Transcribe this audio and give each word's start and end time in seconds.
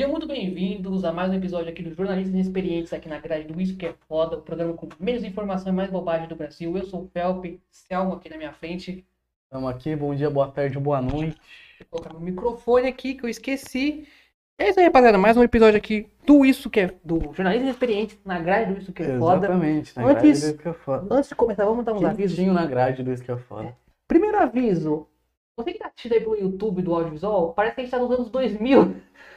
Sejam 0.00 0.12
muito 0.12 0.26
bem-vindos 0.26 1.04
a 1.04 1.12
mais 1.12 1.30
um 1.30 1.34
episódio 1.34 1.68
aqui 1.68 1.82
do 1.82 1.92
Jornalistas 1.94 2.32
Inexperientes 2.32 2.90
aqui 2.90 3.06
na 3.06 3.18
grade 3.18 3.44
do 3.44 3.60
Isso 3.60 3.76
Que 3.76 3.84
É 3.84 3.94
Foda, 4.08 4.38
o 4.38 4.40
programa 4.40 4.72
com 4.72 4.88
menos 4.98 5.22
informação 5.22 5.70
e 5.70 5.76
mais 5.76 5.90
bobagem 5.90 6.26
do 6.26 6.34
Brasil. 6.34 6.74
Eu 6.74 6.86
sou 6.86 7.02
o 7.02 7.08
Felpe, 7.08 7.60
Selmo 7.70 8.14
aqui 8.14 8.30
na 8.30 8.38
minha 8.38 8.50
frente. 8.50 9.04
Estamos 9.44 9.68
aqui, 9.68 9.94
bom 9.94 10.14
dia, 10.14 10.30
boa 10.30 10.48
tarde, 10.48 10.78
boa 10.78 11.02
noite. 11.02 11.36
Vou 11.80 12.00
colocar 12.00 12.14
meu 12.14 12.20
microfone 12.22 12.88
aqui 12.88 13.12
que 13.12 13.26
eu 13.26 13.28
esqueci. 13.28 14.08
É 14.58 14.70
isso 14.70 14.80
aí, 14.80 14.86
rapaziada. 14.86 15.18
Mais 15.18 15.36
um 15.36 15.42
episódio 15.42 15.76
aqui 15.76 16.08
do 16.26 16.46
Isso 16.46 16.70
Que 16.70 16.80
É... 16.80 16.94
Do 17.04 17.18
Jornalistas 17.34 17.64
Inexperientes 17.64 18.18
na 18.24 18.38
grade 18.38 18.72
do 18.72 18.80
Isso 18.80 18.94
Que 18.94 19.02
É 19.02 19.18
Foda. 19.18 19.48
Exatamente, 19.48 19.94
na 19.98 20.02
Antes- 20.06 20.14
grade 20.14 20.22
do 20.22 20.46
Isso 20.46 20.56
Que 20.56 20.68
É 20.70 20.72
Foda. 20.72 21.14
Antes 21.14 21.28
de 21.28 21.34
começar, 21.34 21.66
vamos 21.66 21.84
dar 21.84 21.92
uns 21.92 22.04
avisos. 22.04 22.38
Na 22.46 22.64
grade 22.64 23.02
do 23.02 23.12
Isso 23.12 23.22
Que 23.22 23.32
É 23.32 23.36
Foda. 23.36 23.76
Primeiro 24.08 24.38
aviso. 24.38 25.06
Você 25.58 25.74
que 25.74 25.78
tá 25.78 25.88
assistindo 25.88 26.14
aí 26.14 26.20
pelo 26.20 26.36
YouTube 26.36 26.80
do 26.80 26.94
audiovisual, 26.94 27.52
parece 27.52 27.74
que 27.74 27.80
a 27.82 27.84
gente 27.84 27.90
tá 27.90 27.98
nos 27.98 28.10
anos 28.10 28.30
2000. 28.30 28.96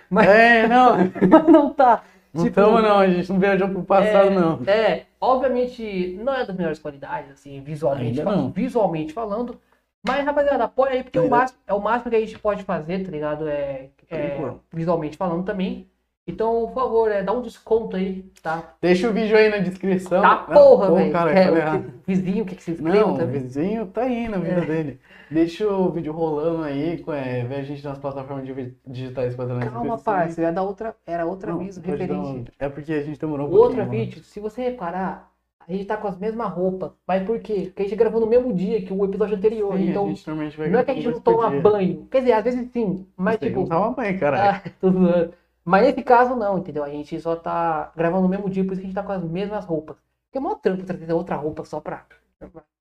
Mas, 0.09 0.27
É, 0.27 0.67
não, 0.67 0.97
mas 1.29 1.47
não 1.47 1.73
tá. 1.73 2.03
não 2.33 2.43
Tipo, 2.43 2.59
estamos 2.59 2.81
não, 2.81 2.99
a 2.99 3.07
gente 3.07 3.31
não 3.31 3.39
viajou 3.39 3.69
pro 3.69 3.83
passado 3.83 4.27
é, 4.27 4.29
não. 4.29 4.59
É, 4.67 5.05
obviamente 5.19 6.17
não 6.23 6.33
é 6.33 6.45
das 6.45 6.55
melhores 6.55 6.79
qualidades, 6.79 7.31
assim, 7.31 7.61
visualmente, 7.61 8.19
Ainda 8.19 8.23
falando, 8.23 8.43
não. 8.43 8.51
visualmente 8.51 9.13
falando. 9.13 9.59
Mas, 10.05 10.25
rapaziada, 10.25 10.65
apoia 10.65 10.91
aí, 10.93 11.03
porque 11.03 11.17
é 11.17 11.21
o, 11.21 11.29
máximo, 11.29 11.59
é 11.65 11.73
o 11.73 11.79
máximo 11.79 12.11
que 12.11 12.17
a 12.17 12.19
gente 12.19 12.37
pode 12.37 12.63
fazer, 12.63 13.05
tá 13.05 13.09
ligado? 13.09 13.47
É, 13.47 13.89
é, 14.11 14.53
visualmente 14.71 15.15
falando 15.15 15.45
também. 15.45 15.89
Então, 16.25 16.67
por 16.67 16.73
favor, 16.73 17.11
é, 17.11 17.21
dá 17.21 17.33
um 17.33 17.41
desconto 17.41 17.97
aí, 17.97 18.23
tá? 18.41 18.75
Deixa 18.81 19.09
o 19.09 19.13
vídeo 19.13 19.35
aí 19.35 19.49
na 19.49 19.57
descrição. 19.57 20.21
Tá 20.21 20.31
Ah, 20.31 20.53
porra, 20.53 20.89
velho. 20.95 21.11
cara, 21.11 21.31
É, 21.31 21.43
falei 21.45 21.63
o 21.63 21.83
que- 21.83 21.91
vizinho, 22.07 22.43
o 22.43 22.47
que, 22.47 22.55
que 22.55 22.63
se 22.63 22.71
inscreva 22.71 22.97
Não, 22.97 23.13
o 23.13 23.17
também. 23.17 23.41
vizinho 23.41 23.87
tá 23.87 24.03
aí 24.03 24.29
na 24.29 24.37
vida 24.37 24.61
É. 24.61 24.65
dele. 24.65 24.99
Deixa 25.29 25.67
o 25.67 25.89
vídeo 25.91 26.13
rolando 26.13 26.63
aí, 26.63 27.03
é, 27.09 27.43
vê 27.43 27.55
a 27.55 27.63
gente 27.63 27.83
nas 27.83 27.97
plataformas 27.97 28.45
digitais 28.87 29.35
fazendo 29.35 29.59
Calma, 29.59 29.81
descrição. 29.81 30.03
parça, 30.13 30.41
ia 30.41 30.51
dar 30.53 30.63
outra, 30.63 30.95
era 31.05 31.25
outro 31.25 31.51
Não, 31.51 31.57
referente. 31.59 32.13
um- 32.13 32.45
É 32.57 32.69
porque 32.69 32.93
a 32.93 33.01
gente 33.03 33.19
demorou 33.19 33.49
um 33.49 33.51
O 33.51 33.55
outro 33.55 33.75
pouquinho, 33.81 34.05
vídeo, 34.05 34.23
se 34.23 34.39
você 34.39 34.61
reparar, 34.61 35.29
a 35.67 35.71
gente 35.73 35.83
tá 35.85 35.97
com 35.97 36.07
as 36.07 36.17
mesmas 36.17 36.49
roupas. 36.53 36.91
Mas 37.05 37.23
por 37.23 37.37
quê? 37.39 37.63
Porque 37.65 37.81
a 37.83 37.85
gente 37.85 37.97
gravou 37.97 38.21
no 38.21 38.27
mesmo 38.27 38.53
dia 38.53 38.81
que 38.81 38.93
o 38.93 39.03
episódio 39.03 39.35
anterior. 39.35 39.75
Sim, 39.75 39.89
então, 39.89 40.05
a 40.05 40.09
gente 40.09 40.25
normalmente 40.27 40.57
vai 40.57 40.69
não 40.69 40.79
é 40.79 40.83
que 40.85 40.91
a 40.91 40.93
gente 40.93 41.07
não 41.09 41.19
toma 41.19 41.49
banho. 41.59 42.07
Quer 42.09 42.19
dizer, 42.19 42.31
às 42.33 42.43
vezes 42.45 42.71
sim, 42.71 43.05
mas 43.17 43.37
tipo. 43.37 43.59
Não 43.59 43.67
toma 43.67 43.91
banho, 43.91 44.17
caralho. 44.19 44.61
Ah, 44.65 44.69
tô 44.79 44.89
zoando. 44.89 45.33
Mas 45.65 45.83
nesse 45.83 46.03
caso 46.03 46.35
não, 46.35 46.57
entendeu? 46.57 46.83
A 46.83 46.89
gente 46.89 47.19
só 47.21 47.35
tá 47.35 47.91
gravando 47.95 48.23
no 48.23 48.29
mesmo 48.29 48.49
dia, 48.49 48.63
por 48.63 48.73
isso 48.73 48.81
que 48.81 48.87
a 48.87 48.89
gente 48.89 48.95
tá 48.95 49.03
com 49.03 49.11
as 49.11 49.23
mesmas 49.23 49.65
roupas. 49.65 49.97
Porque 50.25 50.37
é 50.37 50.41
mó 50.41 50.55
trampo 50.55 50.83
trazer 50.83 51.13
outra 51.13 51.35
roupa 51.35 51.63
só 51.63 51.79
pra. 51.79 52.05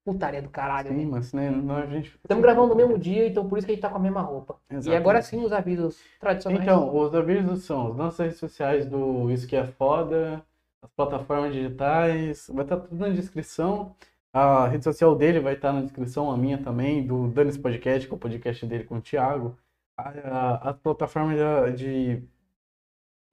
Putaria 0.04 0.42
do 0.42 0.48
caralho. 0.48 0.88
Sim, 0.88 1.04
né? 1.04 1.08
mas 1.08 1.32
né, 1.32 1.48
não, 1.48 1.76
a 1.76 1.86
gente... 1.86 2.18
Estamos 2.24 2.42
gravando 2.42 2.68
no 2.68 2.74
mesmo 2.74 2.98
dia, 2.98 3.28
então 3.28 3.48
por 3.48 3.56
isso 3.56 3.66
que 3.66 3.72
a 3.72 3.74
gente 3.76 3.82
tá 3.82 3.88
com 3.88 3.98
a 3.98 4.00
mesma 4.00 4.20
roupa. 4.20 4.56
E 4.68 4.74
Exatamente. 4.74 5.00
agora 5.00 5.22
sim 5.22 5.44
os 5.44 5.52
avisos 5.52 6.00
tradicionais. 6.18 6.60
Então, 6.60 6.96
os 6.96 7.14
avisos 7.14 7.62
são 7.62 7.92
as 7.92 7.96
nossas 7.96 8.18
redes 8.18 8.38
sociais 8.38 8.84
do 8.84 9.30
Isso 9.30 9.46
Que 9.46 9.54
É 9.54 9.64
Foda, 9.64 10.42
as 10.82 10.90
plataformas 10.90 11.52
digitais, 11.52 12.50
vai 12.52 12.64
estar 12.64 12.78
tudo 12.78 12.98
na 12.98 13.10
descrição. 13.10 13.94
A 14.32 14.66
rede 14.66 14.82
social 14.82 15.14
dele 15.14 15.38
vai 15.38 15.54
estar 15.54 15.72
na 15.72 15.82
descrição, 15.82 16.32
a 16.32 16.36
minha 16.36 16.58
também, 16.58 17.06
do 17.06 17.28
Danis 17.28 17.56
Podcast, 17.56 18.08
que 18.08 18.12
é 18.12 18.16
o 18.16 18.18
podcast 18.18 18.66
dele 18.66 18.84
com 18.84 18.96
o 18.96 19.00
Thiago. 19.00 19.56
A, 19.96 20.08
a, 20.08 20.70
as 20.70 20.76
plataformas 20.78 21.36
de... 21.76 22.22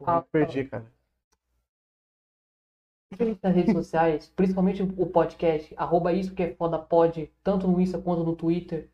Ah, 0.05 0.21
perdi, 0.21 0.65
cara. 0.65 0.85
Gente 3.11 3.39
nas 3.41 3.55
redes 3.55 3.73
sociais, 3.73 4.29
principalmente 4.35 4.83
o 4.83 5.05
podcast, 5.07 5.73
arroba 5.75 6.13
isso 6.13 6.33
que 6.33 6.43
é 6.43 6.55
foda 6.55 6.77
pode, 6.77 7.31
tanto 7.43 7.67
no 7.67 7.81
Insta 7.81 7.99
quanto 7.99 8.23
no 8.23 8.35
Twitter. 8.35 8.87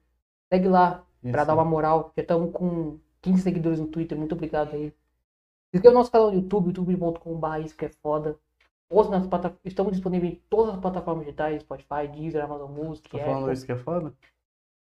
Segue 0.51 0.67
lá 0.69 1.05
pra 1.21 1.31
Isso. 1.41 1.45
dar 1.47 1.53
uma 1.53 1.65
moral. 1.65 2.11
Já 2.15 2.21
estamos 2.21 2.51
com 2.53 2.97
15 3.21 3.41
seguidores 3.41 3.79
no 3.79 3.87
Twitter, 3.87 4.17
muito 4.17 4.33
obrigado 4.33 4.73
aí. 4.73 4.89
Se 4.89 5.77
inscreva 5.77 5.93
no 5.93 5.99
nosso 5.99 6.11
canal 6.11 6.31
no 6.31 6.37
YouTube, 6.37 6.67
youtube.com.br, 6.67 7.57
isso 7.65 7.75
que 7.75 7.85
é 7.85 7.89
foda. 7.89 8.39
Ouça 8.89 9.09
nas 9.09 9.27
plata- 9.27 9.57
Estamos 9.65 9.91
disponíveis 9.93 10.33
em 10.33 10.41
todas 10.49 10.75
as 10.75 10.79
plataformas 10.79 11.25
digitais, 11.25 11.61
Spotify, 11.61 12.07
Deezer, 12.07 12.43
Amazon 12.43 12.71
Music, 12.71 13.09
Tá 13.09 13.19
falando 13.19 13.41
Apple. 13.43 13.53
isso 13.53 13.65
que 13.65 13.71
é 13.73 13.75
foda? 13.77 14.13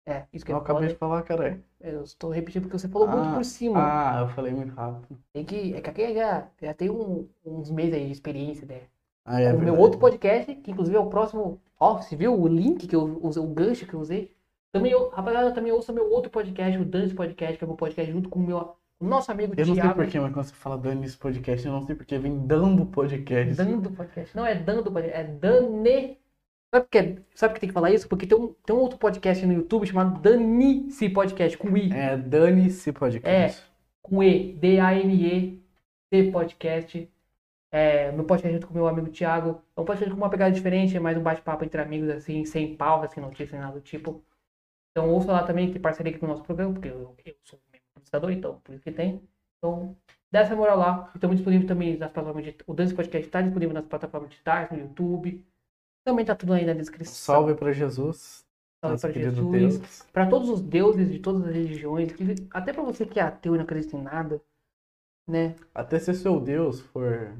É, 0.05 0.23
isso 0.33 0.43
que 0.45 0.51
é 0.51 0.55
Eu 0.55 0.59
acabei 0.59 0.87
de 0.87 0.95
falar, 0.95 1.21
caralho. 1.23 1.63
Eu 1.79 2.03
estou 2.03 2.29
repetindo 2.31 2.63
porque 2.63 2.77
você 2.79 2.87
falou 2.87 3.07
muito 3.07 3.29
Ah, 3.29 3.35
por 3.35 3.45
cima. 3.45 3.79
Ah, 3.79 4.19
eu 4.21 4.29
falei 4.29 4.51
muito 4.53 4.73
rápido. 4.73 5.17
Tem 5.31 5.45
que, 5.45 5.73
é 5.75 5.81
que 5.81 5.89
aqui 5.89 6.13
já, 6.15 6.47
já 6.61 6.73
tem 6.73 6.89
um- 6.89 7.27
uns 7.45 7.69
meses 7.69 7.93
aí 7.93 8.05
de 8.07 8.11
experiência, 8.11 8.65
né? 8.65 8.81
Ah, 9.23 9.39
é 9.39 9.53
o 9.53 9.59
meu 9.59 9.77
outro 9.77 9.99
podcast, 9.99 10.53
que 10.55 10.71
inclusive 10.71 10.97
é 10.97 10.99
o 10.99 11.07
próximo. 11.07 11.61
Ó, 11.79 11.97
você 12.01 12.15
viu 12.15 12.33
o 12.39 12.47
link 12.47 12.87
que 12.87 12.95
eu 12.95 13.19
usei, 13.21 13.41
o 13.43 13.47
gancho 13.47 13.85
que 13.85 13.93
eu 13.93 13.99
usei? 13.99 14.33
Também, 14.71 14.91
eu, 14.91 15.09
rapaziada, 15.09 15.51
também 15.51 15.71
ouça 15.71 15.93
meu 15.93 16.11
outro 16.11 16.29
podcast, 16.31 16.77
o 16.77 16.85
Dance 16.85 17.13
Podcast, 17.13 17.57
que 17.57 17.63
é 17.63 17.65
o 17.65 17.69
meu 17.69 17.77
podcast 17.77 18.11
junto 18.11 18.29
com 18.29 18.39
o 18.39 18.43
meu 18.43 18.75
nosso 18.99 19.31
amigo 19.31 19.53
Eu 19.55 19.65
não 19.65 19.73
sei 19.73 19.83
Thiago. 19.83 19.95
porquê, 19.95 20.19
mas 20.19 20.33
quando 20.33 20.45
você 20.45 20.53
fala 20.55 20.77
Danis 20.77 21.15
Podcast, 21.15 21.65
eu 21.65 21.71
não 21.73 21.81
sei 21.83 21.95
porquê, 21.95 22.17
vem 22.17 22.45
dando 22.45 22.85
podcast. 22.85 23.55
Dando 23.55 23.91
podcast. 23.91 24.35
Não 24.35 24.45
é 24.45 24.55
dando 24.55 24.91
podcast, 24.91 25.19
é 25.19 25.23
Dane. 25.23 26.17
Sabe 26.71 26.85
por 26.85 26.91
que, 26.91 27.21
sabe 27.33 27.53
que 27.55 27.59
tem 27.59 27.69
que 27.69 27.73
falar 27.73 27.91
isso? 27.91 28.07
Porque 28.07 28.27
tem 28.27 28.37
um, 28.37 28.53
tem 28.53 28.75
um 28.75 28.79
outro 28.79 28.99
podcast 28.99 29.43
no 29.43 29.53
YouTube 29.53 29.87
chamado 29.87 30.21
Danice 30.21 31.09
Podcast, 31.09 31.57
com 31.57 31.75
I. 31.75 31.91
É 31.91 32.15
Dane-se 32.15 32.91
Podcast. 32.93 33.63
Com 34.03 34.21
E. 34.21 34.53
D-A-N-E-C 34.53 36.31
Podcast. 36.31 37.11
É, 37.71 38.11
meu 38.11 38.23
podcast 38.23 38.53
junto 38.53 38.67
com 38.67 38.73
o 38.73 38.77
meu 38.77 38.87
amigo 38.87 39.09
Thiago. 39.09 39.63
É 39.75 39.81
um 39.81 39.85
podcast 39.85 40.13
com 40.13 40.21
uma 40.21 40.29
pegada 40.29 40.51
diferente, 40.51 40.95
é 40.95 40.99
mais 40.99 41.17
um 41.17 41.23
bate-papo 41.23 41.65
entre 41.65 41.81
amigos, 41.81 42.09
assim, 42.09 42.45
sem 42.45 42.75
pauta, 42.75 43.07
sem 43.07 43.21
notícia, 43.21 43.53
nem 43.53 43.61
nada 43.61 43.79
do 43.79 43.81
tipo. 43.81 44.23
Então 44.91 45.09
ouça 45.09 45.31
lá 45.31 45.43
também, 45.43 45.71
que 45.71 45.79
parceria 45.79 46.11
aqui 46.11 46.19
com 46.19 46.27
o 46.27 46.29
nosso 46.29 46.43
programa, 46.43 46.73
porque 46.73 46.89
eu, 46.89 47.15
eu 47.25 47.35
sou 47.43 47.59
membro 47.71 47.87
apresentador, 47.95 48.31
então 48.31 48.59
por 48.63 48.75
isso 48.75 48.83
que 48.83 48.91
tem. 48.91 49.27
Então, 49.57 49.95
dá 50.31 50.41
essa 50.41 50.55
moral 50.55 50.77
lá. 50.77 51.11
Estamos 51.15 51.37
disponíveis 51.37 51.67
também 51.67 51.97
nas 51.97 52.11
plataformas 52.11 52.43
digitais. 52.43 52.67
O 52.67 52.73
Dance 52.75 52.93
Podcast 52.93 53.27
está 53.27 53.41
disponível 53.41 53.73
nas 53.73 53.85
plataformas 53.85 54.29
digitais, 54.29 54.69
no 54.71 54.77
YouTube. 54.77 55.43
Também 56.03 56.25
tá 56.25 56.35
tudo 56.35 56.53
aí 56.53 56.65
na 56.65 56.73
descrição. 56.73 57.13
Salve 57.13 57.55
pra 57.55 57.71
Jesus. 57.71 58.45
Salve 58.83 58.99
para 59.01 59.11
Jesus. 59.11 60.07
Para 60.13 60.27
todos 60.27 60.49
os 60.49 60.61
deuses 60.61 61.11
de 61.11 61.19
todas 61.19 61.45
as 61.45 61.53
religiões, 61.53 62.11
até 62.51 62.73
para 62.73 62.83
você 62.83 63.05
que 63.05 63.19
é 63.19 63.23
ateu 63.23 63.53
e 63.55 63.57
não 63.57 63.65
acredita 63.65 63.95
em 63.97 64.01
nada, 64.01 64.41
né? 65.27 65.55
Até 65.75 65.99
se 65.99 66.13
seu 66.13 66.39
Deus 66.39 66.79
for 66.79 67.33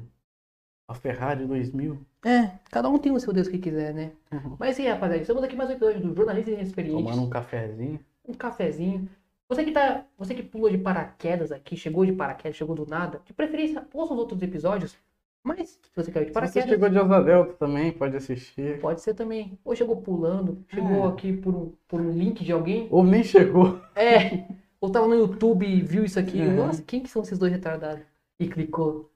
a 0.86 0.94
Ferrari 0.94 1.46
2000. 1.46 1.98
É, 2.24 2.50
cada 2.70 2.88
um 2.90 2.98
tem 2.98 3.10
o 3.12 3.18
seu 3.18 3.32
Deus 3.32 3.48
que 3.48 3.58
quiser, 3.58 3.94
né? 3.94 4.12
Uhum. 4.30 4.56
Mas 4.58 4.76
sim, 4.76 4.86
rapaziada, 4.86 5.22
estamos 5.22 5.42
aqui 5.42 5.56
mais 5.56 5.70
um 5.70 5.72
episódio 5.72 6.00
do 6.02 6.14
Jornalistas 6.14 6.54
Inexperientes. 6.54 7.04
Tomando 7.04 7.26
um 7.26 7.30
cafezinho. 7.30 8.00
um 8.28 8.34
cafezinho. 8.34 9.08
Você 9.48 9.64
que 9.64 9.72
tá, 9.72 10.04
você 10.16 10.34
que 10.34 10.42
pulou 10.42 10.70
de 10.70 10.78
paraquedas 10.78 11.50
aqui, 11.50 11.76
chegou 11.76 12.04
de 12.04 12.12
paraquedas, 12.12 12.56
chegou 12.56 12.76
do 12.76 12.86
nada, 12.86 13.20
de 13.24 13.32
preferência, 13.32 13.84
ouça 13.92 14.12
os 14.12 14.18
outros 14.18 14.40
episódios. 14.42 14.96
Mas 15.42 15.70
se 15.70 15.78
você 15.96 16.12
caiu 16.12 16.26
de 16.26 16.30
Se 16.30 16.34
você 16.34 16.40
paraquedas, 16.40 16.68
chegou 16.68 16.88
de 16.90 16.98
Asa 16.98 17.22
Delta 17.22 17.52
também, 17.54 17.92
pode 17.92 18.16
assistir. 18.16 18.78
pode 18.80 19.00
ser 19.00 19.14
também. 19.14 19.58
Ou 19.64 19.74
chegou 19.74 19.96
pulando, 20.02 20.62
chegou 20.68 21.06
É. 21.06 21.08
aqui 21.08 21.32
por 21.36 21.54
um, 21.54 21.72
por 21.88 22.00
um 22.00 22.10
link 22.10 22.44
de 22.44 22.52
alguém. 22.52 22.86
Ou 22.90 23.02
nem 23.02 23.24
chegou. 23.24 23.80
É, 23.96 24.46
ou 24.80 24.90
tava 24.90 25.06
no 25.08 25.14
YouTube 25.14 25.66
e 25.66 25.80
viu 25.80 26.04
isso 26.04 26.18
aqui. 26.18 26.40
Uhum. 26.42 26.56
Nossa, 26.56 26.82
quem 26.82 27.02
que 27.02 27.08
são 27.08 27.22
esses 27.22 27.38
dois 27.38 27.50
retardados? 27.52 28.04
E 28.38 28.46
clicou. 28.48 29.10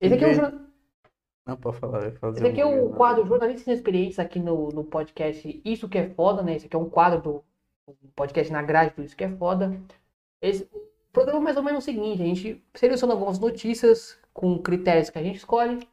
Esse 0.00 0.14
aqui 0.14 0.24
é 0.24 0.28
o, 0.48 0.60
Não, 1.46 1.56
pode 1.56 1.76
falar. 1.78 2.00
vai 2.00 2.10
Fazer 2.12 2.38
esse 2.40 2.46
aqui 2.46 2.60
é 2.60 2.66
um- 2.66 2.86
o 2.86 2.90
quadro 2.94 3.26
Jornalistas 3.26 3.66
Inexperientes 3.66 4.18
aqui 4.18 4.38
no, 4.38 4.68
no 4.68 4.84
podcast 4.84 5.60
Isso 5.64 5.88
Que 5.88 5.98
É 5.98 6.08
Foda, 6.10 6.42
né? 6.42 6.56
Esse 6.56 6.66
aqui 6.66 6.76
é 6.76 6.78
um 6.78 6.88
quadro 6.90 7.20
do 7.22 7.44
do 8.02 8.08
podcast 8.14 8.52
na 8.52 8.62
grade 8.62 8.94
do 8.94 9.02
Isso 9.02 9.16
Que 9.16 9.24
É 9.24 9.28
Foda. 9.28 9.76
Esse 10.40 10.68
o 11.10 11.12
programa 11.12 11.38
é 11.38 11.42
mais 11.42 11.56
ou 11.56 11.62
menos 11.62 11.82
o 11.82 11.84
seguinte, 11.84 12.22
a 12.22 12.24
gente 12.26 12.62
seleciona 12.74 13.12
algumas 13.14 13.38
notícias 13.38 14.18
com 14.32 14.58
critérios 14.58 15.10
que 15.10 15.18
a 15.18 15.22
gente 15.22 15.36
escolhe. 15.36 15.86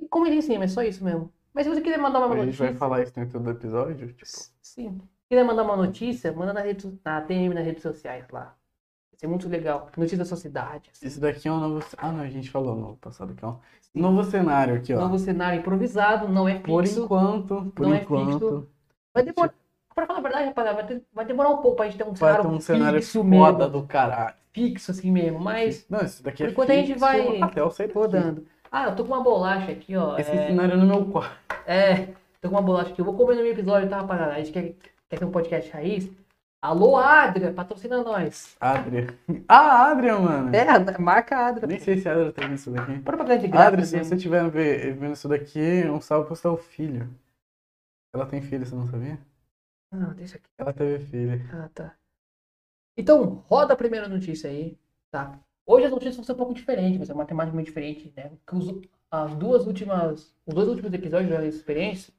E 0.00 0.06
como 0.08 0.26
ele 0.26 0.36
ensina, 0.36 0.64
é 0.64 0.68
só 0.68 0.82
isso 0.82 1.02
mesmo. 1.04 1.32
Mas 1.52 1.64
se 1.66 1.70
você 1.74 1.80
quiser 1.80 1.98
mandar 1.98 2.18
uma 2.18 2.26
A 2.26 2.36
gente 2.36 2.46
notícia... 2.46 2.66
vai 2.66 2.74
falar 2.74 3.02
isso 3.02 3.14
dentro 3.14 3.38
do 3.40 3.50
episódio. 3.50 4.08
Tipo, 4.08 4.26
Sim. 4.26 4.52
Se 5.00 5.28
quiser 5.28 5.44
mandar 5.44 5.62
uma 5.62 5.76
notícia, 5.76 6.32
manda 6.32 6.52
na, 6.52 6.60
rede, 6.60 6.98
na 7.04 7.20
DM, 7.20 7.54
nas 7.54 7.64
redes 7.64 7.82
sociais 7.82 8.26
lá. 8.30 8.54
Vai 9.10 9.18
ser 9.18 9.26
muito 9.28 9.48
legal. 9.48 9.88
Notícia 9.96 10.18
da 10.18 10.24
sua 10.24 10.36
cidade. 10.36 10.90
assim. 10.92 11.06
isso 11.06 11.20
daqui 11.20 11.46
é 11.48 11.52
um 11.52 11.60
novo. 11.60 11.86
Ah, 11.96 12.10
não, 12.12 12.20
a 12.20 12.28
gente 12.28 12.50
falou 12.50 12.74
no 12.74 12.96
passado 12.96 13.34
que 13.34 13.44
é 13.44 13.48
um 13.48 13.56
novo 13.94 14.24
cenário 14.24 14.74
aqui, 14.74 14.92
ó. 14.92 15.00
Novo 15.00 15.18
cenário 15.18 15.60
improvisado, 15.60 16.28
não 16.28 16.48
é 16.48 16.58
Por 16.58 16.84
fixo. 16.84 17.04
enquanto, 17.04 17.72
por 17.74 17.86
Não 17.86 17.94
é 17.94 18.02
enquanto. 18.02 18.32
fixo. 18.32 18.68
Vai 19.14 19.22
demorar. 19.22 19.54
Pra 19.94 20.06
falar 20.06 20.18
a 20.18 20.22
verdade, 20.22 20.44
rapaziada, 20.46 21.02
vai, 21.12 21.24
demorar 21.24 21.50
um 21.50 21.58
pouco 21.58 21.76
pra 21.76 21.86
gente 21.86 21.96
ter 21.98 22.04
um 22.04 22.12
Vai 22.12 22.16
cenário, 22.32 22.42
ter 22.50 22.56
um 22.56 22.60
cenário 22.60 23.00
fixo 23.00 23.22
foda 23.22 23.58
mesmo. 23.66 23.70
do 23.80 23.86
caralho. 23.86 24.34
Fixo 24.52 24.90
assim 24.90 25.10
mesmo, 25.10 25.38
mas 25.40 25.86
Não, 25.88 26.00
esse 26.00 26.22
daqui 26.22 26.44
é 26.44 26.48
enquanto 26.48 26.70
a 26.70 26.74
gente 26.74 26.86
fixo 26.88 27.00
vai 27.00 27.40
até 27.40 27.70
sair 27.70 27.92
rodando. 27.92 28.46
Ah, 28.70 28.84
eu 28.86 28.96
tô 28.96 29.04
com 29.04 29.12
uma 29.12 29.22
bolacha 29.22 29.70
aqui, 29.70 29.96
ó. 29.96 30.18
Esse 30.18 30.30
é, 30.32 30.48
cenário 30.48 30.74
é 30.74 30.76
no 30.76 30.86
meu 30.86 31.04
quarto. 31.06 31.36
é, 31.66 32.08
tô 32.40 32.48
com 32.48 32.56
uma 32.56 32.62
bolacha 32.62 32.90
aqui. 32.90 33.00
Eu 33.00 33.04
vou 33.04 33.14
comer 33.14 33.36
no 33.36 33.42
meu 33.42 33.52
episódio, 33.52 33.88
tá, 33.88 33.98
rapaziada? 33.98 34.32
A 34.32 34.38
gente 34.38 34.50
quer, 34.52 34.74
quer 35.08 35.18
ter 35.18 35.24
um 35.24 35.30
podcast 35.30 35.70
raiz. 35.70 36.10
Alô, 36.60 36.96
Adria, 36.96 37.52
patrocina 37.52 38.02
nós. 38.02 38.56
Adria. 38.58 39.14
Ah, 39.46 39.90
Adria, 39.90 40.18
mano. 40.18 40.50
É, 40.56 40.98
marca 40.98 41.36
a 41.36 41.46
Adria. 41.48 41.66
Nem 41.68 41.78
sei 41.78 41.98
se 41.98 42.08
a 42.08 42.12
Adria 42.12 42.32
tá 42.32 42.42
vendo 42.42 42.54
isso 42.54 42.70
daqui. 42.70 42.98
Propaganda 43.00 43.38
de 43.38 43.48
graça. 43.48 43.68
Adria, 43.68 43.84
se 43.84 43.98
você 44.02 44.14
estiver 44.16 44.48
ve- 44.48 44.92
vendo 44.92 45.12
isso 45.12 45.28
daqui, 45.28 45.84
um 45.88 46.00
salve 46.00 46.26
pro 46.26 46.34
seu 46.34 46.56
filho. 46.56 47.08
Ela 48.14 48.24
tem 48.26 48.40
filho, 48.40 48.64
você 48.64 48.74
não 48.74 48.86
sabia? 48.86 49.18
Não, 49.90 50.12
deixa 50.14 50.36
aqui. 50.36 50.48
Ela 50.58 50.72
teve 50.74 51.04
filho. 51.06 51.40
Ah, 51.52 51.68
tá. 51.72 51.96
Então, 52.96 53.44
roda 53.48 53.74
a 53.74 53.76
primeira 53.76 54.08
notícia 54.08 54.48
aí, 54.50 54.78
tá? 55.10 55.38
Hoje 55.66 55.86
as 55.86 55.90
notícias 55.90 56.16
vão 56.16 56.24
ser 56.24 56.32
um 56.32 56.36
pouco 56.36 56.54
diferentes, 56.54 56.98
vai 56.98 57.06
ser 57.06 57.12
uma 57.12 57.26
temática 57.26 57.54
muito 57.54 57.66
diferente, 57.66 58.12
né? 58.16 58.30
Porque 58.44 58.56
os, 58.56 58.88
as 59.10 59.34
duas 59.36 59.66
últimas, 59.66 60.34
os 60.46 60.54
dois 60.54 60.68
últimos 60.68 60.92
episódios 60.92 61.30
da 61.30 61.44
experiência, 61.46 62.12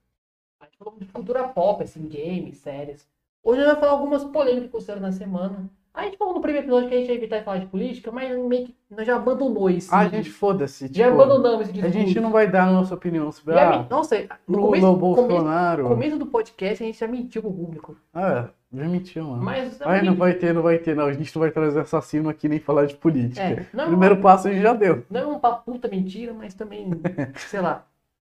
a 0.60 0.66
gente 0.66 0.78
falou 0.78 0.98
de 1.00 1.06
cultura 1.08 1.48
pop, 1.50 1.84
assim, 1.84 2.08
games, 2.10 2.58
séries. 2.60 3.08
Hoje 3.44 3.62
a 3.62 3.66
gente 3.66 3.74
vai 3.74 3.82
falar 3.82 3.94
algumas 3.94 4.24
polêmicas 4.26 4.64
que 4.64 4.70
aconteceram 4.70 5.02
na 5.02 5.12
semana. 5.12 5.70
A 5.96 6.04
gente 6.04 6.18
falou 6.18 6.34
no 6.34 6.42
primeiro 6.42 6.66
episódio 6.68 6.90
que 6.90 6.96
a 6.96 6.98
gente 6.98 7.08
ia 7.08 7.16
evitar 7.16 7.42
falar 7.44 7.60
de 7.60 7.68
política, 7.68 8.12
mas 8.12 8.30
meio 8.38 8.66
que 8.66 8.76
nós 8.90 9.08
já 9.08 9.16
abandonou 9.16 9.70
isso. 9.70 9.96
Ah, 9.96 10.08
gente, 10.10 10.30
foda-se. 10.30 10.88
já 10.92 11.06
tipo, 11.06 11.22
abandonamos 11.22 11.62
esse 11.62 11.70
a 11.70 11.74
discurso. 11.74 11.98
gente 11.98 12.20
não 12.20 12.32
vai 12.32 12.52
dar 12.52 12.68
a 12.68 12.72
nossa 12.72 12.94
opinião 12.94 13.32
sobre 13.32 13.58
a 13.58 13.80
ah, 13.80 13.88
Nossa, 13.90 14.28
no 14.46 14.58
Lula, 14.58 14.68
começo, 14.68 14.86
começo, 14.86 15.00
Bolsonaro. 15.00 15.88
começo 15.88 16.20
do 16.20 16.26
podcast 16.26 16.84
a 16.84 16.86
gente 16.86 17.00
já 17.00 17.08
mentiu 17.08 17.42
pro 17.42 17.52
público. 17.52 17.96
Ah, 18.14 18.50
já 18.74 18.90
mentiu, 18.90 19.24
mano. 19.24 19.42
Mas 19.42 19.82
Ai, 19.82 20.02
não 20.02 20.16
vai 20.16 20.34
ter, 20.34 20.54
não 20.54 20.62
vai 20.62 20.78
ter, 20.78 20.96
não. 20.98 21.06
A 21.06 21.14
gente 21.14 21.34
não 21.34 21.40
vai 21.40 21.52
trazer 21.52 21.80
assassino 21.80 22.28
aqui 22.28 22.50
nem 22.50 22.60
falar 22.60 22.88
de 22.88 22.96
política. 22.96 23.42
É, 23.42 23.66
não, 23.74 23.88
Primeiro 23.88 24.18
passo 24.18 24.50
a 24.50 24.52
gente 24.52 24.64
já 24.64 24.74
deu. 24.74 25.06
não 25.10 25.20
é 25.22 25.26
uma 25.26 25.40
puta 25.40 25.88
mentira, 25.88 26.34
mas 26.34 26.54
também, 26.54 26.92
sei 27.38 27.62
lá. 27.62 27.86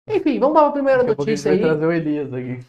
Enfim, 0.09 0.39
vamos 0.39 0.59
para 0.59 0.69
a 0.69 0.73
primeira 0.73 0.99
Daqui 1.05 1.13
a 1.13 1.17
pouco 1.17 1.31
a 1.31 1.35
gente 1.35 1.45
notícia 1.47 1.51
vai 1.51 1.59
aí. 1.59 1.65
trazer 1.67 1.87
o 1.87 1.93
Elias 1.93 2.33
aqui. 2.33 2.61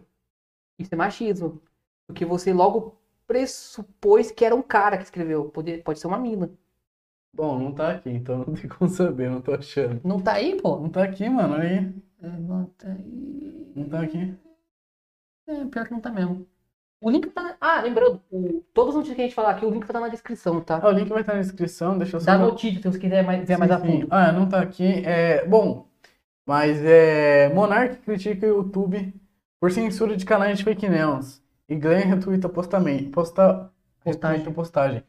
Isso 0.79 0.93
é 0.93 0.97
machismo. 0.99 1.59
Porque 2.07 2.27
você 2.27 2.53
logo 2.53 3.01
pressupôs 3.27 4.31
que 4.31 4.45
era 4.45 4.55
um 4.55 4.61
cara 4.61 4.99
que 4.99 5.05
escreveu. 5.05 5.47
Pode, 5.47 5.79
pode 5.79 5.99
ser 5.99 6.09
uma 6.09 6.19
mina. 6.19 6.51
Bom, 7.35 7.59
não 7.59 7.73
tá 7.73 7.93
aqui, 7.93 8.11
então 8.11 8.45
não 8.47 8.53
tem 8.53 8.69
como 8.69 8.91
saber, 8.91 9.31
não 9.31 9.41
tô 9.41 9.55
achando. 9.55 9.99
Não 10.05 10.21
tá 10.21 10.33
aí, 10.33 10.61
pô? 10.61 10.79
Não 10.79 10.91
tá 10.91 11.05
aqui, 11.05 11.27
mano, 11.27 11.55
aí. 11.55 11.91
Não 12.21 12.67
tá 12.67 12.89
aí. 12.89 13.73
Não 13.75 13.89
tá 13.89 14.03
aqui. 14.03 14.37
É, 15.47 15.65
pior 15.67 15.85
que 15.87 15.93
não 15.93 16.01
tá 16.01 16.11
mesmo. 16.11 16.47
O 17.03 17.11
link 17.11 17.29
tá. 17.31 17.43
na- 17.43 17.57
Ah, 17.61 17.81
lembrando, 17.81 18.21
o... 18.31 18.63
todas 18.75 18.91
as 18.91 18.97
notícias 18.97 19.17
que 19.17 19.23
a 19.23 19.25
gente 19.25 19.35
falar 19.35 19.51
aqui, 19.53 19.65
o 19.65 19.71
link 19.71 19.81
vai 19.81 19.89
estar 19.91 20.01
na 20.01 20.09
descrição, 20.09 20.61
tá? 20.61 20.81
Ah, 20.83 20.89
o 20.89 20.93
link 20.93 21.09
vai 21.09 21.23
estar 21.23 21.35
na 21.35 21.41
descrição, 21.41 21.97
deixa 21.99 22.17
eu 22.17 22.21
só... 22.21 22.27
Da 22.27 22.39
notícia, 22.39 22.81
se 22.81 22.89
você 22.93 22.99
quiser 22.99 23.25
mais, 23.25 23.47
ver 23.49 23.57
mais 23.59 23.71
a 23.71 23.79
fundo. 23.79 24.07
Ah, 24.11 24.31
não 24.33 24.49
tá 24.49 24.61
aqui. 24.61 25.03
É, 25.07 25.45
bom, 25.47 25.89
mas 26.47 26.79
é. 26.85 27.49
Monark 27.55 27.97
critica 28.03 28.47
o 28.47 28.51
YouTube 28.51 29.15
por 29.59 29.71
censura 29.73 30.17
de 30.17 30.25
canais 30.27 30.59
de 30.59 30.65
fake 30.65 30.89
news. 30.89 31.43
E 31.69 31.75
Glenn 31.77 32.07
retuita 32.07 32.49
postamente. 32.49 33.09
Posta, 33.11 33.73
Postagem. 34.05 34.53
postagem. 34.53 35.05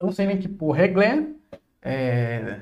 Eu 0.00 0.06
não 0.06 0.12
sei 0.12 0.26
nem 0.26 0.38
que 0.38 0.48
porra 0.48 0.82
é 0.82 0.88
Glenn. 0.88 1.34
É. 1.82 2.60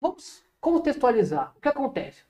Vamos 0.00 0.44
contextualizar. 0.60 1.52
O 1.56 1.60
que 1.60 1.68
acontece? 1.68 2.22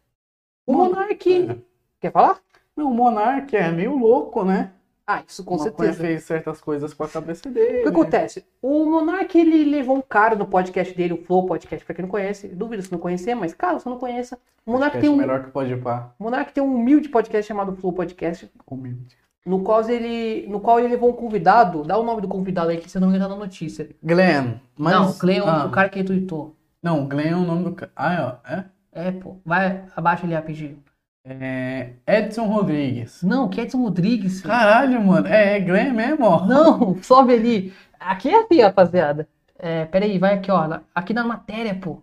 O 0.67 0.73
Mon- 0.73 0.87
Monark. 0.87 1.51
É. 1.51 1.59
Quer 2.01 2.13
falar? 2.13 2.41
Não, 2.79 2.93
o 2.93 2.95
Monark 2.95 3.57
é 3.57 3.73
meio 3.73 3.99
louco, 3.99 4.45
né? 4.45 4.71
Ah, 5.05 5.21
isso 5.27 5.43
com 5.43 5.57
Maconha 5.57 5.93
certeza. 5.93 6.01
fez 6.01 6.23
certas 6.23 6.61
coisas 6.61 6.95
com 6.95 7.03
a 7.03 7.09
cabeça 7.09 7.51
dele. 7.51 7.81
O 7.81 7.83
que 7.83 7.89
acontece? 7.89 8.47
O 8.63 8.85
Monark, 8.85 9.37
ele 9.37 9.65
levou 9.65 9.97
um 9.97 10.03
cara 10.03 10.37
no 10.37 10.47
podcast 10.47 10.95
dele, 10.95 11.15
o 11.15 11.25
Flow 11.25 11.45
Podcast, 11.45 11.85
pra 11.85 11.93
quem 11.93 12.05
não 12.05 12.11
conhece. 12.11 12.47
Duvido 12.47 12.83
se 12.83 12.93
não 12.93 13.01
conhecer, 13.01 13.35
mas 13.35 13.53
caso 13.53 13.81
você 13.81 13.89
não 13.89 13.99
conheça, 13.99 14.39
o 14.65 14.71
Monark 14.71 15.01
tem 15.01 15.09
um, 15.09 15.17
melhor 15.17 15.43
que 15.43 15.51
pode 15.51 15.73
ir 15.73 15.83
pá. 15.83 16.15
o 16.21 16.23
Monark 16.23 16.53
tem 16.53 16.63
um 16.63 16.73
humilde 16.73 17.09
podcast 17.09 17.49
chamado 17.49 17.75
Flow 17.75 17.93
Podcast, 17.93 18.49
Humilde. 18.65 19.17
no 19.45 19.65
qual 19.65 19.83
ele, 19.91 20.47
no 20.47 20.61
qual 20.61 20.79
ele 20.79 20.89
levou 20.89 21.11
um 21.11 21.15
convidado. 21.15 21.83
Dá 21.83 21.99
o 21.99 22.05
nome 22.05 22.21
do 22.21 22.29
convidado 22.29 22.71
aí, 22.71 22.77
que 22.77 22.89
você 22.89 23.01
não 23.01 23.09
engano 23.09 23.31
na 23.31 23.37
notícia. 23.37 23.89
Glenn. 24.05 24.59
Mas... 24.77 24.93
não, 24.95 25.11
o 25.11 25.15
Cleon, 25.19 25.49
ah, 25.49 25.67
o 25.67 25.71
cara 25.73 25.89
que 25.89 25.99
retweetou. 25.99 26.55
Não, 26.81 27.09
Glenn 27.09 27.33
é 27.33 27.35
o 27.35 27.41
nome 27.45 27.65
do 27.65 27.73
cara. 27.73 27.91
Ah, 27.97 28.41
ó, 28.45 28.53
é? 28.53 28.65
É, 28.93 29.11
pô. 29.11 29.37
Vai 29.45 29.85
abaixo 29.97 30.27
ali 30.27 30.35
rapidinho. 30.35 30.79
É. 31.29 31.93
Edson 32.07 32.47
Rodrigues. 32.47 33.23
Não, 33.23 33.49
que 33.49 33.61
Edson 33.61 33.83
Rodrigues. 33.83 34.41
filho. 34.41 34.53
Caralho, 34.53 35.03
mano. 35.05 35.27
É, 35.27 35.57
é 35.57 35.61
Glenn 35.61 35.93
mesmo, 35.93 36.25
ó. 36.25 36.47
Não, 36.47 37.01
sobe 37.03 37.35
ali. 37.35 37.73
Aqui 38.01 38.29
é 38.31 38.41
assim, 38.41 38.61
rapaziada. 38.63 39.29
É, 39.59 39.85
peraí, 39.85 40.19
vai 40.19 40.35
aqui, 40.35 40.51
ó. 40.51 40.81
Aqui 40.95 41.13
na 41.13 41.25
matéria, 41.25 41.75
pô. 41.75 42.01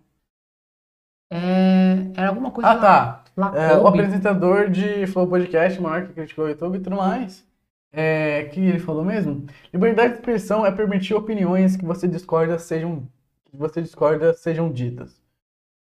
É, 1.30 2.12
era 2.16 2.28
alguma 2.28 2.50
coisa 2.50 2.70
Ah, 2.70 2.78
tá. 2.78 3.24
lá. 3.36 3.52
É, 3.56 3.76
o 3.76 3.86
apresentador 3.86 4.70
de 4.70 5.06
Flow 5.08 5.26
Podcast, 5.26 5.80
maior 5.80 6.06
que 6.06 6.12
criticou 6.12 6.44
o 6.44 6.48
YouTube 6.48 6.76
e 6.76 6.80
tudo 6.80 6.96
mais. 6.96 7.44
É, 7.92 8.44
que 8.44 8.60
ele 8.60 8.78
falou 8.78 9.04
mesmo? 9.04 9.46
Liberdade 9.72 10.10
de 10.10 10.14
expressão 10.16 10.64
é 10.64 10.70
permitir 10.70 11.14
opiniões 11.14 11.76
que 11.76 11.84
você 11.84 12.06
discorda 12.06 12.58
sejam 12.58 13.08
que 13.46 13.56
você 13.56 13.80
discorda 13.80 14.34
sejam 14.34 14.70
ditas. 14.70 15.20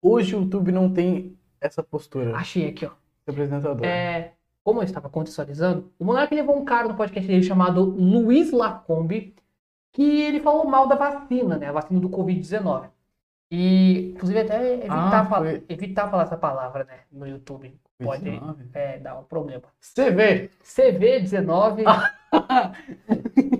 Hoje 0.00 0.36
o 0.36 0.40
YouTube 0.42 0.70
não 0.70 0.92
tem 0.92 1.36
essa 1.60 1.82
postura. 1.82 2.36
Achei 2.36 2.68
aqui, 2.68 2.86
ó. 2.86 2.90
Apresentador. 3.26 3.84
É, 3.86 4.32
como 4.62 4.80
eu 4.80 4.84
estava 4.84 5.08
contextualizando, 5.08 5.92
o 5.98 6.04
Monark 6.04 6.34
levou 6.34 6.56
um 6.56 6.64
cara 6.64 6.88
no 6.88 6.94
podcast 6.94 7.26
dele 7.26 7.42
chamado 7.42 7.82
Luiz 7.84 8.50
Lacombe, 8.50 9.34
que 9.92 10.22
ele 10.22 10.40
falou 10.40 10.66
mal 10.66 10.86
da 10.88 10.96
vacina, 10.96 11.56
né? 11.56 11.68
A 11.68 11.72
vacina 11.72 12.00
do 12.00 12.08
Covid-19. 12.08 12.88
E, 13.50 14.10
inclusive, 14.14 14.40
até 14.40 14.74
evitar, 14.74 15.20
Ah, 15.20 15.24
falar, 15.26 15.60
evitar 15.68 16.10
falar 16.10 16.22
essa 16.24 16.36
palavra, 16.36 16.84
né? 16.84 17.00
No 17.12 17.26
YouTube. 17.26 17.74
Pode 18.02 18.24
19. 18.24 18.64
é, 18.72 18.98
dar 18.98 19.18
um 19.18 19.22
problema. 19.22 19.62
CV. 19.80 20.50
CV19. 20.64 21.84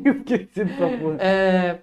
Eu 0.04 0.12
esqueci 0.16 0.64
dessa 0.64 0.98
porra. 0.98 1.16
É, 1.20 1.80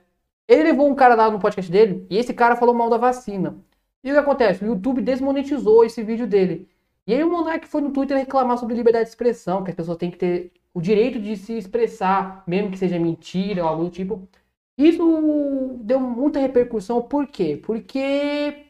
ele 0.47 0.63
levou 0.63 0.89
um 0.89 0.95
cara 0.95 1.15
lá 1.15 1.31
no 1.31 1.39
podcast 1.39 1.71
dele 1.71 2.05
e 2.09 2.17
esse 2.17 2.33
cara 2.33 2.55
falou 2.57 2.75
mal 2.75 2.89
da 2.89 2.97
vacina. 2.97 3.55
E 4.03 4.09
o 4.11 4.13
que 4.13 4.19
acontece? 4.19 4.63
O 4.63 4.67
YouTube 4.67 5.01
desmonetizou 5.01 5.85
esse 5.85 6.03
vídeo 6.03 6.27
dele. 6.27 6.67
E 7.11 7.13
aí 7.13 7.25
o 7.25 7.29
Monark 7.29 7.67
foi 7.67 7.81
no 7.81 7.91
Twitter 7.91 8.15
reclamar 8.17 8.57
sobre 8.57 8.73
liberdade 8.73 9.03
de 9.03 9.09
expressão, 9.09 9.65
que 9.65 9.69
as 9.69 9.75
pessoas 9.75 9.97
têm 9.97 10.09
que 10.09 10.17
ter 10.17 10.53
o 10.73 10.79
direito 10.79 11.19
de 11.19 11.35
se 11.35 11.57
expressar, 11.57 12.41
mesmo 12.47 12.71
que 12.71 12.77
seja 12.77 12.97
mentira 12.97 13.63
ou 13.63 13.67
algo 13.67 13.83
do 13.83 13.89
tipo. 13.89 14.29
Isso 14.77 15.77
deu 15.81 15.99
muita 15.99 16.39
repercussão, 16.39 17.01
por 17.01 17.27
quê? 17.27 17.59
Porque 17.61 18.65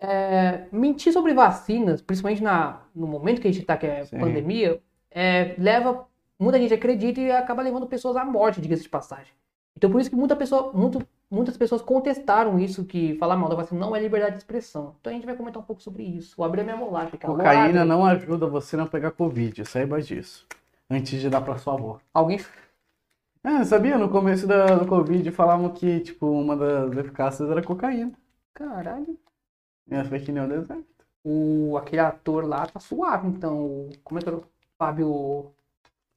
é, 0.00 0.68
mentir 0.72 1.12
sobre 1.12 1.34
vacinas, 1.34 2.00
principalmente 2.00 2.42
na, 2.42 2.80
no 2.94 3.06
momento 3.06 3.42
que 3.42 3.48
a 3.48 3.52
gente 3.52 3.60
está, 3.60 3.76
que 3.76 3.86
é 3.86 4.06
Sim. 4.06 4.18
pandemia, 4.18 4.80
é, 5.10 5.54
leva. 5.58 6.08
Muita 6.38 6.58
gente 6.58 6.72
acredita 6.72 7.20
e 7.20 7.30
acaba 7.30 7.60
levando 7.60 7.86
pessoas 7.86 8.16
à 8.16 8.24
morte, 8.24 8.58
diga-se 8.58 8.84
de 8.84 8.88
passagem. 8.88 9.34
Então 9.76 9.90
por 9.90 10.00
isso 10.00 10.08
que 10.08 10.16
muita 10.16 10.34
pessoa, 10.34 10.72
muito, 10.72 11.06
muitas 11.30 11.56
pessoas 11.56 11.80
contestaram 11.80 12.58
isso, 12.58 12.84
que 12.84 13.14
falar 13.16 13.36
mal 13.36 13.48
da 13.48 13.54
vacina 13.54 13.78
não 13.78 13.94
é 13.94 14.00
liberdade 14.00 14.32
de 14.32 14.38
expressão. 14.38 14.96
Então 15.00 15.12
a 15.12 15.14
gente 15.14 15.26
vai 15.26 15.36
comentar 15.36 15.62
um 15.62 15.66
pouco 15.66 15.80
sobre 15.80 16.02
isso. 16.02 16.36
Vou 16.36 16.44
abrir 16.44 16.62
a 16.62 16.64
minha 16.64 16.76
molar, 16.76 17.10
Cocaína 17.10 17.84
não 17.84 18.04
ajuda 18.04 18.46
você 18.46 18.76
a 18.76 18.80
não 18.80 18.86
pegar 18.86 19.12
Covid, 19.12 19.64
saiba 19.64 20.02
disso. 20.02 20.46
Antes 20.90 21.20
de 21.20 21.30
dar 21.30 21.40
pra 21.40 21.56
sua 21.56 21.74
avó. 21.74 22.00
Alguém. 22.12 22.40
É, 23.44 23.64
sabia? 23.64 23.96
No 23.96 24.08
começo 24.08 24.46
da, 24.46 24.76
do 24.76 24.86
Covid 24.86 25.30
falavam 25.30 25.70
que, 25.70 26.00
tipo, 26.00 26.26
uma 26.26 26.56
das 26.56 26.96
eficácias 26.96 27.48
era 27.48 27.62
cocaína. 27.62 28.12
Caralho. 28.52 29.16
A 29.90 30.04
fake 30.04 30.32
news 30.32 30.48
deu 30.48 30.64
certo. 30.66 30.84
O, 31.24 31.76
aquele 31.76 32.00
ator 32.00 32.44
lá 32.44 32.66
tá 32.66 32.80
suave, 32.80 33.28
então. 33.28 33.88
Como 34.02 34.18
é 34.18 34.22
que 34.22 34.28
era 34.28 34.38
o 34.38 34.44
Fábio. 34.76 35.52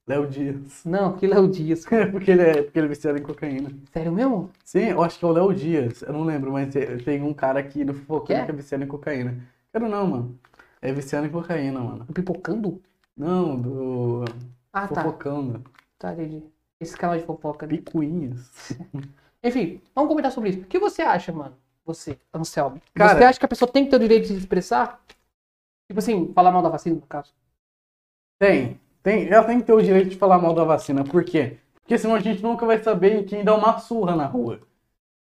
Léo 0.05 0.27
Dias. 0.27 0.83
Não, 0.83 1.12
aquele 1.15 1.33
é 1.33 1.39
o 1.39 1.48
Dias. 1.48 1.86
É 1.91 2.05
porque 2.05 2.31
ele 2.31 2.41
é, 2.41 2.63
porque 2.63 2.77
ele 2.79 2.86
é 2.88 2.89
viciado 2.89 3.17
em 3.17 3.22
cocaína. 3.24 3.72
Sério 3.91 4.12
mesmo? 4.12 4.50
Sim, 4.63 4.89
eu 4.89 5.01
acho 5.03 5.17
que 5.17 5.24
é 5.25 5.27
o 5.27 5.31
Léo 5.31 5.53
Dias. 5.53 6.01
Eu 6.01 6.12
não 6.13 6.24
lembro, 6.24 6.51
mas 6.51 6.74
tem- 7.05 7.22
um 7.24 7.33
cara 7.33 7.60
aqui 7.60 7.86
no 7.86 7.93
Fofocando 7.93 8.25
Que 8.27 8.33
é? 8.33 8.45
que 8.45 8.51
é 8.51 8.53
viciado 8.53 8.83
em 8.83 8.88
cocaína. 8.88 9.38
Quero 9.72 9.88
não, 9.88 10.05
mano. 10.07 10.39
É 10.81 10.91
viciado 10.91 11.25
em 11.25 11.29
cocaína, 11.31 11.79
mano. 11.79 12.05
O 12.10 12.13
Pipocando? 12.13 12.81
Não, 13.15 13.60
do 13.60 14.25
Ah, 14.74 14.88
tá. 14.88 15.03
Fofocando. 15.03 15.63
Tá, 15.98 16.12
entendi. 16.13 16.43
Esse 16.81 16.98
canal 16.98 17.17
de 17.17 17.24
fofoca. 17.24 17.65
né? 17.65 17.77
Picuinhas. 17.77 18.74
Enfim, 19.41 19.81
vamos 19.95 20.10
comentar 20.10 20.31
sobre 20.31 20.50
isso. 20.50 20.60
O 20.62 20.65
que 20.65 20.79
você 20.79 21.01
acha, 21.01 21.31
mano? 21.31 21.55
Você, 21.86 22.17
Anselmo. 22.33 22.81
Cara- 22.93 23.17
Você 23.17 23.24
acha 23.24 23.39
que 23.39 23.45
a 23.45 23.50
pessoa 23.50 23.72
tem 23.72 23.86
que 23.86 23.89
ter 23.89 23.95
o 23.98 24.00
direito 24.00 24.24
de 24.24 24.27
se 24.29 24.36
expressar? 24.39 25.01
Tipo 25.88 26.00
assim, 26.00 26.31
falar 26.33 26.51
mal 26.51 26.62
da 26.62 26.69
vacina, 26.69 26.95
no 26.95 27.01
caso. 27.07 27.33
Tem. 28.39 28.79
Tem. 29.03 29.27
Ela 29.29 29.43
tem 29.45 29.60
que 29.60 29.65
ter 29.65 29.74
o 29.74 29.81
direito 29.81 30.10
de 30.10 30.17
falar 30.17 30.39
mal 30.39 30.53
da 30.55 30.63
vacina. 30.63 31.03
Por 31.03 31.24
quê? 31.24 31.57
Porque 31.81 31.98
senão 31.98 32.15
a 32.15 32.19
gente 32.19 32.41
nunca 32.43 32.65
vai 32.65 32.81
saber 32.81 33.25
quem 33.25 33.43
dá 33.43 33.55
uma 33.55 33.77
surra 33.79 34.15
na 34.15 34.25
rua. 34.25 34.62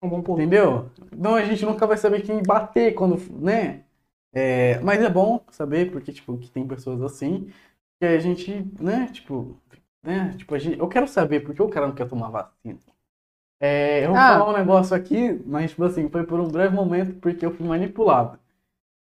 Entendeu? 0.03 0.91
Então 1.13 1.35
a 1.35 1.45
gente 1.45 1.65
nunca 1.65 1.87
vai 1.87 1.97
saber 1.97 2.23
quem 2.23 2.43
bater 2.43 2.95
quando, 2.95 3.17
né? 3.41 3.85
É, 4.33 4.79
mas 4.81 5.03
é 5.03 5.11
bom 5.11 5.41
saber, 5.51 5.91
porque, 5.91 6.13
tipo, 6.13 6.39
que 6.39 6.51
tem 6.51 6.67
pessoas 6.67 7.03
assim, 7.03 7.51
que 8.01 8.07
a 8.07 8.19
gente, 8.21 8.53
né, 8.81 9.09
tipo, 9.13 9.57
né, 10.03 10.35
tipo, 10.39 10.55
a 10.55 10.59
gente, 10.59 10.79
eu 10.79 10.89
quero 10.89 11.09
saber 11.09 11.41
porque 11.41 11.63
o 11.63 11.69
cara 11.69 11.89
não 11.89 11.95
quer 11.95 12.09
tomar 12.09 12.31
vacina. 12.31 12.79
É, 13.61 14.05
eu 14.05 14.11
vou 14.11 14.17
Ah. 14.19 14.39
falar 14.39 14.51
um 14.51 14.57
negócio 14.59 14.97
aqui, 14.97 15.41
mas, 15.47 15.71
tipo 15.71 15.85
assim, 15.85 16.09
foi 16.09 16.25
por 16.25 16.41
um 16.41 16.49
breve 16.49 16.75
momento 16.75 17.15
porque 17.21 17.45
eu 17.45 17.53
fui 17.55 17.67
manipulado. 17.67 18.39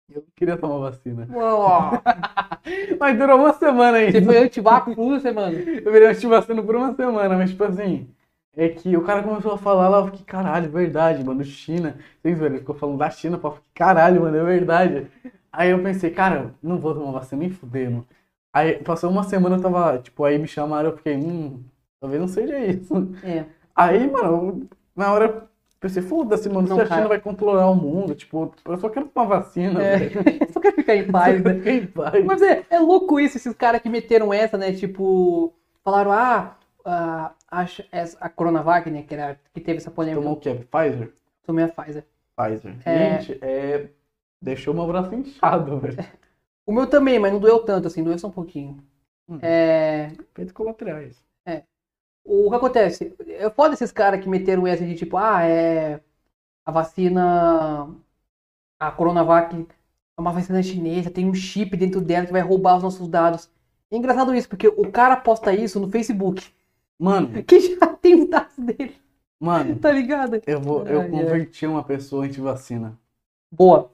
Eu 0.08 0.22
não 0.22 0.28
queria 0.36 0.56
tomar 0.56 0.78
vacina. 0.78 1.26
Mas 2.98 3.18
durou 3.18 3.38
uma 3.38 3.52
semana 3.52 3.98
aí. 3.98 4.12
você 4.12 4.22
foi 4.22 4.38
antivacuo, 4.38 4.94
você, 4.94 5.32
mano. 5.32 5.56
Eu 5.58 5.92
virei 5.92 6.08
antivacina 6.08 6.62
por 6.62 6.76
uma 6.76 6.94
semana, 6.94 7.36
mas, 7.36 7.50
tipo 7.50 7.64
assim, 7.64 8.08
é 8.56 8.68
que 8.68 8.96
o 8.96 9.02
cara 9.02 9.22
começou 9.22 9.52
a 9.52 9.58
falar 9.58 9.88
lá, 9.88 9.98
eu 9.98 10.06
fiquei, 10.06 10.24
caralho, 10.24 10.70
verdade, 10.70 11.24
mano, 11.24 11.44
China. 11.44 11.96
Vocês 12.22 12.38
viram, 12.38 12.52
ele 12.52 12.58
ficou 12.60 12.74
falando 12.74 12.98
da 12.98 13.10
China, 13.10 13.38
eu 13.42 13.50
fiquei, 13.50 13.70
caralho, 13.74 14.22
mano, 14.22 14.36
é 14.36 14.44
verdade. 14.44 15.06
Aí 15.52 15.70
eu 15.70 15.82
pensei, 15.82 16.10
cara, 16.10 16.54
não 16.62 16.78
vou 16.78 16.94
tomar 16.94 17.12
vacina 17.12 17.40
nem 17.40 17.50
fudendo. 17.50 18.06
Aí 18.52 18.82
passou 18.82 19.10
uma 19.10 19.24
semana, 19.24 19.56
eu 19.56 19.62
tava, 19.62 19.98
tipo, 19.98 20.24
aí 20.24 20.38
me 20.38 20.48
chamaram, 20.48 20.90
eu 20.90 20.96
fiquei, 20.96 21.16
hum, 21.16 21.62
talvez 22.00 22.20
não 22.20 22.28
seja 22.28 22.58
isso. 22.58 22.94
É. 23.22 23.44
Aí, 23.74 24.10
mano, 24.10 24.68
na 24.94 25.12
hora 25.12 25.46
pensei, 25.86 26.02
foda-se, 26.02 26.48
mano, 26.48 26.66
se 26.66 26.72
Não, 26.74 26.80
a 26.80 26.84
China 26.84 26.96
cara. 26.96 27.08
vai 27.08 27.20
controlar 27.20 27.70
o 27.70 27.74
mundo, 27.74 28.14
tipo, 28.14 28.52
eu 28.64 28.76
só 28.78 28.88
quero 28.88 29.08
tomar 29.08 29.26
vacina, 29.26 29.82
É. 29.82 29.96
velho. 29.98 30.20
Só 30.52 30.60
quer 30.60 30.72
ficar 30.74 30.96
em 30.96 31.06
paz, 31.10 31.42
né? 31.42 31.54
Fiquei 31.54 31.78
em 31.78 31.86
paz. 31.86 32.24
Mas 32.24 32.42
é, 32.42 32.64
é 32.70 32.78
louco 32.78 33.18
isso, 33.20 33.36
esses 33.36 33.54
caras 33.54 33.80
que 33.82 33.88
meteram 33.88 34.32
essa, 34.32 34.56
né? 34.58 34.72
Tipo, 34.72 35.52
falaram, 35.84 36.12
ah, 36.12 36.56
a, 36.84 37.32
a, 37.50 37.62
essa- 37.92 38.16
a 38.20 38.28
Coronavac, 38.28 38.90
né? 38.90 39.02
Que, 39.02 39.14
era, 39.14 39.38
que 39.54 39.60
teve 39.60 39.78
essa 39.78 39.90
polêmica. 39.90 40.20
Tomou 40.22 40.36
o 40.36 40.40
quê? 40.40 40.54
Pfizer? 40.70 41.12
Tomei 41.44 41.64
a 41.64 41.68
Pfizer. 41.68 42.04
Pfizer. 42.36 42.76
É. 42.84 43.20
Gente, 43.20 43.38
é... 43.42 43.88
Deixou 44.40 44.74
meu 44.74 44.86
braço 44.86 45.14
inchado, 45.14 45.78
velho. 45.80 45.96
O 46.66 46.72
meu 46.72 46.86
também, 46.86 47.18
mas 47.18 47.32
não 47.32 47.40
doeu 47.40 47.60
tanto, 47.60 47.86
assim, 47.88 48.02
doeu 48.02 48.18
só 48.18 48.28
um 48.28 48.32
pouquinho. 48.32 48.76
Hum. 49.28 49.38
É, 49.42 50.10
Efeitos 50.32 50.52
colaterais. 50.52 51.24
O 52.26 52.50
que 52.50 52.56
acontece? 52.56 53.14
É 53.28 53.48
foda 53.50 53.74
esses 53.74 53.92
caras 53.92 54.20
que 54.20 54.28
meteram 54.28 54.66
essa 54.66 54.84
de 54.84 54.94
tipo, 54.94 55.16
ah, 55.16 55.44
é. 55.44 56.00
A 56.64 56.72
vacina. 56.72 57.88
A 58.78 58.90
Coronavac 58.90 59.54
é 59.54 60.20
uma 60.20 60.32
vacina 60.32 60.62
chinesa, 60.62 61.10
tem 61.10 61.28
um 61.28 61.34
chip 61.34 61.76
dentro 61.76 62.00
dela 62.00 62.26
que 62.26 62.32
vai 62.32 62.42
roubar 62.42 62.76
os 62.76 62.82
nossos 62.82 63.08
dados. 63.08 63.50
É 63.90 63.96
engraçado 63.96 64.34
isso, 64.34 64.48
porque 64.48 64.68
o 64.68 64.90
cara 64.90 65.16
posta 65.16 65.54
isso 65.54 65.78
no 65.78 65.90
Facebook, 65.90 66.42
Mano, 66.98 67.28
que 67.44 67.76
já 67.76 67.86
tem 67.86 68.22
os 68.22 68.28
dados 68.28 68.56
dele, 68.58 68.96
mano, 69.38 69.76
tá 69.76 69.92
ligado? 69.92 70.40
eu 70.46 70.60
vou... 70.60 70.86
Eu 70.86 71.08
converti 71.10 71.66
uma 71.66 71.84
pessoa 71.84 72.24
anti-vacina. 72.24 72.98
Boa. 73.50 73.90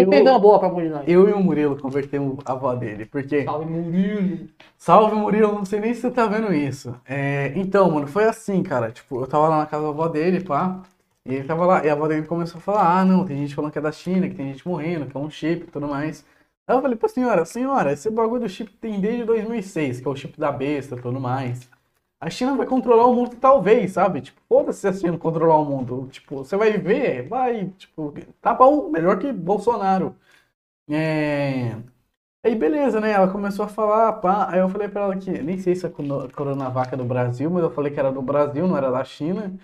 Eu- 0.00 0.08
pegando 0.10 0.38
boa 0.40 0.58
pra 0.58 0.68
amor 0.68 0.82
de 0.82 0.88
nós. 0.88 1.04
Eu 1.06 1.28
e 1.28 1.32
o 1.32 1.40
Murilo 1.40 1.78
convertemos 1.80 2.38
a 2.44 2.52
avó 2.52 2.74
dele, 2.74 3.06
porque... 3.06 3.44
Salve, 3.44 3.66
Murilo. 3.66 4.48
Salve, 4.78 5.14
Murilo, 5.16 5.52
não 5.52 5.64
sei 5.64 5.80
nem 5.80 5.94
se 5.94 6.00
você 6.02 6.10
tá 6.10 6.26
vendo 6.26 6.52
isso. 6.52 6.94
É, 7.06 7.52
então, 7.56 7.90
mano, 7.90 8.06
foi 8.06 8.24
assim, 8.24 8.62
cara. 8.62 8.90
Tipo, 8.90 9.20
eu 9.20 9.26
tava 9.26 9.48
lá 9.48 9.58
na 9.58 9.66
casa 9.66 9.82
da 9.84 9.88
avó 9.90 10.08
dele, 10.08 10.42
pá. 10.42 10.82
E 11.24 11.34
ele 11.34 11.44
tava 11.44 11.64
lá, 11.64 11.84
e 11.84 11.88
a 11.88 11.92
avó 11.92 12.08
dele 12.08 12.26
começou 12.26 12.58
a 12.58 12.60
falar: 12.60 13.00
ah, 13.00 13.04
não, 13.04 13.24
tem 13.24 13.36
gente 13.36 13.54
falando 13.54 13.70
que 13.70 13.78
é 13.78 13.82
da 13.82 13.92
China, 13.92 14.28
que 14.28 14.34
tem 14.34 14.48
gente 14.52 14.66
morrendo, 14.66 15.06
que 15.06 15.16
é 15.16 15.20
um 15.20 15.30
chip 15.30 15.62
e 15.62 15.70
tudo 15.70 15.86
mais. 15.86 16.24
Aí 16.66 16.76
eu 16.76 16.82
falei 16.82 16.96
pra 16.96 17.08
senhora: 17.08 17.44
senhora, 17.44 17.92
esse 17.92 18.10
bagulho 18.10 18.42
do 18.42 18.48
chip 18.48 18.72
tem 18.80 19.00
desde 19.00 19.24
2006, 19.24 20.00
que 20.00 20.08
é 20.08 20.10
o 20.10 20.16
chip 20.16 20.38
da 20.38 20.50
besta 20.50 20.96
e 20.96 21.00
tudo 21.00 21.20
mais. 21.20 21.70
A 22.22 22.30
China 22.30 22.56
vai 22.56 22.66
controlar 22.66 23.06
o 23.06 23.14
mundo, 23.14 23.36
talvez, 23.36 23.92
sabe? 23.92 24.20
Tipo, 24.22 24.40
foda-se 24.48 24.80
se 24.80 24.88
a 24.88 24.92
China 24.92 25.18
controlar 25.18 25.58
o 25.58 25.64
mundo. 25.64 26.08
Tipo, 26.10 26.38
você 26.38 26.56
vai 26.56 26.78
ver, 26.78 27.28
vai, 27.28 27.66
tipo, 27.70 28.14
tá 28.40 28.54
bom, 28.54 28.88
melhor 28.90 29.18
que 29.18 29.32
Bolsonaro. 29.32 30.16
É. 30.90 31.76
Aí 32.44 32.54
beleza, 32.56 33.00
né? 33.00 33.12
Ela 33.12 33.30
começou 33.32 33.64
a 33.66 33.68
falar, 33.68 34.14
pá. 34.14 34.50
Aí 34.52 34.60
eu 34.60 34.68
falei 34.68 34.88
pra 34.88 35.02
ela 35.02 35.16
que 35.18 35.30
nem 35.30 35.58
sei 35.58 35.76
se 35.76 35.86
a 35.86 35.90
cono- 35.90 36.30
Coronavac 36.32 36.94
é 36.94 36.96
do 36.96 37.04
Brasil, 37.04 37.50
mas 37.50 37.62
eu 37.64 37.70
falei 37.70 37.92
que 37.92 38.00
era 38.00 38.12
do 38.12 38.22
Brasil, 38.22 38.68
não 38.68 38.76
era 38.76 38.90
da 38.90 39.04
China. 39.04 39.58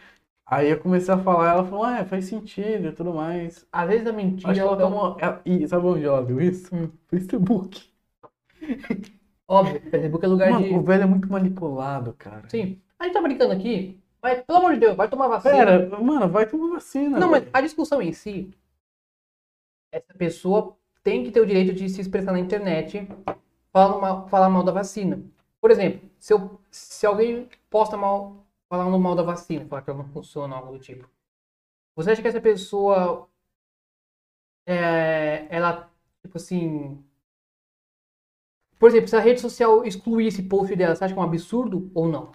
Aí 0.46 0.70
eu 0.70 0.80
comecei 0.80 1.14
a 1.14 1.18
falar, 1.18 1.52
ela 1.54 1.64
falou, 1.66 1.86
é, 1.88 2.04
faz 2.06 2.26
sentido 2.26 2.88
e 2.88 2.92
tudo 2.92 3.14
mais. 3.14 3.66
Às 3.72 3.88
vezes 3.88 4.06
a 4.08 4.12
mentira. 4.12 4.52
Acho 4.52 4.60
ela 4.62 4.74
é 4.76 4.80
tomou. 4.80 5.16
ela- 5.20 5.42
E 5.46 5.68
sabe 5.68 5.86
onde 5.86 6.04
ela 6.06 6.22
viu 6.24 6.40
isso? 6.40 6.74
Hum. 6.74 6.90
Facebook. 7.10 7.90
Óbvio, 9.48 9.80
Facebook 9.90 10.24
é 10.24 10.28
lugar 10.28 10.50
Mano, 10.50 10.68
de. 10.68 10.74
o 10.74 10.82
velho 10.82 11.04
é 11.04 11.06
muito 11.06 11.32
manipulado, 11.32 12.12
cara. 12.18 12.46
Sim. 12.50 12.78
A 12.98 13.04
gente 13.04 13.14
tá 13.14 13.22
brincando 13.22 13.54
aqui. 13.54 13.98
Mas, 14.22 14.42
pelo 14.42 14.58
amor 14.58 14.74
de 14.74 14.80
Deus, 14.80 14.94
vai 14.96 15.08
tomar 15.08 15.28
vacina. 15.28 15.54
Pera, 15.54 15.98
mano, 16.00 16.28
vai 16.28 16.44
tomar 16.44 16.74
vacina. 16.74 17.18
Não, 17.18 17.30
mas 17.30 17.40
velho. 17.40 17.50
a 17.54 17.60
discussão 17.62 18.02
em 18.02 18.12
si, 18.12 18.50
essa 19.90 20.12
pessoa 20.18 20.76
tem 21.02 21.24
que 21.24 21.30
ter 21.30 21.40
o 21.40 21.46
direito 21.46 21.72
de 21.72 21.88
se 21.88 22.00
expressar 22.00 22.32
na 22.32 22.38
internet, 22.38 23.08
falar 23.72 23.98
mal, 23.98 24.28
falar 24.28 24.50
mal 24.50 24.62
da 24.62 24.72
vacina. 24.72 25.22
Por 25.60 25.70
exemplo, 25.70 26.08
se, 26.18 26.32
eu, 26.32 26.60
se 26.70 27.06
alguém 27.06 27.48
posta 27.70 27.96
mal, 27.96 28.44
falando 28.68 28.98
mal 28.98 29.14
da 29.14 29.22
vacina, 29.22 29.64
falar 29.64 29.82
que 29.82 29.90
ela 29.90 30.02
não 30.02 30.08
funciona, 30.10 30.56
algo 30.56 30.72
do 30.72 30.78
tipo. 30.78 31.08
Você 31.96 32.10
acha 32.10 32.20
que 32.20 32.28
essa 32.28 32.40
pessoa, 32.40 33.28
é, 34.66 35.46
ela, 35.48 35.90
tipo 36.22 36.36
assim... 36.36 37.02
Por 38.78 38.88
exemplo, 38.88 39.08
se 39.08 39.16
a 39.16 39.20
rede 39.20 39.40
social 39.40 39.84
excluir 39.84 40.26
esse 40.28 40.42
post 40.42 40.74
dela, 40.76 40.94
você 40.94 41.04
acha 41.04 41.14
que 41.14 41.18
é 41.18 41.22
um 41.22 41.26
absurdo 41.26 41.90
ou 41.94 42.08
não? 42.08 42.32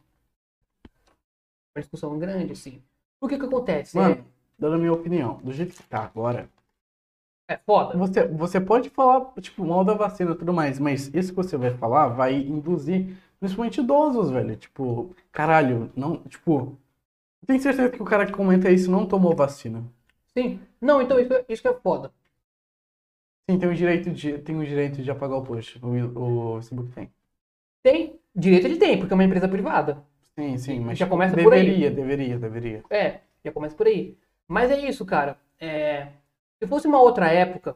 Uma 1.76 1.82
discussão 1.82 2.20
grande, 2.20 2.54
assim. 2.54 2.82
Por 3.20 3.30
que 3.30 3.38
que 3.38 3.46
acontece? 3.46 3.96
Mano, 3.96 4.26
dando 4.60 4.76
a 4.76 4.78
minha 4.78 4.94
opinião, 4.94 5.40
do 5.44 5.52
jeito 5.52 5.76
que 5.76 5.84
tá 5.84 6.04
agora, 6.04 6.50
é, 7.48 7.54
é 7.54 7.58
foda. 7.58 7.98
Você, 7.98 8.28
você 8.28 8.60
pode 8.60 8.90
falar, 8.90 9.32
tipo, 9.42 9.66
mal 9.66 9.84
da 9.84 9.94
vacina 9.94 10.32
e 10.32 10.36
tudo 10.36 10.54
mais, 10.54 10.80
mas 10.80 11.10
isso 11.14 11.30
que 11.30 11.36
você 11.38 11.58
vai 11.58 11.72
falar 11.72 12.10
vai 12.10 12.36
induzir, 12.36 13.16
principalmente 13.40 13.80
idosos, 13.80 14.30
velho. 14.30 14.56
Tipo, 14.56 15.16
caralho, 15.32 15.92
não, 15.96 16.18
tipo, 16.24 16.78
tem 17.46 17.60
certeza 17.60 17.90
que 17.90 18.02
o 18.02 18.06
cara 18.06 18.26
que 18.26 18.32
comenta 18.34 18.70
isso 18.70 18.92
não 18.92 19.06
tomou 19.06 19.36
vacina. 19.36 19.84
Sim. 20.38 20.60
Não, 20.82 21.02
então 21.02 21.20
isso, 21.20 21.34
isso 21.48 21.62
que 21.62 21.68
é 21.68 21.74
foda. 21.74 22.12
Sim, 23.50 23.60
tem 23.60 23.70
o 23.70 23.76
direito 23.76 24.10
de, 24.12 24.38
tem 24.40 24.58
o 24.58 24.66
direito 24.66 25.02
de 25.02 25.12
apagar 25.12 25.38
o 25.38 25.44
post, 25.44 25.80
o, 25.84 26.56
o 26.56 26.62
Facebook 26.62 26.92
tem. 26.94 27.12
Tem. 27.84 28.20
Direito 28.36 28.66
ele 28.66 28.78
tem, 28.78 28.98
porque 28.98 29.14
é 29.14 29.16
uma 29.16 29.24
empresa 29.24 29.48
privada. 29.48 30.04
Sim, 30.38 30.58
sim, 30.58 30.80
mas 30.80 30.98
Já 30.98 31.08
começa 31.08 31.36
por 31.38 31.54
aí. 31.54 31.66
deveria, 31.66 31.92
deveria, 31.92 32.40
deveria. 32.40 32.84
É, 32.90 33.20
já 33.44 33.52
começa 33.52 33.76
por 33.76 33.86
aí. 33.88 34.18
Mas 34.48 34.72
é 34.72 34.80
isso, 34.80 35.06
cara. 35.06 35.38
É, 35.60 36.08
se 36.62 36.68
fosse 36.68 36.88
uma 36.88 37.00
outra 37.02 37.32
época 37.32 37.76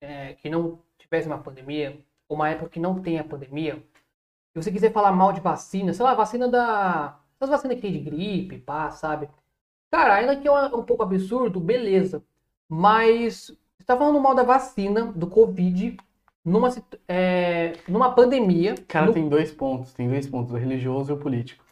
é, 0.00 0.34
que 0.34 0.48
não 0.48 0.78
tivesse 0.98 1.26
uma 1.26 1.38
pandemia, 1.38 1.98
ou 2.28 2.36
uma 2.36 2.48
época 2.50 2.70
que 2.70 2.80
não 2.80 3.00
tenha 3.02 3.24
pandemia, 3.24 3.82
se 4.52 4.62
você 4.62 4.70
quiser 4.70 4.92
falar 4.92 5.12
mal 5.12 5.32
de 5.32 5.40
vacina, 5.40 5.92
sei 5.92 6.04
lá, 6.04 6.14
vacina 6.14 6.48
da. 6.48 7.18
Essas 7.36 7.50
vacinas 7.50 7.76
que 7.76 7.82
tem 7.82 7.92
de 7.92 8.00
gripe, 8.00 8.58
pá, 8.58 8.90
sabe? 8.90 9.28
Cara, 9.90 10.14
ainda 10.16 10.36
que 10.36 10.46
é 10.46 10.52
um 10.52 10.84
pouco 10.84 11.02
absurdo, 11.02 11.58
beleza. 11.58 12.22
Mas 12.68 13.52
tá 13.94 13.98
falando 13.98 14.20
mal 14.20 14.34
da 14.34 14.42
vacina, 14.42 15.06
do 15.12 15.26
Covid, 15.26 15.96
numa, 16.44 16.68
é, 17.08 17.72
numa 17.88 18.14
pandemia. 18.14 18.74
Cara, 18.88 19.06
no- 19.06 19.12
tem 19.12 19.28
dois 19.28 19.52
pontos, 19.52 19.92
tem 19.92 20.08
dois 20.08 20.26
pontos, 20.26 20.52
o 20.52 20.56
religioso 20.56 21.12
e 21.12 21.14
o 21.14 21.18
político. 21.18 21.64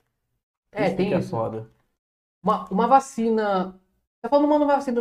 É, 0.73 0.91
tem 0.91 1.09
que 1.09 1.15
é 1.15 1.19
isso. 1.19 1.31
foda. 1.31 1.69
Uma, 2.43 2.69
uma 2.71 2.87
vacina. 2.87 3.79
Tá 4.23 4.29
falando 4.29 4.49
mal 4.49 4.59
de 4.59 4.65
uma 4.65 4.75
vacina 4.75 5.01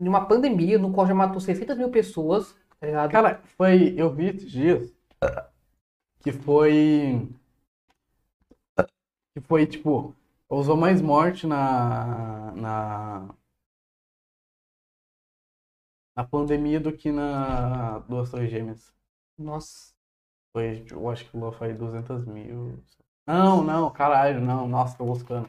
de 0.00 0.08
uma 0.08 0.26
pandemia 0.26 0.78
no 0.78 0.92
qual 0.92 1.06
já 1.06 1.14
matou 1.14 1.40
600 1.40 1.76
mil 1.76 1.90
pessoas, 1.90 2.54
tá 2.80 2.86
ligado? 2.86 3.10
Cara, 3.10 3.40
foi. 3.56 3.94
Eu 3.96 4.12
vi 4.14 4.26
esses 4.26 4.50
dias 4.50 4.92
que 6.20 6.32
foi. 6.32 7.28
Que 9.34 9.40
foi, 9.40 9.66
tipo, 9.66 10.14
usou 10.48 10.76
mais 10.76 11.00
morte 11.00 11.46
na. 11.46 12.52
Na. 12.54 13.28
Na 16.18 16.24
pandemia 16.24 16.80
do 16.80 16.92
que 16.92 17.12
na 17.12 18.00
duas 18.08 18.28
torres 18.28 18.50
gêmeas. 18.50 18.92
Nossa. 19.38 19.94
Foi, 20.52 20.84
eu 20.90 21.08
acho 21.08 21.24
que 21.30 21.36
o 21.36 21.52
foi 21.52 21.72
200 21.72 22.24
mil. 22.24 22.76
Não, 23.24 23.62
não, 23.62 23.88
caralho, 23.88 24.40
não. 24.40 24.66
Nossa, 24.66 24.98
tô 24.98 25.04
buscando. 25.04 25.48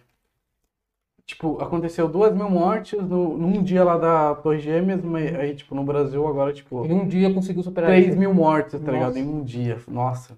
Tipo, 1.26 1.60
aconteceu 1.60 2.08
duas 2.08 2.36
mil 2.36 2.52
mortes 2.52 3.02
no, 3.02 3.36
num 3.36 3.64
dia 3.64 3.84
lá 3.84 3.98
da 3.98 4.36
Torre 4.36 4.60
Gêmeas, 4.60 5.04
mas 5.04 5.34
aí, 5.34 5.56
tipo, 5.56 5.74
no 5.74 5.84
Brasil 5.84 6.28
agora, 6.28 6.54
tipo, 6.54 6.86
Em 6.86 6.94
um 6.94 7.08
dia 7.08 7.34
conseguiu 7.34 7.64
superar 7.64 7.90
3 7.90 8.10
isso. 8.10 8.18
mil 8.20 8.32
mortes, 8.32 8.74
tá 8.74 8.78
Nossa. 8.80 8.92
ligado? 8.92 9.18
Em 9.18 9.28
um 9.28 9.44
dia. 9.44 9.82
Nossa. 9.88 10.38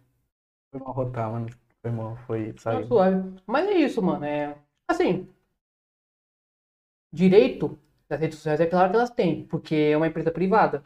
Foi 0.71 0.79
mal 0.79 0.93
rotar, 0.93 1.29
mano. 1.29 1.49
Foi 1.81 1.91
mal, 1.91 2.15
foi, 2.25 2.53
Tá 2.53 2.61
saiu. 2.61 2.87
suave. 2.87 3.33
Mas 3.45 3.67
é 3.67 3.73
isso, 3.73 4.01
mano. 4.01 4.23
É. 4.23 4.55
Assim. 4.87 5.27
Direito 7.11 7.77
das 8.11 8.19
redes 8.21 8.37
sociais 8.37 8.61
é 8.61 8.65
claro 8.67 8.91
que 8.91 8.97
elas 8.97 9.09
têm, 9.11 9.45
porque 9.47 9.75
é 9.75 9.97
uma 9.97 10.07
empresa 10.07 10.31
privada. 10.31 10.83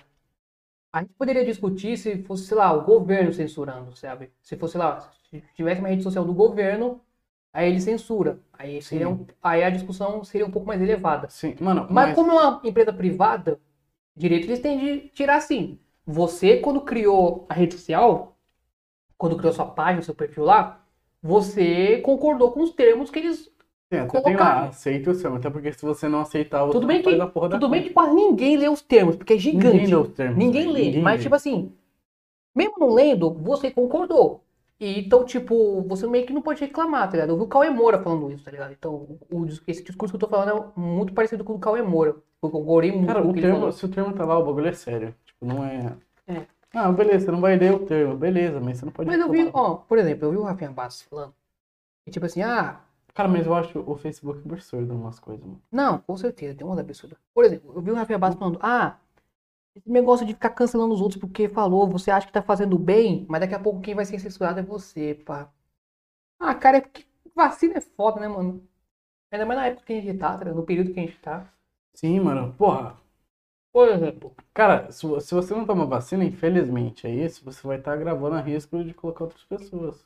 A 0.93 1.01
gente 1.01 1.13
poderia 1.13 1.45
discutir 1.45 1.97
se 1.97 2.23
fosse, 2.23 2.45
sei 2.47 2.57
lá, 2.57 2.71
o 2.73 2.83
governo 2.83 3.33
censurando, 3.33 3.95
sabe? 3.95 4.31
Se 4.41 4.57
fosse, 4.57 4.73
sei 4.73 4.81
lá, 4.81 5.01
se 5.29 5.41
tivesse 5.55 5.81
uma 5.81 5.89
rede 5.89 6.03
social 6.03 6.25
do 6.25 6.33
governo, 6.33 7.01
aí 7.53 7.69
ele 7.69 7.81
censura. 7.81 8.39
Aí, 8.53 8.81
seria 8.81 9.09
um- 9.09 9.25
aí 9.43 9.63
a 9.63 9.69
discussão 9.69 10.23
seria 10.23 10.45
um 10.47 10.51
pouco 10.51 10.67
mais 10.67 10.81
elevada. 10.81 11.29
Sim, 11.29 11.55
mano, 11.61 11.87
Mas, 11.89 12.05
mas, 12.07 12.15
como 12.15 12.31
é 12.31 12.47
uma 12.47 12.61
empresa 12.63 12.93
privada, 12.93 13.59
direito 14.15 14.45
eles 14.47 14.61
têm 14.61 14.79
de 14.79 15.09
tirar 15.09 15.41
sim. 15.41 15.79
Você, 16.05 16.57
quando 16.59 16.81
criou 16.81 17.45
a 17.49 17.53
rede 17.55 17.75
social, 17.75 18.37
quando 19.17 19.37
criou 19.37 19.53
sua 19.53 19.65
página, 19.67 20.01
seu 20.01 20.15
perfil 20.15 20.43
lá, 20.45 20.83
você 21.21 21.99
concordou 22.01 22.51
com 22.51 22.61
os 22.61 22.71
termos 22.71 23.09
que 23.09 23.19
eles. 23.19 23.51
Você 24.03 24.21
tem 24.21 24.35
lá, 24.35 24.55
colocar. 24.55 24.69
aceita 24.69 25.11
o 25.11 25.15
seu, 25.15 25.35
até 25.35 25.49
porque 25.49 25.71
se 25.73 25.85
você 25.85 26.07
não 26.07 26.19
aceitar, 26.19 26.65
você 26.65 26.73
Tudo 26.73 26.87
bem 26.87 27.01
que, 27.01 27.25
porra 27.27 27.49
da 27.49 27.59
tudo 27.59 27.69
bem 27.69 27.83
que 27.83 27.89
quase 27.91 28.13
ninguém 28.13 28.57
lê 28.57 28.67
os 28.67 28.81
termos, 28.81 29.15
porque 29.15 29.33
é 29.33 29.37
gigante. 29.37 29.77
Ninguém 29.77 29.87
lê 29.87 29.95
os 29.95 30.09
termos. 30.09 30.37
Ninguém 30.37 30.71
lê. 30.71 30.85
ninguém 30.85 31.01
mas, 31.01 31.17
lê. 31.17 31.23
tipo 31.23 31.35
assim, 31.35 31.71
mesmo 32.55 32.75
não 32.79 32.93
lendo, 32.93 33.33
você 33.33 33.71
concordou. 33.71 34.41
E, 34.79 34.99
então, 34.99 35.23
tipo, 35.23 35.81
você 35.83 36.05
meio 36.07 36.25
que 36.25 36.33
não 36.33 36.41
pode 36.41 36.59
reclamar, 36.59 37.07
tá 37.07 37.13
ligado? 37.13 37.29
Eu 37.29 37.37
vi 37.37 37.43
o 37.43 37.47
Cauê 37.47 37.69
Moura 37.69 38.01
falando 38.01 38.29
isso, 38.31 38.43
tá 38.43 38.51
ligado? 38.51 38.73
Então, 38.73 39.17
o, 39.31 39.45
esse 39.67 39.83
discurso 39.83 40.11
que 40.11 40.15
eu 40.15 40.19
tô 40.19 40.27
falando 40.27 40.73
é 40.75 40.79
muito 40.79 41.13
parecido 41.13 41.43
com 41.43 41.53
o 41.53 41.55
do 41.55 41.61
Cauê 41.61 41.81
Moura. 41.81 42.15
Eu 42.43 42.49
concordei 42.49 42.91
muito 42.91 43.07
Cara, 43.07 43.21
com 43.21 43.29
o 43.29 43.31
o 43.31 43.33
que 43.33 43.41
termo, 43.41 43.71
se 43.71 43.85
o 43.85 43.89
termo 43.89 44.13
tá 44.13 44.25
lá, 44.25 44.37
o 44.37 44.45
bagulho 44.45 44.67
é 44.67 44.73
sério. 44.73 45.15
Tipo, 45.25 45.45
não 45.45 45.63
é. 45.63 45.95
É. 46.27 46.45
Ah, 46.73 46.91
beleza, 46.91 47.25
você 47.25 47.31
não 47.31 47.39
vai 47.39 47.57
ler 47.57 47.73
o 47.73 47.85
termo, 47.85 48.17
beleza, 48.17 48.59
mas 48.59 48.77
você 48.77 48.85
não 48.85 48.91
pode. 48.91 49.09
Mas 49.09 49.19
eu 49.19 49.31
vi, 49.31 49.45
reclamar. 49.45 49.71
ó, 49.71 49.75
por 49.75 49.97
exemplo, 49.97 50.25
eu 50.25 50.31
vi 50.31 50.37
o 50.37 50.43
Rafinha 50.43 50.71
Bastos 50.71 51.03
falando. 51.03 51.33
E 52.05 52.11
tipo 52.11 52.25
assim, 52.25 52.41
ah, 52.41 52.81
Cara, 53.15 53.27
mas 53.27 53.47
eu 53.47 53.55
acho 53.55 53.79
o 53.79 53.95
Facebook 53.97 54.41
absurdo 54.47 54.93
em 54.93 54.95
umas 54.97 55.19
coisas, 55.19 55.43
mano. 55.43 55.61
não, 55.71 55.99
com 55.99 56.15
certeza, 56.17 56.55
tem 56.57 56.65
umas 56.65 56.79
absurdas. 56.79 57.17
Por 57.33 57.43
exemplo, 57.45 57.73
eu 57.75 57.81
vi 57.81 57.91
o 57.91 57.95
Rafinha 57.95 58.17
Bastos 58.17 58.39
falando, 58.39 58.59
ah, 58.61 58.97
esse 59.75 59.89
negócio 59.89 60.25
de 60.25 60.33
ficar 60.33 60.51
cancelando 60.51 60.93
os 60.93 61.01
outros 61.01 61.19
porque 61.21 61.49
falou, 61.49 61.89
você 61.89 62.11
acha 62.11 62.27
que 62.27 62.33
tá 62.33 62.41
fazendo 62.43 62.79
bem, 62.79 63.25
mas 63.29 63.41
daqui 63.41 63.55
a 63.55 63.59
pouco 63.59 63.81
quem 63.81 63.95
vai 63.95 64.05
ser 64.05 64.19
censurado 64.19 64.59
é 64.59 64.63
você, 64.63 65.15
pá. 65.25 65.51
Ah, 66.39 66.55
cara, 66.55 66.77
é 66.79 66.81
porque 66.81 67.05
vacina 67.35 67.75
é 67.77 67.81
foda, 67.81 68.19
né, 68.21 68.27
mano? 68.27 68.67
Ainda 69.31 69.45
mais 69.45 69.59
na 69.59 69.67
época 69.67 69.85
que 69.87 69.93
a 69.93 70.01
gente 70.01 70.19
tá, 70.19 70.37
tá 70.37 70.45
no 70.53 70.65
período 70.65 70.93
que 70.93 70.99
a 71.01 71.03
gente 71.03 71.19
tá. 71.19 71.53
Sim, 71.95 72.19
mano, 72.19 72.53
porra. 72.53 72.95
Por 73.73 73.89
exemplo, 73.89 74.35
Cara, 74.53 74.91
se, 74.91 75.05
vo- 75.07 75.21
se 75.21 75.33
você 75.35 75.53
não 75.53 75.65
toma 75.65 75.85
vacina, 75.85 76.23
infelizmente 76.25 77.05
é 77.07 77.11
isso, 77.13 77.43
você 77.45 77.65
vai 77.67 77.77
estar 77.77 77.95
gravando 77.97 78.35
a 78.35 78.41
risco 78.41 78.83
de 78.83 78.93
colocar 78.93 79.25
outras 79.25 79.43
pessoas. 79.45 80.03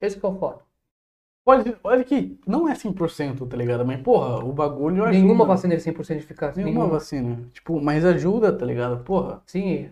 esse 0.00 0.20
que 0.20 0.26
é 0.26 0.28
o 0.28 0.38
foda. 0.38 0.62
Pode, 1.44 1.76
olha 1.84 2.02
que 2.04 2.38
não 2.46 2.66
é 2.66 2.74
100%, 2.74 3.46
tá 3.46 3.56
ligado? 3.56 3.84
Mas, 3.84 4.00
porra, 4.00 4.42
o 4.42 4.52
bagulho 4.52 5.04
ajuda. 5.04 5.18
Nenhuma 5.22 5.44
vacina 5.44 5.74
é 5.74 5.78
100% 5.78 6.16
eficaz. 6.16 6.56
Nenhuma 6.56 6.74
Nenhuma. 6.74 6.92
vacina. 6.92 7.50
Tipo, 7.52 7.80
mas 7.82 8.04
ajuda, 8.04 8.56
tá 8.56 8.64
ligado? 8.64 9.04
Porra. 9.04 9.42
Sim. 9.46 9.90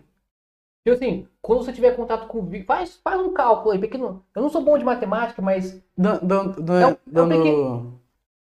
Tipo 0.84 0.96
assim, 0.96 1.28
quando 1.42 1.62
você 1.64 1.72
tiver 1.72 1.94
contato 1.94 2.26
com 2.26 2.38
o 2.38 2.42
vírus, 2.42 2.66
faz, 2.66 2.96
faz 2.96 3.20
um 3.20 3.32
cálculo 3.34 3.72
aí, 3.72 3.78
pequeno. 3.78 4.24
Eu 4.34 4.42
não 4.42 4.48
sou 4.48 4.64
bom 4.64 4.76
de 4.78 4.84
matemática, 4.84 5.40
mas 5.42 5.80
Dan- 5.96 6.18
dan- 6.22 6.48
dan- 6.52 6.80
É 6.80 6.86
um- 6.86 6.90
é 6.90 6.92
um 6.94 6.98
dando. 7.28 7.36
pequeno- 7.36 8.00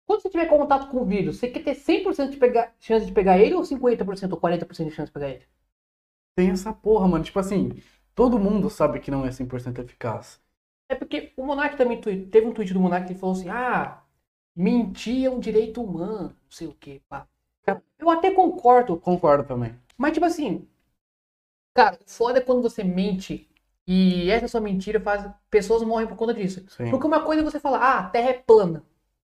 quando 0.07 0.21
você 0.23 0.31
tiver 0.31 0.47
contato 0.47 0.91
com 0.91 0.99
o 0.99 1.05
vírus, 1.05 1.39
você 1.39 1.49
quer 1.49 1.65
ter 1.65 1.75
100% 1.75 2.31
de 2.31 2.37
pegar, 2.37 2.75
chance 2.79 3.07
de 3.07 3.13
pegar 3.13 3.39
ele 3.39 3.55
ou 3.55 3.65
50% 3.65 4.33
ou 4.33 4.39
40% 4.39 4.89
de 4.91 4.95
chance 4.95 5.09
de 5.09 5.13
pegar 5.15 5.31
ele? 5.31 5.43
Tem 6.37 6.51
essa 6.51 6.73
porra, 6.73 7.09
mano. 7.09 7.25
Tipo 7.25 7.39
assim, 7.41 7.73
todo 8.15 8.39
mundo 8.39 8.71
sabe 8.71 9.01
que 9.01 9.11
não 9.11 9.25
é 9.27 9.31
100% 9.33 9.81
eficaz. 9.81 10.41
É 10.89 10.95
porque 10.95 11.33
o 11.37 11.45
Monark 11.45 11.77
também 11.77 12.01
teve 12.01 12.47
um 12.47 12.53
tweet 12.53 12.73
do 12.73 12.81
Monark 12.81 13.07
que 13.09 13.19
falou 13.19 13.35
assim: 13.37 13.49
ah, 13.49 14.03
mentir 14.57 15.27
é 15.27 15.31
um 15.31 15.41
direito 15.41 15.83
humano, 15.83 16.31
não 16.31 16.51
sei 16.51 16.67
o 16.69 16.75
que, 16.75 17.01
pá. 17.09 17.27
Eu 17.99 18.09
até 18.11 18.31
concordo, 18.31 18.97
Concordo 18.99 19.45
também. 19.45 19.75
mas 19.99 20.13
tipo 20.13 20.25
assim, 20.25 20.67
cara, 21.75 21.99
foda 22.07 22.39
é 22.39 22.43
quando 22.43 22.63
você 22.63 22.83
mente 22.85 23.49
e 23.87 24.31
essa 24.31 24.49
sua 24.49 24.61
mentira 24.61 25.01
faz. 25.01 25.29
Pessoas 25.51 25.83
morrem 25.83 26.07
por 26.07 26.17
conta 26.17 26.35
disso. 26.35 26.65
Sim. 26.69 26.91
Porque 26.91 27.07
uma 27.07 27.23
coisa 27.25 27.43
é 27.43 27.45
você 27.45 27.59
falar, 27.61 27.79
ah, 27.81 27.99
a 28.01 28.09
Terra 28.11 28.31
é 28.31 28.35
plana. 28.35 28.85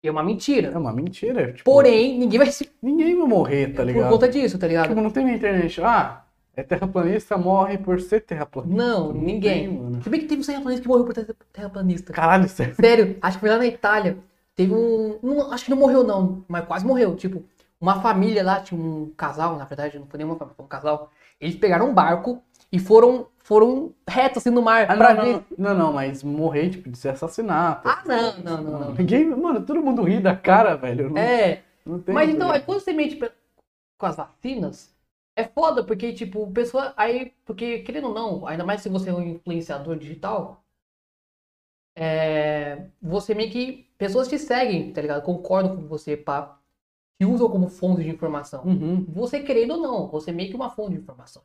É 0.03 0.11
uma 0.11 0.23
É 0.23 0.25
mentira. 0.25 0.79
uma 0.79 0.93
mentira. 0.93 1.53
Tipo, 1.53 1.65
Porém, 1.71 2.19
ninguém 2.19 2.39
vai 2.39 2.51
se. 2.51 2.71
ninguém 2.83 3.17
vai 3.17 3.27
morrer, 3.27 3.69
tá 3.75 3.83
por 3.83 3.87
ligado? 3.87 4.11
conta 4.11 4.29
disso, 4.29 4.59
tá 4.59 4.67
ligado? 4.67 4.89
Tipo, 4.89 5.01
não 5.01 5.11
tem 5.11 5.25
na 5.25 5.33
internet. 5.35 5.81
Ah, 5.83 6.25
é 6.61 6.63
terraplanista, 6.63 7.37
morre 7.37 7.79
por 7.79 8.01
ser 8.01 8.21
terraplanista. 8.21 8.77
Não, 8.77 9.13
ninguém. 9.13 9.69
tem, 9.69 9.79
mano. 9.79 10.03
Se 10.03 10.09
bem 10.09 10.21
que 10.21 10.27
teve 10.27 10.43
um 10.43 10.45
terraplanista 10.45 10.83
que 10.83 10.89
morreu 10.89 11.05
por 11.05 11.15
ter- 11.15 11.37
terraplanista. 11.53 12.13
Caralho, 12.13 12.49
sério. 12.49 12.75
Sério, 12.75 13.17
acho 13.21 13.37
que 13.37 13.41
foi 13.41 13.51
lá 13.51 13.59
na 13.59 13.67
Itália. 13.67 14.19
Teve 14.55 14.75
um. 14.75 15.19
não- 15.23 15.53
acho 15.53 15.65
que 15.65 15.71
não 15.71 15.79
morreu, 15.79 16.05
não, 16.05 16.45
mas 16.49 16.65
quase 16.67 16.85
morreu. 16.87 17.15
Tipo, 17.17 17.43
uma 17.81 18.01
família 18.01 18.45
lá, 18.45 18.61
tinha 18.61 18.79
um 18.81 19.11
casal, 19.17 19.57
na 19.57 19.65
verdade, 19.65 19.99
não 19.99 20.07
foi 20.07 20.19
nenhuma 20.19 20.37
família, 20.37 20.55
foi 20.57 20.65
um 20.65 20.69
casal. 20.69 21.11
Eles 21.41 21.57
pegaram 21.57 21.89
um 21.89 21.95
barco 21.95 22.43
e 22.71 22.79
foram, 22.79 23.27
foram 23.39 23.93
reto 24.07 24.39
assim 24.39 24.51
no 24.51 24.61
mar 24.61 24.87
Ah, 24.91 24.97
pra 24.97 25.15
não, 25.15 25.25
ver. 25.25 25.33
não, 25.57 25.71
não, 25.71 25.79
não, 25.87 25.93
mas 25.95 26.23
morrer, 26.23 26.69
tipo, 26.71 26.91
de 26.91 26.99
ser 26.99 27.09
assassinato. 27.09 27.89
Ah, 27.89 28.03
não, 28.07 28.39
não, 28.39 28.63
não, 28.63 28.81
não. 28.81 28.93
Ninguém, 28.95 29.25
mano, 29.31 29.63
todo 29.63 29.81
mundo 29.83 30.03
ri 30.03 30.21
da 30.21 30.37
cara, 30.37 30.77
velho. 30.77 31.09
Não, 31.11 31.17
É, 31.19 31.63
não 31.87 31.99
tem. 31.99 32.15
mas 32.15 32.29
então, 32.29 32.49
aí 32.49 32.55
velho. 32.55 32.65
quando 32.67 32.81
você 32.81 32.93
mente 32.93 33.19
com 33.97 34.07
as 34.07 34.17
vacinas, 34.17 34.91
é 35.41 35.49
foda, 35.49 35.85
porque, 35.85 36.13
tipo, 36.13 36.51
pessoa. 36.53 36.93
Aí, 36.97 37.33
porque, 37.45 37.81
querendo 37.81 38.09
ou 38.09 38.15
não, 38.15 38.47
ainda 38.47 38.65
mais 38.65 38.81
se 38.83 38.89
você 38.89 39.11
é 39.11 39.15
um 39.15 39.23
influenciador 39.23 39.97
digital, 39.99 40.65
é, 41.97 42.87
você 43.01 43.35
meio 43.35 43.51
que. 43.51 43.89
Pessoas 43.99 44.29
te 44.29 44.39
seguem, 44.39 44.93
tá 44.93 45.03
ligado? 45.03 45.23
Concordam 45.23 45.77
com 45.77 45.87
você, 45.87 46.17
pá. 46.17 46.59
Te 47.19 47.27
usam 47.27 47.51
como 47.51 47.69
fonte 47.69 48.03
de 48.03 48.09
informação. 48.09 48.65
Uhum. 48.65 49.05
Você 49.11 49.41
querendo 49.43 49.73
ou 49.75 49.83
não, 49.83 50.09
você 50.09 50.31
é 50.31 50.33
meio 50.33 50.49
que 50.49 50.57
uma 50.57 50.71
fonte 50.71 50.95
de 50.95 51.01
informação. 51.03 51.43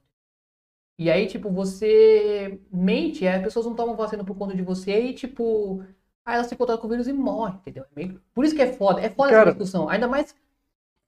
E 0.98 1.12
aí, 1.12 1.28
tipo, 1.28 1.50
você 1.50 2.62
mente, 2.72 3.28
as 3.28 3.42
pessoas 3.44 3.66
não 3.66 3.76
tomam 3.76 3.96
vacina 3.98 4.24
por 4.24 4.38
conta 4.38 4.56
de 4.56 4.62
você 4.62 5.08
e, 5.08 5.14
tipo, 5.14 5.84
aí 6.26 6.36
elas 6.36 6.48
se 6.48 6.56
contatam 6.56 6.80
com 6.82 6.88
o 6.88 6.90
vírus 6.90 7.08
e 7.10 7.14
morrem, 7.14 7.56
entendeu? 7.58 7.84
É 7.98 8.08
Por 8.34 8.46
isso 8.46 8.56
que 8.56 8.62
é 8.62 8.72
foda. 8.72 9.02
É 9.02 9.10
foda 9.10 9.32
Cara- 9.32 9.42
essa 9.50 9.60
discussão. 9.60 9.90
Ainda 9.90 10.08
mais. 10.08 10.34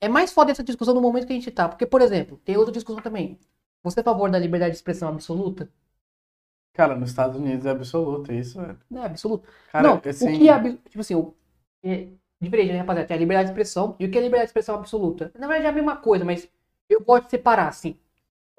É 0.01 0.07
mais 0.09 0.31
foda 0.31 0.51
essa 0.51 0.63
discussão 0.63 0.93
no 0.95 1.01
momento 1.01 1.27
que 1.27 1.33
a 1.33 1.35
gente 1.35 1.51
tá. 1.51 1.67
Porque, 1.69 1.85
por 1.85 2.01
exemplo, 2.01 2.37
tem 2.43 2.57
outra 2.57 2.73
discussão 2.73 3.01
também. 3.01 3.39
Você 3.83 3.99
é 3.99 4.01
a 4.01 4.03
favor 4.03 4.29
da 4.31 4.39
liberdade 4.39 4.71
de 4.71 4.77
expressão 4.77 5.09
absoluta? 5.09 5.69
Cara, 6.73 6.95
nos 6.95 7.09
Estados 7.09 7.35
Unidos 7.37 7.65
é 7.65 7.71
absoluto, 7.71 8.31
isso 8.31 8.61
é. 8.61 8.75
Não 8.89 9.03
é 9.03 9.05
absoluto. 9.05 9.47
Cara, 9.71 9.83
não, 9.83 10.01
assim, 10.05 10.27
o 10.35 10.37
que 10.37 10.49
é 10.49 10.53
abs- 10.53 10.77
Tipo 10.89 10.99
assim, 11.01 11.15
o... 11.15 11.33
é 11.83 12.07
diferente, 12.39 12.71
né, 12.71 12.79
rapaziada? 12.79 13.07
Tem 13.07 13.17
a 13.17 13.19
liberdade 13.19 13.47
de 13.47 13.51
expressão 13.53 13.95
e 13.99 14.05
o 14.05 14.11
que 14.11 14.17
é 14.17 14.21
liberdade 14.21 14.47
de 14.47 14.49
expressão 14.49 14.75
absoluta? 14.75 15.31
Na 15.35 15.47
verdade 15.47 15.65
é 15.65 15.69
a 15.69 15.73
mesma 15.73 15.97
coisa, 15.97 16.23
mas 16.25 16.47
eu 16.89 17.01
de 17.21 17.29
separar, 17.29 17.67
assim. 17.69 17.97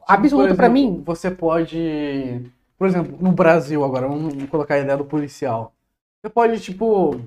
Absoluto 0.06 0.54
por 0.54 0.56
pra 0.56 0.68
exemplo, 0.68 0.74
mim, 0.74 1.04
Você 1.04 1.30
pode. 1.30 2.50
Por 2.78 2.86
exemplo, 2.86 3.16
no 3.20 3.32
Brasil 3.32 3.84
agora, 3.84 4.06
vamos 4.08 4.48
colocar 4.50 4.74
a 4.74 4.78
ideia 4.78 4.96
do 4.96 5.04
policial. 5.04 5.74
Você 6.22 6.30
pode, 6.30 6.60
tipo, 6.60 7.20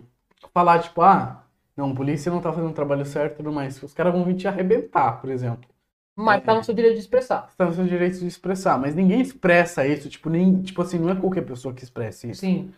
falar, 0.53 0.79
tipo, 0.81 1.01
ah, 1.01 1.40
não, 1.75 1.91
a 1.91 1.95
polícia 1.95 2.31
não 2.31 2.41
tá 2.41 2.51
fazendo 2.51 2.71
o 2.71 2.73
trabalho 2.73 3.05
certo 3.05 3.33
e 3.33 3.37
tudo 3.37 3.51
mais. 3.51 3.81
Os 3.81 3.93
caras 3.93 4.13
vão 4.13 4.23
vir 4.25 4.35
te 4.35 4.47
arrebentar, 4.47 5.19
por 5.21 5.29
exemplo. 5.29 5.69
mas 6.15 6.43
tá 6.43 6.53
no 6.53 6.63
seu 6.63 6.73
direito 6.73 6.95
de 6.95 7.01
expressar. 7.01 7.49
Tá 7.57 7.65
no 7.65 7.73
seu 7.73 7.85
direito 7.85 8.19
de 8.19 8.27
expressar, 8.27 8.77
mas 8.79 8.95
ninguém 8.95 9.21
expressa 9.21 9.85
isso, 9.87 10.09
tipo, 10.09 10.29
nem, 10.29 10.61
tipo 10.61 10.81
assim, 10.81 10.99
não 10.99 11.09
é 11.09 11.15
qualquer 11.15 11.41
pessoa 11.45 11.73
que 11.73 11.83
expressa 11.83 12.27
isso. 12.27 12.41
Sim. 12.41 12.71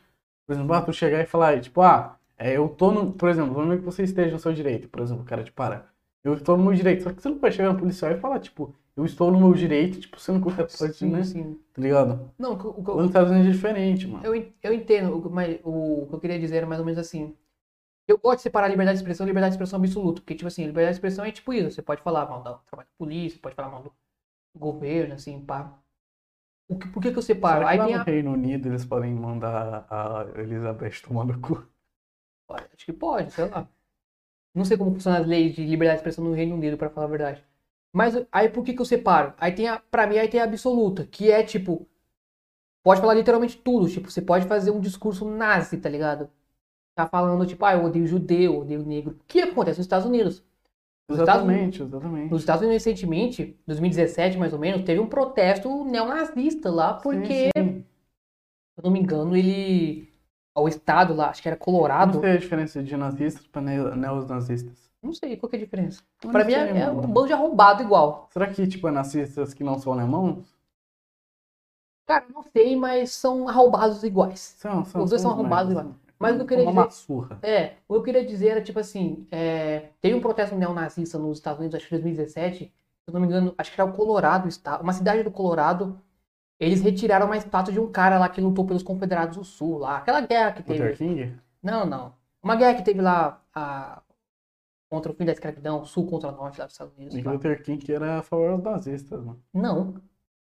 Por 0.45 0.53
exemplo, 0.53 0.73
ah, 0.73 0.81
tu 0.81 0.93
chegar 0.93 1.21
e 1.21 1.25
falar, 1.25 1.59
tipo, 1.61 1.81
ah, 1.81 2.17
é, 2.37 2.57
eu 2.57 2.67
tô 2.69 2.91
no. 2.91 3.13
Por 3.13 3.29
exemplo, 3.29 3.53
vamos 3.53 3.69
ver 3.69 3.79
que 3.79 3.85
você 3.85 4.03
esteja 4.03 4.31
no 4.33 4.39
seu 4.39 4.53
direito. 4.53 4.89
Por 4.89 5.01
exemplo, 5.01 5.23
o 5.23 5.25
cara 5.25 5.43
te 5.43 5.51
para. 5.51 5.85
Eu 6.23 6.33
estou 6.33 6.57
no 6.57 6.63
meu 6.63 6.73
direito. 6.73 7.03
Só 7.03 7.11
que 7.13 7.21
você 7.21 7.29
não 7.29 7.37
pode 7.37 7.55
chegar 7.55 7.71
no 7.73 7.79
policial 7.79 8.11
e 8.11 8.17
falar, 8.17 8.39
tipo, 8.39 8.73
eu 8.95 9.05
estou 9.05 9.31
no 9.31 9.39
meu 9.39 9.53
direito, 9.53 9.99
tipo, 9.99 10.19
sendo 10.19 10.39
coisa, 10.41 10.67
Sim, 10.93 11.09
né? 11.09 11.23
sim. 11.23 11.59
Tá 11.73 11.81
ligado? 11.81 12.31
Não, 12.37 12.53
o, 12.53 12.57
que- 12.83 12.89
eu- 12.91 13.05
Estados 13.05 13.31
Unidos 13.31 13.49
é 13.49 13.51
diferente, 13.51 14.07
mano. 14.07 14.25
eu, 14.25 14.53
eu 14.61 14.73
entendo, 14.73 15.17
o, 15.17 15.29
mas 15.29 15.59
o 15.63 16.05
que 16.09 16.15
eu 16.15 16.19
queria 16.19 16.39
dizer 16.39 16.57
era 16.57 16.67
mais 16.67 16.79
ou 16.79 16.85
menos 16.85 16.99
assim. 16.99 17.33
Eu 18.07 18.17
gosto 18.17 18.37
de 18.37 18.43
separar 18.43 18.67
liberdade 18.67 18.97
de 18.97 19.03
expressão 19.03 19.25
e 19.25 19.29
liberdade 19.29 19.51
de 19.51 19.55
expressão 19.55 19.79
absoluta. 19.79 20.21
Porque, 20.21 20.35
tipo 20.35 20.47
assim, 20.47 20.65
liberdade 20.65 20.93
de 20.93 20.97
expressão 20.97 21.25
é 21.25 21.31
tipo 21.31 21.53
isso. 21.53 21.71
Você 21.71 21.81
pode 21.81 22.01
falar 22.01 22.25
mal 22.27 22.39
do 22.39 22.59
trabalho 22.65 22.89
da 22.89 22.97
polícia, 22.97 23.39
pode 23.41 23.55
falar 23.55 23.69
mal 23.69 23.83
do 23.83 23.93
governo, 24.57 25.15
assim, 25.15 25.39
pá. 25.43 25.79
O 26.69 26.77
que, 26.77 26.87
por 26.89 27.01
que, 27.01 27.11
que 27.11 27.17
eu 27.17 27.21
separo? 27.21 27.59
Será 27.59 27.67
que 27.67 27.71
Aí 27.73 27.77
lá 27.77 27.85
vem 27.85 27.97
no. 27.97 28.03
Reino 28.03 28.31
Unido 28.33 28.69
eles 28.69 28.85
podem 28.85 29.13
mandar 29.13 29.85
a 29.89 30.25
Elizabeth 30.39 31.01
tomar 31.03 31.25
no 31.25 31.39
cu? 31.39 31.67
Acho 32.49 32.85
que 32.85 32.93
pode, 32.93 33.31
sei 33.31 33.45
lá. 33.49 33.67
Não 34.53 34.65
sei 34.65 34.77
como 34.77 34.93
funcionam 34.93 35.21
as 35.21 35.27
leis 35.27 35.55
de 35.55 35.65
liberdade 35.65 35.97
de 35.97 36.01
expressão 36.01 36.23
no 36.23 36.33
Reino 36.33 36.55
Unido, 36.55 36.77
pra 36.77 36.89
falar 36.89 37.07
a 37.07 37.09
verdade. 37.09 37.43
Mas 37.91 38.15
aí 38.31 38.49
por 38.49 38.63
que 38.63 38.73
que 38.73 38.81
eu 38.81 38.85
separo? 38.85 39.33
Aí 39.37 39.53
tem 39.53 39.67
a, 39.67 39.79
pra 39.79 40.07
mim 40.07 40.17
aí 40.17 40.27
tem 40.27 40.39
a 40.41 40.43
absoluta, 40.45 41.05
que 41.05 41.31
é 41.31 41.43
tipo, 41.43 41.87
pode 42.83 43.01
falar 43.01 43.13
literalmente 43.15 43.57
tudo, 43.57 43.89
tipo, 43.89 44.11
você 44.11 44.21
pode 44.21 44.47
fazer 44.47 44.71
um 44.71 44.79
discurso 44.79 45.25
nazi, 45.29 45.77
tá 45.77 45.89
ligado? 45.89 46.29
Tá 46.95 47.07
falando 47.07 47.45
tipo, 47.45 47.65
ah, 47.65 47.73
eu 47.73 47.85
odeio 47.85 48.05
judeu, 48.05 48.53
eu 48.53 48.59
odeio 48.61 48.85
negro. 48.85 49.17
O 49.19 49.23
que 49.25 49.41
acontece 49.41 49.79
nos 49.79 49.85
Estados 49.85 50.05
Unidos? 50.05 50.43
Nos 51.09 51.19
Estados 51.19 51.43
Exatamente, 51.43 51.81
exatamente. 51.81 52.31
Nos 52.31 52.41
Estados 52.41 52.61
Unidos 52.61 52.83
recentemente, 52.83 53.59
2017 53.65 54.37
mais 54.37 54.53
ou 54.53 54.59
menos, 54.59 54.83
teve 54.83 54.99
um 54.99 55.07
protesto 55.07 55.83
neonazista 55.85 56.69
lá, 56.71 56.93
porque, 56.93 57.49
Sim, 57.57 57.63
sim. 57.63 57.79
se 57.81 58.77
eu 58.77 58.83
não 58.83 58.91
me 58.91 58.99
engano, 58.99 59.35
ele 59.35 60.11
o 60.55 60.67
estado 60.67 61.15
lá, 61.15 61.29
acho 61.31 61.41
que 61.41 61.47
era 61.47 61.57
Colorado, 61.57 62.13
Não 62.15 62.21
sei 62.21 62.31
a 62.33 62.37
diferença 62.37 62.83
de 62.83 62.95
nazistas 62.95 63.47
para 63.47 63.61
ne- 63.63 63.95
neonazistas. 63.95 64.91
não 65.01 65.11
sei 65.11 65.35
qual 65.35 65.49
que 65.49 65.55
é 65.55 65.59
a 65.59 65.63
diferença. 65.63 66.03
Eu 66.23 66.29
Pra 66.29 66.41
não 66.41 66.45
mim 66.45 66.53
é, 66.53 66.71
sei, 66.71 66.81
é 66.83 66.91
um 66.91 67.11
bando 67.11 67.27
de 67.27 67.33
arrombado 67.33 67.81
igual. 67.81 68.27
Será 68.31 68.47
que, 68.47 68.67
tipo, 68.67 68.87
é 68.87 68.91
nazistas 68.91 69.51
que 69.53 69.63
não 69.63 69.79
são 69.79 69.91
alemãos? 69.91 70.55
Cara, 72.05 72.25
não 72.31 72.43
sei, 72.43 72.75
mas 72.75 73.11
são 73.13 73.47
arrombados 73.49 74.03
iguais. 74.03 74.39
São, 74.57 74.85
são. 74.85 75.03
Os 75.03 75.09
dois 75.09 75.21
são 75.23 75.31
arrombados 75.31 75.73
merdas. 75.73 75.91
Mas 76.23 76.35
o 76.35 76.37
que 76.37 76.43
eu 76.43 76.47
queria 76.57 76.69
Uma 76.71 76.87
dizer- 76.87 76.99
surra. 76.99 77.39
É, 77.43 77.73
o 77.87 77.93
que 77.93 77.99
eu 77.99 78.03
queria 78.03 78.25
dizer 78.25 78.47
era 78.49 78.61
tipo 78.61 78.79
assim, 78.79 79.27
é, 79.31 79.89
teve 80.01 80.15
um 80.15 80.21
protesto 80.21 80.55
neonazista 80.55 81.17
nos 81.19 81.37
Estados 81.37 81.59
Unidos, 81.59 81.75
acho 81.75 81.87
que 81.87 81.93
em 81.95 81.99
2017, 81.99 82.65
se 82.65 82.71
eu 83.07 83.13
não 83.13 83.21
me 83.21 83.27
engano, 83.27 83.53
acho 83.57 83.71
que 83.73 83.79
era 83.79 83.89
o 83.89 83.93
Colorado, 83.93 84.47
uma 84.81 84.93
cidade 84.93 85.23
do 85.23 85.31
Colorado. 85.31 85.99
Eles 86.59 86.81
retiraram 86.81 87.25
uma 87.25 87.35
estátua 87.37 87.73
de 87.73 87.79
um 87.79 87.91
cara 87.91 88.17
lá 88.17 88.29
que 88.29 88.39
lutou 88.39 88.65
pelos 88.65 88.83
Confederados 88.83 89.35
do 89.37 89.43
Sul, 89.43 89.79
lá, 89.79 89.97
aquela 89.97 90.21
guerra 90.21 90.53
que 90.53 90.59
Luther 90.71 90.95
teve. 90.95 91.15
King? 91.15 91.35
Não, 91.61 91.85
não. 91.85 92.13
Uma 92.41 92.55
guerra 92.55 92.75
que 92.75 92.83
teve 92.83 93.01
lá 93.01 93.41
a- 93.53 94.01
contra 94.89 95.11
o 95.11 95.15
fim 95.15 95.25
da 95.25 95.31
escravidão, 95.31 95.83
Sul 95.83 96.05
contra 96.07 96.29
o 96.29 96.31
Norte 96.31 96.59
lá 96.59 96.65
dos 96.65 96.73
Estados 96.75 96.95
Unidos. 96.95 97.15
E. 97.17 97.21
Luther 97.21 97.61
King 97.63 97.91
era 97.91 98.19
a 98.19 98.23
favor 98.23 98.55
dos 98.55 98.63
nazistas, 98.63 99.19
mano. 99.23 99.41
Não. 99.53 99.95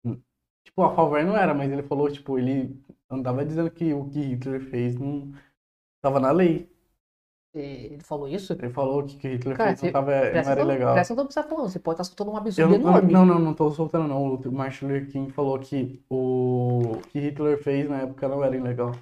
Hum. 0.04 0.18
Tipo, 0.64 0.82
a 0.82 0.94
favor 0.94 1.22
não 1.24 1.36
era, 1.36 1.54
mas 1.54 1.70
ele 1.70 1.82
falou, 1.84 2.10
tipo, 2.10 2.38
ele 2.38 2.78
andava 3.08 3.44
dizendo 3.44 3.70
que 3.70 3.94
o 3.94 4.04
que 4.10 4.20
Hitler 4.20 4.60
fez 4.60 4.96
não 4.98 5.32
tava 6.02 6.20
na 6.20 6.30
lei. 6.30 6.68
Ele 7.52 7.98
falou 8.04 8.28
isso? 8.28 8.52
Ele 8.52 8.70
falou 8.70 9.04
que 9.04 9.16
o 9.16 9.18
que 9.18 9.28
Hitler 9.28 9.56
Cara, 9.56 9.70
fez 9.70 9.82
não, 9.82 9.90
tava, 9.92 10.10
não 10.10 10.16
era 10.16 10.40
atenção- 10.40 10.64
legal. 10.66 10.94
Presta 10.94 11.14
que 11.16 11.22
você 11.22 11.42
tá 11.42 11.48
falando. 11.48 11.68
Você 11.68 11.78
pode 11.80 11.94
estar 12.00 12.04
soltando 12.04 12.30
um 12.30 12.36
absurdo 12.36 12.68
não, 12.78 12.90
enorme. 12.90 13.12
não, 13.12 13.26
não, 13.26 13.38
não 13.40 13.54
tô 13.54 13.70
soltando 13.72 14.06
não. 14.06 14.34
O 14.34 14.52
Martin 14.52 14.84
Luther 14.86 15.10
King 15.10 15.32
falou 15.32 15.58
que 15.58 16.00
o 16.08 17.00
que 17.08 17.18
Hitler 17.18 17.60
fez 17.62 17.88
na 17.88 18.02
época 18.02 18.28
não 18.28 18.44
era 18.44 18.56
ilegal. 18.56 18.92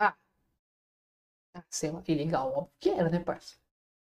Ah, 0.00 0.14
sei 1.70 1.90
lá, 1.90 2.02
ilegal, 2.08 2.48
óbvio 2.52 2.72
que 2.80 2.90
era, 2.90 3.08
né, 3.08 3.20
parça? 3.20 3.56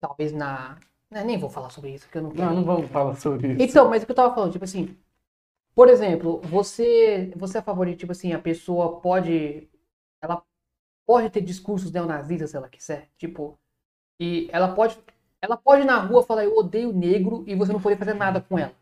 Talvez 0.01 0.33
na. 0.33 0.77
né, 1.09 1.23
nem 1.23 1.37
vou 1.37 1.49
falar 1.49 1.69
sobre 1.69 1.93
isso, 1.93 2.05
porque 2.05 2.17
eu 2.17 2.23
não 2.23 2.31
quero. 2.31 2.47
Não, 2.47 2.55
não 2.55 2.65
vamos 2.65 2.89
falar 2.91 3.15
sobre 3.15 3.53
isso. 3.53 3.61
Então, 3.61 3.89
mas 3.89 4.03
o 4.03 4.05
que 4.05 4.11
eu 4.11 4.15
tava 4.15 4.35
falando, 4.35 4.51
tipo 4.51 4.65
assim, 4.65 4.97
por 5.73 5.87
exemplo, 5.89 6.41
você, 6.41 7.31
você 7.35 7.57
é 7.57 7.61
a 7.61 7.63
favor 7.63 7.85
de, 7.87 7.95
tipo 7.95 8.11
assim, 8.11 8.33
a 8.33 8.39
pessoa 8.39 8.99
pode, 8.99 9.69
ela 10.21 10.43
pode 11.07 11.31
ter 11.31 11.41
discursos 11.41 11.91
neonazistas 11.93 12.51
se 12.51 12.57
ela 12.57 12.69
quiser, 12.69 13.09
tipo, 13.17 13.59
e 14.19 14.49
ela 14.51 14.75
pode, 14.75 14.97
ela 15.41 15.57
pode 15.57 15.83
ir 15.83 15.85
na 15.85 15.99
rua 15.99 16.23
falar 16.23 16.45
eu 16.45 16.57
odeio 16.57 16.93
negro 16.93 17.43
e 17.47 17.55
você 17.55 17.73
não 17.73 17.81
poder 17.81 17.97
fazer 17.97 18.13
nada 18.15 18.41
com 18.41 18.59
ela. 18.59 18.73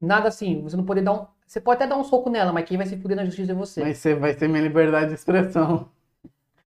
Nada 0.00 0.28
assim, 0.28 0.62
você 0.62 0.76
não 0.76 0.84
poder 0.86 1.02
dar 1.02 1.12
um, 1.12 1.26
você 1.46 1.60
pode 1.60 1.76
até 1.82 1.86
dar 1.86 1.96
um 1.98 2.04
soco 2.04 2.28
nela, 2.30 2.52
mas 2.52 2.66
quem 2.66 2.76
vai 2.76 2.86
se 2.86 2.96
fuder 2.98 3.16
na 3.16 3.24
justiça 3.24 3.52
é 3.52 3.54
você. 3.54 3.82
Mas 3.82 3.98
você 3.98 4.14
vai 4.14 4.34
ter 4.34 4.48
minha 4.48 4.62
liberdade 4.62 5.08
de 5.08 5.14
expressão. 5.14 5.90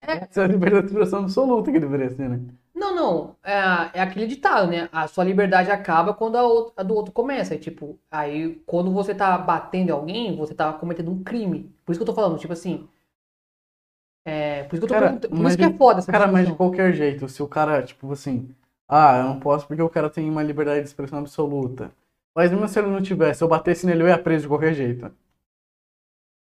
É. 0.02 0.28
Essa 0.30 0.42
é 0.42 0.44
a 0.44 0.48
liberdade 0.48 0.86
de 0.86 0.92
expressão 0.92 1.20
absoluta 1.20 1.72
que 1.72 1.80
deveria 1.80 2.10
ser, 2.10 2.28
né? 2.28 2.40
Não, 2.74 2.94
não. 2.94 3.36
É, 3.42 3.52
é 3.98 4.00
aquele 4.02 4.26
ditado, 4.26 4.70
né? 4.70 4.88
A 4.92 5.08
sua 5.08 5.24
liberdade 5.24 5.70
acaba 5.70 6.14
quando 6.14 6.36
a, 6.36 6.42
outra- 6.42 6.74
a 6.76 6.82
do 6.82 6.94
outro 6.94 7.12
começa. 7.12 7.54
E, 7.54 7.58
tipo, 7.58 7.98
aí 8.10 8.56
quando 8.66 8.92
você 8.92 9.14
tá 9.14 9.36
batendo 9.38 9.90
alguém, 9.92 10.36
você 10.36 10.54
tá 10.54 10.72
cometendo 10.72 11.10
um 11.10 11.22
crime. 11.22 11.74
Por 11.84 11.92
isso 11.92 11.98
que 11.98 12.02
eu 12.02 12.06
tô 12.06 12.14
falando, 12.14 12.38
tipo 12.38 12.52
assim. 12.52 12.88
É, 14.74 14.78
por 14.78 14.78
isso 14.78 14.86
que 14.86 14.94
eu 14.94 15.20
tô. 15.20 15.28
Por 15.28 15.38
mas 15.38 15.48
isso 15.54 15.58
que 15.58 15.64
é 15.64 15.72
foda 15.76 15.98
essa 16.00 16.12
Cara, 16.12 16.26
mas 16.26 16.46
de 16.48 16.54
qualquer 16.54 16.92
jeito, 16.92 17.28
se 17.28 17.42
o 17.42 17.48
cara, 17.48 17.82
tipo 17.82 18.10
assim, 18.12 18.54
ah, 18.88 19.18
eu 19.18 19.24
não 19.24 19.40
posso 19.40 19.66
porque 19.66 19.82
o 19.82 19.88
cara 19.88 20.10
tem 20.10 20.28
uma 20.28 20.42
liberdade 20.42 20.80
de 20.82 20.86
expressão 20.88 21.18
absoluta. 21.18 21.92
Mas 22.34 22.50
mesmo 22.50 22.68
se 22.68 22.78
ele 22.78 22.88
não 22.88 23.02
tivesse, 23.02 23.38
se 23.38 23.44
eu 23.44 23.48
batesse 23.48 23.86
nele, 23.86 24.02
eu 24.02 24.08
ia 24.08 24.18
preso 24.18 24.42
de 24.42 24.48
qualquer 24.48 24.74
jeito. 24.74 25.10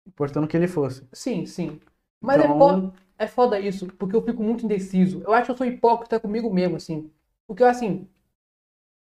Importando 0.08 0.48
que 0.48 0.56
ele 0.56 0.68
fosse. 0.68 1.08
Sim, 1.12 1.46
sim. 1.46 1.80
Mas 2.22 2.42
é, 2.42 2.46
Então- 2.46 2.58
foda, 2.58 2.94
é 3.18 3.28
foda 3.28 3.60
isso, 3.60 3.88
porque 3.94 4.16
eu 4.16 4.22
fico 4.22 4.42
muito 4.44 4.66
indeciso. 4.66 5.22
Eu 5.24 5.34
acho 5.34 5.46
que 5.46 5.52
eu 5.52 5.58
sou 5.58 5.66
hipócrita 5.68 6.20
comigo 6.20 6.52
mesmo, 6.54 6.76
assim. 6.78 7.10
Porque, 7.48 7.64
assim, 7.64 8.08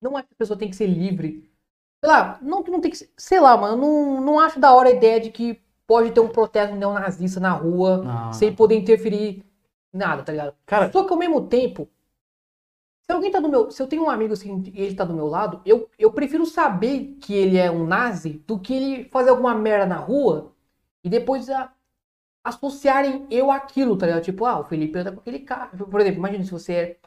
não 0.01 0.15
acho 0.17 0.27
que 0.27 0.33
a 0.33 0.37
pessoa 0.37 0.57
tem 0.57 0.69
que 0.69 0.75
ser 0.75 0.87
livre. 0.87 1.49
Sei 2.03 2.11
lá, 2.11 2.39
não 2.41 2.63
que 2.63 2.71
não 2.71 2.81
tem 2.81 2.91
que 2.91 2.97
ser. 2.97 3.11
Sei 3.17 3.39
lá, 3.39 3.57
mano, 3.57 3.77
não, 3.77 4.21
não 4.21 4.39
acho 4.39 4.59
da 4.59 4.73
hora 4.73 4.89
a 4.89 4.93
ideia 4.93 5.19
de 5.19 5.31
que 5.31 5.61
pode 5.87 6.11
ter 6.11 6.19
um 6.19 6.27
protesto 6.27 6.75
neonazista 6.75 7.39
na 7.39 7.51
rua. 7.51 8.03
Não, 8.03 8.33
sem 8.33 8.53
poder 8.53 8.75
interferir 8.75 9.43
nada, 9.91 10.21
tá 10.21 10.31
ligado? 10.33 10.53
Cara, 10.65 10.91
Só 10.91 11.03
que 11.05 11.11
ao 11.13 11.17
mesmo 11.17 11.47
tempo, 11.47 11.87
se 13.03 13.11
alguém 13.11 13.31
tá 13.31 13.39
do 13.39 13.47
meu, 13.49 13.71
se 13.71 13.81
eu 13.81 13.87
tenho 13.87 14.03
um 14.03 14.09
amigo 14.09 14.33
assim 14.33 14.61
e 14.73 14.81
ele 14.83 14.95
tá 14.95 15.05
do 15.05 15.13
meu 15.13 15.27
lado, 15.27 15.61
eu, 15.65 15.89
eu 15.97 16.11
prefiro 16.11 16.45
saber 16.45 17.17
que 17.21 17.33
ele 17.33 17.57
é 17.57 17.71
um 17.71 17.87
nazi 17.87 18.43
do 18.45 18.59
que 18.59 18.73
ele 18.73 19.09
fazer 19.09 19.29
alguma 19.29 19.55
merda 19.55 19.85
na 19.85 19.95
rua 19.97 20.51
e 21.03 21.09
depois 21.09 21.49
a- 21.49 21.71
associarem 22.43 23.25
eu 23.31 23.49
àquilo, 23.49 23.97
tá 23.97 24.05
ligado? 24.05 24.23
Tipo, 24.23 24.45
ah, 24.45 24.59
o 24.59 24.65
Felipe 24.65 24.99
anda 24.99 25.11
com 25.13 25.21
aquele 25.21 25.39
cara. 25.39 25.69
Por 25.77 25.99
exemplo, 26.01 26.19
imagina 26.19 26.43
se 26.43 26.51
você 26.51 26.73
é 26.73 26.97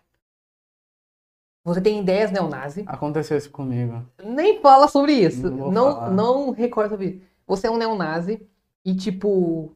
você 1.62 1.80
tem 1.80 2.00
ideias 2.00 2.30
neonazi, 2.32 2.84
aconteceu 2.86 3.36
isso 3.36 3.50
comigo. 3.50 4.02
nem 4.24 4.60
fala 4.60 4.88
sobre 4.88 5.12
isso. 5.12 5.50
Não 5.50 5.70
Não, 5.70 6.10
não 6.10 6.50
recorda 6.50 6.88
sobre 6.90 7.06
isso. 7.06 7.20
Você 7.46 7.66
é 7.66 7.70
um 7.70 7.76
neonazi 7.76 8.48
e, 8.84 8.94
tipo. 8.94 9.74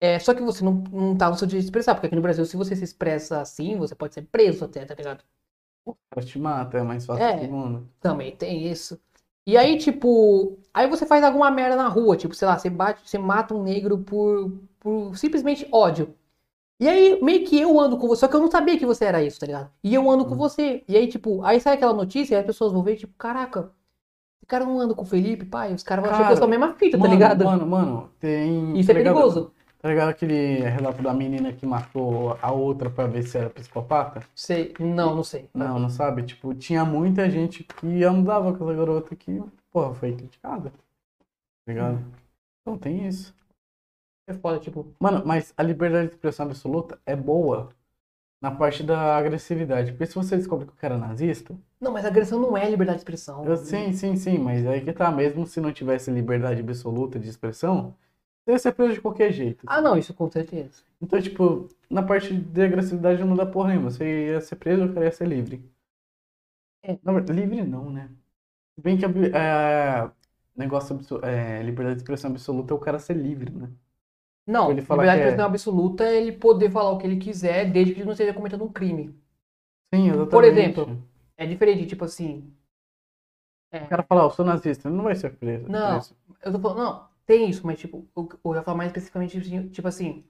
É, 0.00 0.18
só 0.18 0.34
que 0.34 0.42
você 0.42 0.64
não, 0.64 0.74
não 0.92 1.16
tá 1.16 1.30
no 1.30 1.36
seu 1.36 1.46
direito 1.46 1.64
de 1.64 1.68
expressar, 1.68 1.94
porque 1.94 2.06
aqui 2.06 2.16
no 2.16 2.22
Brasil, 2.22 2.44
se 2.46 2.56
você 2.56 2.76
se 2.76 2.84
expressa 2.84 3.40
assim, 3.40 3.76
você 3.76 3.94
pode 3.94 4.14
ser 4.14 4.22
preso 4.22 4.64
até, 4.64 4.84
tá 4.84 4.94
ligado? 4.94 5.24
Cara 6.10 6.26
te 6.26 6.38
mata, 6.38 6.78
é 6.78 6.82
mais 6.82 7.06
fácil 7.06 7.24
É. 7.24 7.38
que 7.40 7.48
mundo. 7.48 7.88
Também 8.00 8.36
tem 8.36 8.66
isso. 8.70 9.00
E 9.46 9.56
aí, 9.56 9.78
tipo. 9.78 10.58
Aí 10.72 10.86
você 10.88 11.06
faz 11.06 11.24
alguma 11.24 11.50
merda 11.50 11.76
na 11.76 11.88
rua, 11.88 12.16
tipo, 12.16 12.34
sei 12.34 12.46
lá, 12.48 12.58
você 12.58 12.70
bate, 12.70 13.08
você 13.08 13.18
mata 13.18 13.54
um 13.54 13.62
negro 13.62 13.98
por, 13.98 14.52
por 14.78 15.16
simplesmente 15.16 15.66
ódio. 15.72 16.14
E 16.80 16.88
aí, 16.88 17.22
meio 17.22 17.44
que 17.46 17.60
eu 17.60 17.78
ando 17.78 17.98
com 17.98 18.08
você, 18.08 18.20
só 18.20 18.28
que 18.28 18.36
eu 18.36 18.40
não 18.40 18.50
sabia 18.50 18.78
que 18.78 18.86
você 18.86 19.04
era 19.04 19.22
isso, 19.22 19.40
tá 19.40 19.46
ligado? 19.46 19.70
E 19.84 19.94
eu 19.94 20.10
ando 20.10 20.26
com 20.26 20.34
Hum. 20.34 20.38
você. 20.38 20.84
E 20.88 20.96
aí, 20.96 21.08
tipo, 21.08 21.42
aí 21.44 21.60
sai 21.60 21.74
aquela 21.74 21.92
notícia 21.94 22.34
e 22.34 22.38
as 22.38 22.46
pessoas 22.46 22.72
vão 22.72 22.82
ver, 22.82 22.96
tipo, 22.96 23.14
caraca, 23.18 23.72
cara 24.50 24.64
não 24.64 24.80
anda 24.80 24.94
com 24.94 25.02
o 25.02 25.06
Felipe, 25.06 25.44
pai, 25.44 25.72
os 25.72 25.82
caras 25.82 26.04
vão 26.04 26.12
achar 26.14 26.26
que 26.26 26.32
eu 26.32 26.36
sou 26.36 26.46
a 26.46 26.48
mesma 26.50 26.74
fita, 26.74 26.96
tá 26.98 27.02
Mano, 27.02 27.14
ligado? 27.14 27.44
Mano, 27.44 27.66
mano, 27.66 28.10
tem. 28.18 28.78
Isso 28.78 28.86
tá 28.88 28.92
é 28.94 28.98
ligado- 28.98 29.14
perigoso. 29.14 29.52
Tá 29.82 29.88
ligado 29.88 30.08
aquele 30.10 30.60
relato 30.60 31.02
da 31.02 31.14
menina 31.14 31.54
que 31.54 31.64
matou 31.64 32.36
a 32.42 32.52
outra 32.52 32.90
pra 32.90 33.06
ver 33.06 33.22
se 33.22 33.38
era 33.38 33.48
psicopata? 33.48 34.22
Sei. 34.34 34.74
Não, 34.78 35.14
não 35.14 35.24
sei. 35.24 35.48
Não, 35.54 35.78
não 35.78 35.88
sabe? 35.88 36.22
Tipo, 36.22 36.54
tinha 36.54 36.84
muita 36.84 37.30
gente 37.30 37.64
que 37.64 38.04
andava 38.04 38.52
com 38.52 38.62
essa 38.64 38.74
garota 38.76 39.16
que, 39.16 39.42
porra, 39.72 39.94
foi 39.94 40.12
criticada. 40.14 40.68
Tá 40.70 41.72
ligado? 41.72 41.98
Então 42.60 42.76
tem 42.76 43.06
isso. 43.06 43.34
É 44.28 44.34
foda, 44.34 44.58
tipo. 44.58 44.86
Mano, 45.00 45.22
mas 45.24 45.54
a 45.56 45.62
liberdade 45.62 46.08
de 46.08 46.14
expressão 46.14 46.44
absoluta 46.44 46.98
é 47.06 47.16
boa 47.16 47.70
na 48.42 48.50
parte 48.50 48.82
da 48.82 49.16
agressividade. 49.16 49.92
Porque 49.92 50.04
se 50.06 50.14
você 50.14 50.36
descobre 50.36 50.66
que 50.66 50.72
o 50.72 50.76
cara 50.76 50.96
é 50.96 50.98
nazista, 50.98 51.54
Não, 51.80 51.92
mas 51.92 52.04
agressão 52.04 52.38
não 52.38 52.56
é 52.56 52.68
liberdade 52.68 52.98
de 52.98 53.02
expressão. 53.02 53.44
eu, 53.46 53.56
sim, 53.56 53.92
sim, 53.92 54.16
sim, 54.16 54.38
mas 54.38 54.66
aí 54.66 54.82
que 54.84 54.92
tá, 54.92 55.10
mesmo 55.10 55.46
se 55.46 55.60
não 55.60 55.72
tivesse 55.72 56.10
liberdade 56.10 56.60
absoluta 56.60 57.18
de 57.18 57.28
expressão, 57.28 57.96
você 58.44 58.52
ia 58.52 58.58
ser 58.58 58.72
preso 58.72 58.94
de 58.94 59.00
qualquer 59.00 59.32
jeito. 59.32 59.64
Ah, 59.66 59.80
não, 59.80 59.96
isso 59.96 60.12
com 60.12 60.30
certeza. 60.30 60.82
Então, 61.00 61.20
tipo, 61.20 61.68
na 61.88 62.02
parte 62.02 62.34
de 62.34 62.62
agressividade 62.62 63.24
não 63.24 63.34
dá 63.34 63.46
porra 63.46 63.68
nenhuma. 63.70 63.90
Você 63.90 64.26
ia 64.26 64.40
ser 64.40 64.56
preso, 64.56 64.84
o 64.84 64.92
cara 64.92 65.06
ia 65.06 65.12
ser 65.12 65.26
livre. 65.26 65.64
É. 66.82 66.98
Na 67.02 67.12
verdade, 67.12 67.40
livre 67.40 67.62
não, 67.64 67.90
né? 67.90 68.08
Se 68.76 68.82
Bem 68.82 68.98
que 68.98 69.04
é, 69.06 70.10
negócio 70.56 70.98
é, 71.24 71.62
liberdade 71.62 71.96
de 71.96 72.02
expressão 72.02 72.30
absoluta 72.30 72.74
é 72.74 72.76
o 72.76 72.80
cara 72.80 72.98
ser 72.98 73.16
livre, 73.16 73.52
né? 73.52 73.70
Não, 74.46 74.72
Ele 74.72 74.82
fala 74.82 75.04
liberdade 75.04 75.22
de 75.22 75.28
é- 75.28 75.28
expressão 75.28 75.46
absoluta 75.46 76.04
é 76.04 76.16
ele 76.16 76.32
poder 76.32 76.70
falar 76.70 76.90
o 76.92 76.98
que 76.98 77.06
ele 77.06 77.16
quiser, 77.18 77.70
desde 77.70 77.94
que 77.94 78.00
ele 78.00 78.06
não 78.06 78.12
esteja 78.12 78.34
cometendo 78.34 78.64
um 78.64 78.72
crime. 78.72 79.14
Sim, 79.92 80.08
exatamente. 80.10 80.30
Por 80.30 80.44
exemplo, 80.44 81.09
É 81.40 81.46
diferente, 81.46 81.86
tipo 81.86 82.04
assim. 82.04 82.52
O 83.72 83.88
cara 83.88 84.02
fala, 84.02 84.22
"Ah, 84.22 84.26
eu 84.26 84.30
sou 84.30 84.44
nazista, 84.44 84.90
não 84.90 85.04
vai 85.04 85.14
ser 85.14 85.30
preso. 85.36 85.66
Não. 85.68 85.92
preso. 85.92 86.14
Eu 86.42 86.52
tô 86.52 86.58
falando, 86.60 86.78
não, 86.78 87.08
tem 87.24 87.48
isso, 87.48 87.66
mas 87.66 87.78
tipo, 87.78 88.06
eu, 88.14 88.28
eu 88.44 88.54
ia 88.54 88.62
falar 88.62 88.76
mais 88.76 88.88
especificamente, 88.88 89.38
assim, 89.38 89.68
tipo 89.68 89.88
assim, 89.88 90.22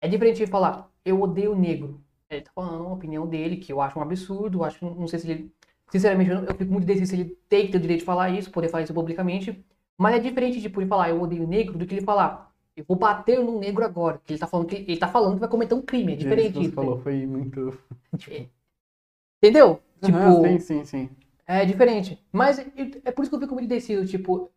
é 0.00 0.06
diferente 0.06 0.36
de 0.36 0.46
falar, 0.46 0.88
eu 1.04 1.20
odeio 1.20 1.56
negro. 1.56 2.00
Ele 2.30 2.42
tá 2.42 2.52
falando 2.54 2.82
uma 2.82 2.94
opinião 2.94 3.26
dele, 3.26 3.56
que 3.56 3.72
eu 3.72 3.80
acho 3.80 3.98
um 3.98 4.02
absurdo, 4.02 4.62
acho, 4.62 4.84
não 4.84 5.08
sei 5.08 5.18
se 5.18 5.30
ele, 5.30 5.52
sinceramente, 5.90 6.30
eu, 6.30 6.44
eu 6.44 6.54
fico 6.54 6.70
muito 6.70 6.84
indeciso 6.84 7.10
se 7.10 7.20
ele 7.20 7.36
tem 7.48 7.66
que 7.66 7.72
ter 7.72 7.78
o 7.78 7.80
direito 7.80 8.00
de 8.00 8.06
falar 8.06 8.30
isso, 8.30 8.50
poder 8.50 8.68
falar 8.68 8.84
isso 8.84 8.94
publicamente, 8.94 9.64
mas 9.98 10.14
é 10.14 10.18
diferente, 10.20 10.60
tipo, 10.60 10.80
ele 10.80 10.88
falar, 10.88 11.10
eu 11.10 11.20
odeio 11.20 11.48
negro, 11.48 11.76
do 11.76 11.84
que 11.86 11.94
ele 11.94 12.04
falar, 12.04 12.52
eu 12.76 12.84
vou 12.86 12.96
bater 12.96 13.40
num 13.40 13.58
negro 13.58 13.84
agora, 13.84 14.20
que 14.24 14.34
ele 14.34 14.40
tá 14.40 14.46
falando 14.46 14.68
que, 14.68 14.76
ele 14.76 14.98
tá 14.98 15.08
falando 15.08 15.34
que 15.34 15.40
vai 15.40 15.48
cometer 15.48 15.74
um 15.74 15.82
crime, 15.82 16.12
é 16.12 16.16
Isso 16.16 16.24
diferente 16.24 16.52
que 16.52 16.58
você 16.58 16.64
isso, 16.64 16.74
falou 16.74 17.00
foi 17.00 17.26
muito. 17.26 17.76
entendeu? 19.42 19.80
Tipo, 20.00 20.20
Aham, 20.20 20.32
sim, 20.34 20.58
sim, 20.60 20.84
sim. 20.84 21.10
É 21.46 21.64
diferente. 21.64 22.22
Mas 22.32 22.58
é 22.58 23.12
por 23.12 23.22
isso 23.22 23.30
que 23.30 23.36
eu 23.36 23.40
fico 23.40 23.54
muito 23.54 23.66
indeciso, 23.66 24.06
tipo, 24.06 24.50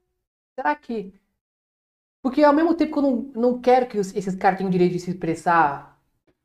será 0.56 0.76
que. 0.76 1.14
Porque 2.22 2.44
ao 2.44 2.54
mesmo 2.54 2.76
tempo 2.76 2.94
que 2.94 3.00
eu 3.00 3.04
não, 3.04 3.16
não 3.36 3.62
quero 3.62 3.88
que 3.88 3.98
os- 3.98 4.16
esses 4.16 4.36
caras 4.36 4.58
tenham 4.58 4.70
o 4.70 4.72
direito 4.72 4.94
de 4.94 5.00
se 5.00 5.12
expressar. 5.12 6.00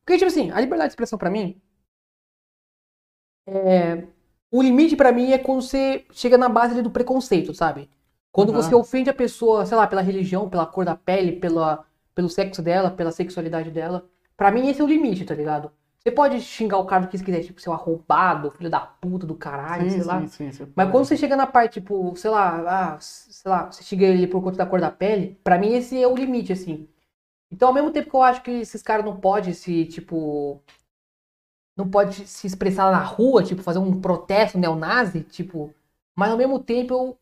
Porque, 0.05 0.19
tipo 0.19 0.31
assim, 0.31 0.51
a 0.51 0.61
liberdade 0.61 0.91
de 0.91 0.93
expressão 0.93 1.19
pra 1.19 1.31
mim. 1.31 1.61
É... 3.47 4.07
O 4.51 4.63
limite 4.63 4.97
pra 4.97 5.13
mim 5.13 5.33
é 5.33 5.39
quando 5.39 5.63
você 5.63 6.05
chega 6.13 6.37
na 6.37 6.49
base 6.49 6.81
do 6.83 6.91
preconceito, 6.91 7.55
sabe? 7.55 7.89
Quando 8.31 8.53
Aham. 8.53 8.63
você 8.63 8.75
ofende 8.75 9.09
a 9.11 9.15
pessoa, 9.15 9.65
sei 9.67 9.77
lá, 9.77 9.87
pela 9.87 10.03
religião, 10.03 10.49
pela 10.49 10.67
cor 10.67 10.85
da 10.85 10.95
pele, 10.97 11.33
pela, 11.41 11.87
pelo 12.15 12.29
sexo 12.29 12.63
dela, 12.63 12.91
pela 12.91 13.11
sexualidade 13.13 13.71
dela. 13.71 14.07
Pra 14.37 14.51
mim 14.51 14.69
esse 14.69 14.81
é 14.81 14.85
o 14.85 14.87
limite, 14.87 15.25
tá 15.25 15.35
ligado? 15.35 15.71
Você 16.03 16.11
pode 16.11 16.41
xingar 16.41 16.79
o 16.79 16.85
cara 16.85 17.03
do 17.03 17.09
que 17.09 17.17
você 17.17 17.25
quiser, 17.25 17.45
tipo, 17.45 17.61
seu 17.61 17.73
arrombado, 17.73 18.51
filho 18.51 18.69
da 18.69 18.81
puta 18.81 19.25
do 19.25 19.37
caralho, 19.37 19.85
sim, 19.85 19.99
sei 19.99 20.05
lá. 20.05 20.21
sim, 20.23 20.27
sim, 20.27 20.53
sim. 20.53 20.73
Mas 20.75 20.91
quando 20.91 21.05
você 21.05 21.17
chega 21.17 21.37
na 21.37 21.47
parte, 21.47 21.75
tipo, 21.75 22.13
sei 22.17 22.29
lá, 22.29 22.95
ah, 22.95 22.99
sei 23.01 23.49
lá, 23.49 23.71
você 23.71 23.85
xinga 23.85 24.07
ele 24.07 24.27
por 24.27 24.43
conta 24.43 24.57
da 24.57 24.67
cor 24.67 24.81
da 24.81 24.91
pele, 24.91 25.39
pra 25.45 25.57
mim 25.57 25.75
esse 25.75 26.03
é 26.03 26.09
o 26.09 26.17
limite, 26.17 26.53
assim. 26.53 26.89
Então, 27.53 27.69
ao 27.69 27.75
mesmo 27.75 27.93
tempo 27.93 28.11
que 28.11 28.17
eu 28.17 28.23
acho 28.23 28.43
que 28.43 28.51
esses 28.51 28.83
caras 28.83 29.05
não 29.05 29.17
podem 29.17 29.55
se, 29.55 29.85
tipo. 29.87 30.61
Não 31.77 31.89
pode 31.89 32.27
se 32.27 32.49
expressar 32.49 32.91
na 32.91 33.03
rua, 33.03 33.45
tipo, 33.45 33.63
fazer 33.63 33.79
um 33.79 34.01
protesto 34.01 34.59
neonazi, 34.59 35.21
tipo. 35.23 35.73
Mas 36.17 36.33
ao 36.33 36.37
mesmo 36.37 36.59
tempo, 36.59 36.93
eu, 36.93 37.19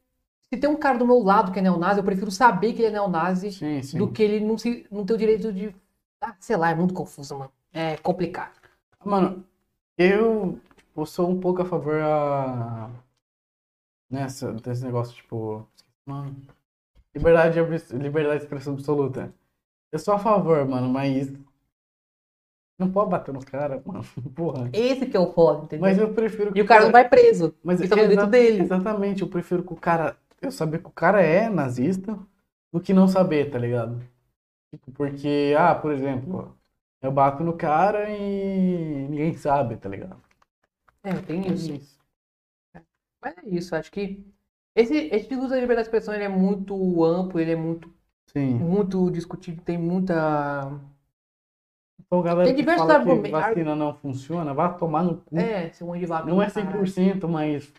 se 0.49 0.57
tem 0.59 0.71
um 0.71 0.77
cara 0.77 0.97
do 0.97 1.07
meu 1.07 1.19
lado 1.19 1.53
que 1.53 1.59
é 1.59 1.63
neonazi, 1.63 2.01
eu 2.01 2.05
prefiro 2.05 2.31
saber 2.31 2.73
que 2.73 2.81
ele 2.81 2.89
é 2.89 2.93
neonazi 2.93 3.53
Sim, 3.53 3.83
sim. 3.83 3.99
do 3.99 4.11
que 4.11 4.23
ele 4.23 4.41
não, 4.41 4.57
se, 4.57 4.87
não 4.91 5.05
ter 5.05 5.13
o 5.13 5.19
direito 5.19 5.53
de. 5.53 5.75
Ah, 6.19 6.35
sei 6.41 6.57
lá, 6.57 6.71
é 6.71 6.75
muito 6.75 6.95
confuso, 6.95 7.37
mano. 7.37 7.53
É 7.75 7.99
complicado. 7.99 8.60
Mano, 9.05 9.45
eu 9.99 10.59
tipo, 10.77 11.07
sou 11.07 11.31
um 11.31 11.41
pouco 11.41 11.63
a 11.63 11.65
favor 11.65 12.01
a... 12.03 12.91
Nessa, 14.11 14.53
desse 14.53 14.85
negócio, 14.85 15.15
tipo... 15.15 15.67
Mano, 16.05 16.37
Liberdade, 17.15 17.61
liberdade 17.95 18.39
de 18.41 18.45
expressão 18.45 18.75
absoluta. 18.75 19.35
Eu 19.93 19.99
sou 19.99 20.15
a 20.15 20.19
favor, 20.19 20.65
mano, 20.67 20.89
mas. 20.89 21.33
Não 22.79 22.91
pode 22.91 23.11
bater 23.11 23.35
no 23.35 23.45
cara, 23.45 23.83
mano. 23.85 24.03
Porra. 24.35 24.71
Esse 24.73 25.07
que 25.07 25.17
é 25.17 25.21
o 25.21 25.33
foda, 25.33 25.65
entendeu? 25.65 25.83
Mas 25.83 25.99
eu 25.99 26.15
prefiro 26.15 26.57
E 26.57 26.63
o 26.63 26.67
cara 26.67 26.85
não 26.85 26.93
vai 26.93 27.09
preso. 27.09 27.55
Mas 27.65 27.81
Isso 27.81 27.93
o 27.93 27.97
direito 27.97 28.21
exa- 28.21 28.27
dele. 28.27 28.63
Exatamente, 28.63 29.23
eu 29.23 29.29
prefiro 29.29 29.63
que 29.65 29.73
o 29.73 29.77
cara. 29.77 30.17
Eu 30.41 30.51
saber 30.53 30.79
que 30.79 30.87
o 30.89 30.93
cara 30.93 31.21
é 31.21 31.49
nazista 31.51 32.19
do 32.73 32.81
que 32.81 32.93
não 32.95 33.09
saber, 33.09 33.51
tá 33.51 33.59
ligado? 33.59 34.01
Tipo, 34.73 34.93
porque, 34.93 35.55
ah, 35.59 35.75
por 35.75 35.93
exemplo, 35.93 36.57
eu 37.03 37.11
bato 37.11 37.43
no 37.43 37.57
cara 37.57 38.11
e 38.11 39.09
ninguém 39.09 39.35
sabe, 39.35 39.77
tá 39.77 39.89
ligado? 39.89 40.21
É, 41.03 41.15
tem 41.15 41.47
isso. 41.53 41.99
Mas 43.23 43.37
é 43.39 43.49
isso, 43.49 43.75
acho 43.77 43.91
que 43.91 44.25
esse, 44.75 44.95
esse 44.95 45.29
discurso 45.29 45.51
da 45.51 45.57
liberdade 45.61 45.89
de 45.89 45.89
expressão 45.89 46.15
ele 46.15 46.25
é 46.25 46.29
muito 46.29 47.05
amplo, 47.05 47.41
ele 47.41 47.53
é 47.53 47.57
muito, 47.57 47.93
Sim. 48.33 48.55
muito 48.55 49.11
discutido, 49.11 49.63
tem 49.63 49.77
muita. 49.77 50.81
Então, 52.01 52.23
galera 52.23 52.47
Tem 52.47 52.55
que 52.55 52.63
diversos 52.63 52.87
fala 52.87 53.05
que 53.05 53.31
vacina 53.31 53.77
não 53.77 53.95
funciona, 53.95 54.55
vá 54.55 54.69
tomar 54.71 55.05
no 55.05 55.17
cu. 55.19 55.39
É, 55.39 55.71
ser 55.71 55.85
um 55.85 55.97
de 55.97 56.07
vaca. 56.07 56.27
não 56.29 56.41
é 56.41 56.51
caralho. 56.51 56.83
100%, 56.83 57.29
mas. 57.29 57.73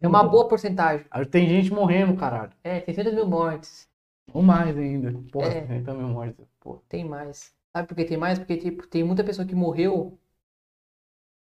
É 0.00 0.08
uma 0.08 0.24
boa 0.24 0.48
porcentagem. 0.48 1.06
Tem 1.30 1.46
gente 1.48 1.72
morrendo, 1.72 2.16
caralho. 2.16 2.50
É, 2.64 2.80
tem 2.80 2.94
600 2.94 3.14
mil 3.14 3.28
mortes. 3.28 3.88
Ou 4.32 4.42
mais 4.42 4.76
ainda. 4.76 5.14
Porra, 5.30 5.46
É. 5.46 5.66
60 5.66 5.94
mil 5.94 6.08
mortes. 6.08 6.44
Porra. 6.58 6.80
Tem 6.88 7.04
mais. 7.04 7.54
Sabe 7.74 7.88
por 7.88 7.94
que 7.96 8.04
tem 8.04 8.16
mais? 8.16 8.38
Porque, 8.38 8.56
tipo, 8.56 8.86
tem 8.86 9.04
muita 9.04 9.24
pessoa 9.24 9.46
que 9.46 9.54
morreu. 9.54 10.18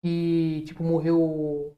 Que, 0.03 0.63
tipo, 0.67 0.83
morreu. 0.83 1.77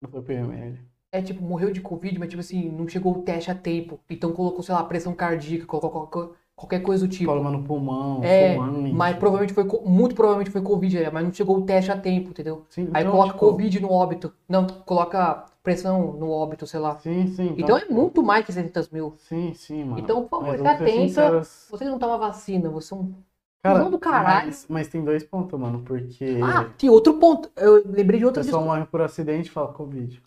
Não 0.00 0.10
foi 0.10 0.22
PML. 0.22 0.78
É, 1.12 1.20
tipo, 1.20 1.42
morreu 1.42 1.70
de 1.70 1.80
Covid, 1.82 2.18
mas, 2.18 2.28
tipo 2.30 2.40
assim, 2.40 2.70
não 2.70 2.88
chegou 2.88 3.18
o 3.18 3.22
teste 3.22 3.50
a 3.50 3.54
tempo. 3.54 4.00
Então 4.08 4.32
colocou, 4.32 4.62
sei 4.62 4.74
lá, 4.74 4.82
pressão 4.82 5.14
cardíaca, 5.14 5.66
colocou 5.66 6.34
qualquer, 6.56 6.80
coisa 6.80 7.06
do 7.06 7.12
tipo. 7.12 7.30
Palma 7.30 7.50
no 7.50 7.62
pulmão, 7.62 8.24
É, 8.24 8.54
fumante. 8.54 8.92
Mas 8.94 9.16
provavelmente 9.16 9.52
foi, 9.52 9.64
muito 9.84 10.14
provavelmente 10.14 10.50
foi 10.50 10.62
Covid, 10.62 10.96
é, 11.04 11.10
mas 11.10 11.22
não 11.22 11.32
chegou 11.32 11.58
o 11.58 11.66
teste 11.66 11.90
a 11.90 11.98
tempo, 12.00 12.30
entendeu? 12.30 12.64
Sim, 12.70 12.88
Aí 12.94 13.02
então, 13.02 13.12
coloca 13.12 13.34
tipo, 13.34 13.40
Covid 13.40 13.80
no 13.80 13.90
óbito. 13.90 14.32
Não, 14.48 14.66
coloca 14.66 15.44
pressão 15.62 16.14
no 16.14 16.30
óbito, 16.30 16.66
sei 16.66 16.80
lá. 16.80 16.98
Sim, 16.98 17.26
sim. 17.26 17.54
Então 17.58 17.76
é 17.76 17.84
muito 17.84 18.22
mais 18.22 18.46
que 18.46 18.52
600 18.52 18.88
mil. 18.88 19.14
Sim, 19.18 19.52
sim, 19.52 19.84
mano. 19.84 20.00
Então, 20.00 20.22
por 20.22 20.30
favor, 20.30 20.58
Mas 20.62 20.78
se 20.78 20.82
atenta. 20.84 21.42
Você 21.70 21.84
não 21.84 21.98
toma 21.98 22.16
vacina, 22.16 22.70
você 22.70 22.94
é 22.94 22.96
um. 22.96 23.14
Cara, 23.62 23.84
do 23.88 23.98
caralho. 23.98 24.46
Mas, 24.46 24.66
mas 24.68 24.88
tem 24.88 25.04
dois 25.04 25.22
pontos, 25.22 25.58
mano, 25.58 25.82
porque 25.84 26.38
Ah, 26.42 26.64
tem 26.76 26.90
outro 26.90 27.14
ponto. 27.18 27.50
Eu 27.56 27.82
lembrei 27.86 28.18
de 28.18 28.24
o 28.24 28.28
outra 28.28 28.42
pessoal 28.42 28.64
morre 28.64 28.84
por 28.86 29.00
acidente 29.00 29.48
e 29.48 29.52
fala 29.52 29.72
Covid. 29.72 30.20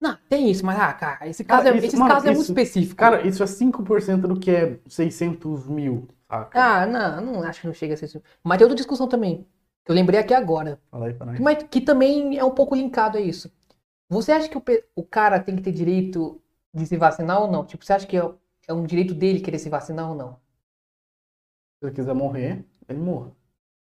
Não, 0.00 0.18
tem 0.28 0.50
isso, 0.50 0.66
mas, 0.66 0.78
ah, 0.78 0.92
cara, 0.92 1.28
esse 1.28 1.44
Cara, 1.44 1.62
caso, 1.64 1.74
é, 1.74 1.78
isso- 1.78 1.86
esse 1.86 1.96
mano, 1.96 2.12
caso 2.12 2.26
é 2.26 2.30
muito 2.30 2.42
isso- 2.42 2.52
específico. 2.52 2.96
Cara, 2.96 3.26
isso 3.26 3.42
é 3.42 3.46
5% 3.46 4.26
do 4.28 4.38
que 4.38 4.50
é 4.50 4.78
600 4.86 5.66
mil, 5.66 6.08
saca? 6.28 6.60
Ah, 6.62 6.86
não, 6.86 7.20
não 7.20 7.42
acho 7.44 7.60
que 7.60 7.66
não 7.66 7.74
chega 7.74 7.94
a 7.94 7.96
ser 7.96 8.06
isso. 8.06 8.22
Mas 8.42 8.58
tem 8.58 8.64
outra 8.64 8.76
discussão 8.76 9.08
também. 9.08 9.46
Que 9.84 9.90
eu 9.92 9.94
lembrei 9.94 10.18
aqui 10.18 10.34
agora. 10.34 10.80
Fala 10.90 11.06
aí 11.06 11.14
pra 11.14 11.26
nós. 11.26 11.38
Mas 11.40 11.62
que 11.70 11.80
também 11.80 12.36
é 12.36 12.44
um 12.44 12.50
pouco 12.50 12.74
linkado 12.74 13.16
a 13.16 13.20
isso. 13.20 13.50
Você 14.10 14.32
acha 14.32 14.48
que 14.48 14.58
o, 14.58 14.62
o 14.96 15.02
cara 15.02 15.38
tem 15.40 15.56
que 15.56 15.62
ter 15.62 15.72
direito 15.72 16.40
de 16.74 16.84
se 16.86 16.96
vacinar 16.96 17.40
ou 17.40 17.50
não? 17.50 17.64
Tipo, 17.64 17.84
você 17.84 17.92
acha 17.92 18.06
que 18.06 18.16
é, 18.16 18.30
é 18.68 18.72
um 18.74 18.84
direito 18.84 19.14
dele 19.14 19.40
querer 19.40 19.58
se 19.58 19.68
vacinar 19.70 20.10
ou 20.10 20.16
não? 20.16 20.36
Se 21.84 21.88
ele 21.88 21.94
quiser 21.96 22.14
morrer, 22.14 22.64
ele 22.88 22.98
morra. 22.98 23.30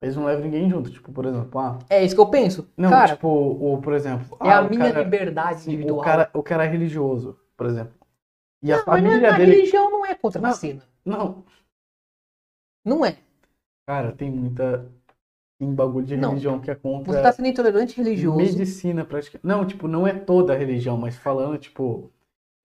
Eles 0.02 0.14
não 0.14 0.26
levam 0.26 0.44
ninguém 0.44 0.68
junto, 0.68 0.90
tipo, 0.90 1.10
por 1.10 1.24
exemplo, 1.24 1.58
ah, 1.58 1.78
É 1.88 2.04
isso 2.04 2.14
que 2.14 2.20
eu 2.20 2.26
penso. 2.28 2.70
não, 2.76 2.90
cara, 2.90 3.14
tipo, 3.14 3.26
o, 3.26 3.80
por 3.80 3.94
exemplo, 3.94 4.36
é 4.42 4.50
ah, 4.50 4.58
a 4.58 4.62
minha 4.68 4.92
cara- 4.92 5.02
liberdade 5.02 5.62
individual. 5.66 5.98
o 6.00 6.02
cara, 6.02 6.30
o 6.34 6.42
cara 6.42 6.64
é 6.66 6.68
religioso, 6.68 7.38
por 7.56 7.66
exemplo. 7.66 7.94
E 8.62 8.70
a 8.70 8.76
não, 8.76 8.84
mas 8.86 9.02
não 9.02 9.08
é- 9.08 9.12
família 9.14 9.34
a 9.34 9.38
dele, 9.38 9.52
religião 9.52 9.90
não 9.90 10.04
é 10.04 10.14
contra 10.14 10.38
a 10.38 10.42
Não. 10.42 10.50
vacina. 10.50 10.82
não, 11.06 11.42
Não 12.84 13.02
é. 13.04 13.16
cara, 13.88 14.12
tem 14.12 14.30
muita 14.30 14.86
tem 15.58 15.74
bagulho 15.74 16.04
de 16.04 16.18
Não. 16.18 16.28
religião 16.30 16.60
que 16.60 16.70
é 16.70 16.74
contra 16.74 17.14
Você 17.14 17.22
tá 17.22 17.32
sendo 17.32 17.48
intolerante 17.48 17.96
religioso. 17.96 18.36
Medicina, 18.36 19.06
praticamente. 19.06 19.46
Não, 19.46 19.66
tipo, 19.66 19.88
não 19.88 20.06
é 20.06 20.12
toda 20.12 20.52
a 20.52 20.56
religião, 20.56 20.98
mas 20.98 21.16
falando, 21.16 21.56
tipo, 21.56 22.12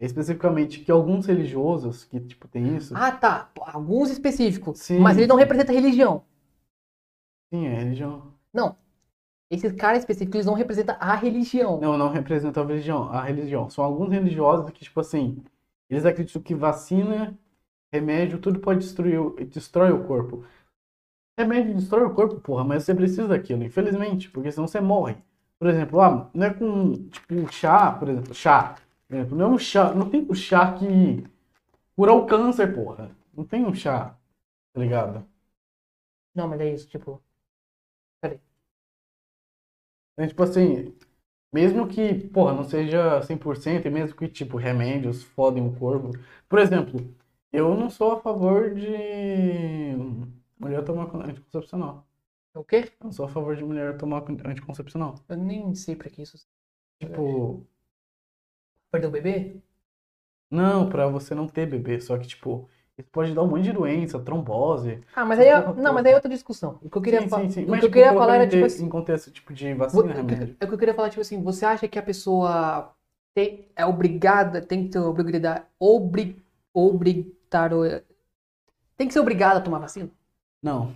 especificamente 0.06 0.80
que 0.80 0.92
alguns 0.92 1.26
religiosos 1.26 2.04
que, 2.04 2.20
tipo, 2.20 2.48
tem 2.48 2.76
isso. 2.76 2.94
Ah, 2.96 3.12
tá. 3.12 3.50
Alguns 3.60 4.10
específicos. 4.10 4.80
Sim. 4.80 5.00
Mas 5.00 5.18
ele 5.18 5.28
não 5.28 5.36
representa 5.36 5.72
religião. 5.72 6.24
Sim, 7.54 7.68
é 7.68 7.76
religião. 7.76 8.32
Esses 9.52 9.74
caras 9.74 10.00
específicos, 10.00 10.36
eles 10.36 10.46
não 10.46 10.54
representam 10.54 10.96
a 10.98 11.14
religião. 11.14 11.78
Não, 11.78 11.98
não 11.98 12.10
representa 12.10 12.62
a 12.62 12.66
religião. 12.66 13.12
A 13.12 13.24
religião. 13.24 13.70
São 13.70 13.84
alguns 13.84 14.10
religiosos 14.10 14.70
que, 14.70 14.80
tipo 14.80 14.98
assim, 15.02 15.44
eles 15.90 16.06
acreditam 16.06 16.42
que 16.42 16.56
vacina, 16.56 17.38
remédio, 17.94 18.40
tudo 18.40 18.62
pode 18.62 18.80
destruir, 18.80 19.20
destrói 19.48 19.92
o 19.92 20.06
corpo. 20.06 20.46
Remédio 21.38 21.76
destrói 21.76 22.06
o 22.06 22.14
corpo, 22.14 22.40
porra, 22.40 22.64
mas 22.64 22.86
você 22.86 22.96
precisa 22.96 23.28
daquilo, 23.28 23.64
infelizmente, 23.64 24.32
porque 24.32 24.50
senão 24.54 24.68
você 24.68 24.80
morre. 24.80 25.18
Por 25.60 25.68
exemplo, 25.68 26.00
ah, 26.00 26.30
não 26.34 26.48
é 26.48 26.54
com, 26.54 26.94
tipo, 27.10 27.52
chá, 27.52 27.92
por 27.92 28.08
exemplo, 28.08 28.34
chá. 28.34 28.76
Por 29.12 29.18
exemplo, 29.18 29.38
não 29.38 29.46
é 29.46 29.50
um 29.50 29.58
chá, 29.60 29.94
não 29.94 30.10
tem 30.10 30.26
um 30.30 30.34
chá 30.34 30.74
que 30.74 31.24
cura 31.96 32.14
o 32.14 32.26
câncer, 32.26 32.74
porra. 32.74 33.12
Não 33.36 33.46
tem 33.46 33.66
um 33.66 33.74
chá, 33.76 34.18
tá 34.74 34.82
ligado? 34.82 35.26
Não, 36.36 36.48
mas 36.48 36.60
é 36.62 36.74
isso, 36.74 36.88
tipo. 36.90 37.24
Então, 40.14 40.28
tipo 40.28 40.44
assim, 40.44 40.96
mesmo 41.54 41.88
que, 41.88 42.16
porra, 42.30 42.54
não 42.54 42.64
seja 42.64 43.22
100%, 43.24 43.88
e 43.88 43.92
mesmo 43.92 44.18
que, 44.18 44.28
tipo, 44.30 44.58
remédios 44.58 45.24
fodem 45.24 45.68
o 45.68 45.76
corpo. 45.78 46.12
Por 46.50 46.60
exemplo, 46.60 47.00
eu 47.52 47.76
não 47.76 47.90
sou 47.90 48.14
a 48.14 48.22
favor 48.22 48.74
de 48.76 49.96
mulher 50.60 50.84
tomar 50.86 51.14
anticoncepcional. 51.28 52.08
O 52.56 52.64
quê? 52.64 52.92
Eu 53.00 53.06
não 53.06 53.12
sou 53.12 53.26
a 53.26 53.30
favor 53.30 53.56
de 53.56 53.64
mulher 53.64 53.98
tomar 53.98 54.24
anticoncepcional. 54.46 55.16
Eu 55.30 55.38
nem 55.38 55.74
sei 55.76 55.96
pra 55.96 56.10
que 56.10 56.22
isso. 56.22 56.38
Tipo, 57.00 57.66
Perder 58.92 59.08
o 59.08 59.12
bebê? 59.12 59.62
não, 60.50 60.90
pra 60.90 61.08
você 61.08 61.34
não 61.34 61.48
ter 61.48 61.66
bebê, 61.66 62.00
só 62.02 62.18
que, 62.18 62.28
tipo, 62.28 62.70
isso 62.98 63.10
pode 63.12 63.34
dar 63.34 63.44
um 63.44 63.48
monte 63.48 63.64
de 63.64 63.74
doença, 63.74 64.20
trombose. 64.20 65.02
Ah, 65.14 65.26
mas 65.26 65.40
aí 65.40 65.48
é, 65.48 65.74
não, 65.74 65.94
mas 65.94 66.06
aí 66.06 66.12
é 66.14 66.16
outra 66.16 66.30
discussão. 66.30 66.80
O 66.82 66.90
que 66.90 66.98
eu 66.98 67.02
queria, 67.02 67.22
sim, 67.22 67.30
sim, 67.30 67.50
sim. 67.50 67.66
o 67.66 67.68
Mas, 67.68 67.80
que 67.80 67.86
eu 67.86 67.92
queria 67.92 68.14
falar 68.14 68.36
era 68.36 68.48
tipo 68.48 68.66
assim, 68.66 68.86
em 68.86 68.90
contexto, 68.90 69.32
tipo, 69.32 69.54
de 69.54 69.74
vacina, 69.74 70.04
o 70.04 70.08
remédio. 70.16 70.58
é 70.60 70.66
o 70.66 70.68
que 70.68 70.74
eu 70.74 70.78
queria 70.78 70.94
falar 70.94 71.10
tipo 71.10 71.22
assim, 71.22 71.42
você 71.44 71.66
acha 71.66 71.88
que 71.88 72.00
a 72.00 72.04
pessoa 72.04 72.94
tem, 73.34 73.68
é 73.76 73.86
obrigada, 73.86 74.62
tem 74.62 74.86
que 74.86 74.90
ter 74.92 75.00
obrigatoriedade, 75.00 75.66
obri, 75.80 76.42
obrigatório, 76.74 78.04
tem 78.98 79.08
que 79.08 79.14
ser 79.14 79.20
obrigada 79.22 79.60
a 79.60 79.64
tomar 79.64 79.80
vacina? 79.80 80.12
Não. 80.62 80.96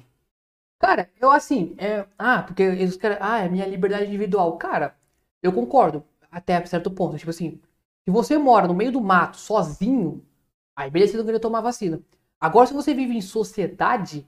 Cara, 0.79 1.09
eu 1.19 1.31
assim, 1.31 1.75
é, 1.77 2.05
ah, 2.17 2.43
porque 2.43 2.61
eles 2.63 2.97
querem, 2.97 3.17
ah, 3.21 3.39
é 3.39 3.49
minha 3.49 3.65
liberdade 3.65 4.05
individual. 4.05 4.57
Cara, 4.57 4.95
eu 5.41 5.51
concordo 5.53 6.03
até 6.31 6.63
certo 6.65 6.91
ponto. 6.91 7.17
Tipo 7.17 7.29
assim, 7.31 7.59
se 8.05 8.11
você 8.11 8.37
mora 8.37 8.67
no 8.67 8.73
meio 8.73 8.91
do 8.91 9.01
mato, 9.01 9.37
sozinho, 9.37 10.23
aí 10.75 10.89
beleza, 10.89 11.13
você 11.13 11.17
não 11.19 11.25
queria 11.25 11.39
tomar 11.39 11.61
vacina. 11.61 12.01
Agora, 12.39 12.67
se 12.67 12.73
você 12.73 12.93
vive 12.93 13.15
em 13.15 13.21
sociedade, 13.21 14.27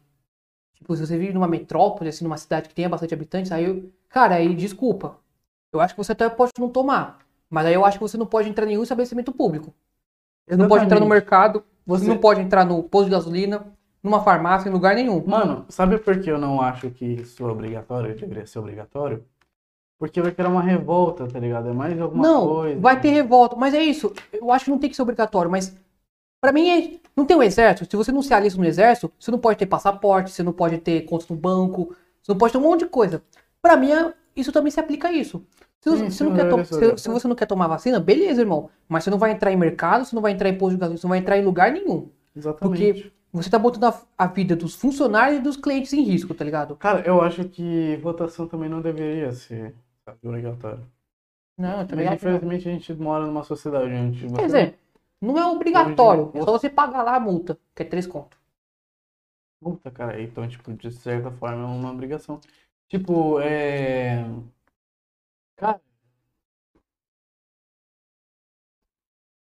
tipo, 0.75 0.95
se 0.95 1.05
você 1.05 1.17
vive 1.17 1.33
numa 1.33 1.47
metrópole, 1.47 2.09
assim, 2.09 2.23
numa 2.25 2.37
cidade 2.37 2.69
que 2.69 2.75
tenha 2.75 2.89
bastante 2.89 3.13
habitantes, 3.13 3.51
aí, 3.51 3.65
eu- 3.65 3.91
cara, 4.09 4.35
aí 4.35 4.55
desculpa. 4.55 5.17
Eu 5.73 5.81
acho 5.81 5.93
que 5.95 6.03
você 6.03 6.13
até 6.13 6.29
pode 6.29 6.51
não 6.59 6.69
tomar. 6.69 7.19
Mas 7.49 7.65
aí 7.65 7.73
eu 7.73 7.85
acho 7.85 7.97
que 7.97 8.03
você 8.03 8.17
não 8.17 8.25
pode 8.25 8.49
entrar 8.49 8.65
em 8.65 8.69
nenhum 8.69 8.83
estabelecimento 8.83 9.31
público. 9.31 9.73
Você 10.47 10.57
não 10.57 10.67
pode 10.67 10.85
entrar 10.85 10.99
no 10.99 11.07
mercado, 11.07 11.63
você 11.85 12.05
Você- 12.05 12.11
não 12.11 12.17
pode 12.17 12.41
entrar 12.41 12.65
no 12.65 12.83
posto 12.83 13.05
de 13.05 13.11
gasolina, 13.11 13.65
numa 14.01 14.23
farmácia, 14.23 14.69
em 14.69 14.71
lugar 14.71 14.95
nenhum. 14.95 15.25
Mano, 15.25 15.65
sabe 15.69 15.97
por 15.97 16.19
que 16.21 16.29
eu 16.31 16.37
não 16.37 16.61
acho 16.61 16.89
que 16.91 17.05
isso 17.05 17.43
é 17.43 17.51
obrigatório? 17.51 18.15
Deveria 18.15 18.45
ser 18.45 18.59
obrigatório? 18.59 19.25
Porque 19.99 20.21
vai 20.21 20.31
criar 20.31 20.49
uma 20.49 20.61
revolta, 20.61 21.27
tá 21.27 21.39
ligado? 21.39 21.69
É 21.69 21.73
mais 21.73 21.99
alguma 21.99 22.21
não, 22.27 22.47
coisa. 22.47 22.79
vai 22.79 22.99
ter 23.01 23.09
revolta, 23.09 23.55
mas 23.55 23.73
é 23.73 23.81
isso. 23.81 24.13
Eu 24.31 24.51
acho 24.51 24.65
que 24.65 24.71
não 24.71 24.77
tem 24.77 24.89
que 24.89 24.95
ser 24.95 25.01
obrigatório, 25.01 25.49
mas 25.49 25.75
pra 26.39 26.51
mim 26.51 26.69
é, 26.69 26.99
não 27.15 27.25
tem 27.25 27.35
um 27.35 27.41
exército. 27.43 27.89
Se 27.89 27.97
você 27.97 28.11
não 28.11 28.21
se 28.21 28.33
alista 28.33 28.59
no 28.59 28.65
exército, 28.65 29.11
você 29.19 29.31
não 29.31 29.39
pode 29.39 29.57
ter 29.57 29.65
passaporte, 29.65 30.29
você 30.31 30.43
não 30.43 30.53
pode 30.53 30.77
ter 30.77 31.01
conta 31.05 31.25
no 31.29 31.35
banco, 31.35 31.95
você 32.21 32.31
não 32.31 32.37
pode 32.37 32.51
ter 32.53 32.59
um 32.59 32.61
monte 32.61 32.81
de 32.81 32.87
coisa. 32.87 33.23
Pra 33.61 33.75
mim, 33.75 33.91
é- 33.91 34.13
isso 34.35 34.51
também 34.51 34.69
se 34.71 34.79
aplica 34.79 35.07
a 35.07 35.11
isso. 35.11 35.43
Se, 35.81 35.89
Sim, 35.97 36.09
você- 36.09 36.23
não 36.23 36.31
não 36.31 36.37
quer 36.37 36.49
to- 36.49 36.65
se- 36.65 36.97
se 37.03 37.09
você 37.09 37.27
não 37.27 37.35
quer 37.35 37.45
tomar 37.47 37.67
vacina, 37.67 37.99
beleza, 37.99 38.41
irmão. 38.41 38.69
Mas 38.87 39.03
você 39.03 39.09
não 39.09 39.17
vai 39.17 39.31
entrar 39.31 39.51
em 39.51 39.57
mercado, 39.57 40.05
você 40.05 40.15
não 40.15 40.21
vai 40.21 40.31
entrar 40.31 40.49
em 40.49 40.57
posto 40.57 40.73
de 40.75 40.79
gasolina, 40.79 40.97
você 40.99 41.05
não 41.07 41.09
vai 41.09 41.19
entrar 41.19 41.37
em 41.37 41.43
lugar 41.45 41.71
nenhum. 41.71 42.09
Exatamente. 42.35 43.11
Você 43.33 43.49
tá 43.49 43.59
botando 43.59 43.83
a, 43.85 44.01
a 44.17 44.27
vida 44.27 44.55
dos 44.55 44.73
funcionários 44.75 45.39
e 45.39 45.41
dos 45.43 45.57
clientes 45.57 45.91
em 45.93 46.01
risco, 46.01 46.33
tá 46.33 46.43
ligado? 46.45 46.75
Cara, 46.75 47.01
eu 47.05 47.21
acho 47.21 47.43
que 47.45 47.97
votação 48.01 48.47
também 48.47 48.69
não 48.69 48.81
deveria 48.81 49.31
ser 49.33 49.75
obrigatório. 50.23 50.85
Não, 51.57 51.77
Mas 51.77 51.91
ligado? 51.91 52.15
infelizmente 52.15 52.69
a 52.69 52.71
gente 52.71 52.93
mora 52.93 53.25
numa 53.25 53.43
sociedade 53.43 53.91
onde 53.91 54.27
você 54.27 54.35
Quer 54.35 54.45
dizer, 54.45 54.79
não 55.19 55.37
é 55.37 55.45
obrigatório, 55.47 56.31
é 56.33 56.41
só 56.41 56.51
você 56.51 56.69
pagar 56.69 57.03
lá 57.03 57.15
a 57.15 57.19
multa, 57.19 57.57
que 57.75 57.83
é 57.83 57.85
três 57.85 58.05
conto. 58.05 58.37
Puta, 59.59 59.89
cara, 59.89 60.21
então, 60.21 60.47
tipo, 60.47 60.71
de 60.73 60.91
certa 60.91 61.31
forma 61.31 61.63
é 61.63 61.65
uma 61.65 61.91
obrigação. 61.91 62.39
Tipo, 62.87 63.39
é. 63.39 64.23
Cara. 65.55 65.81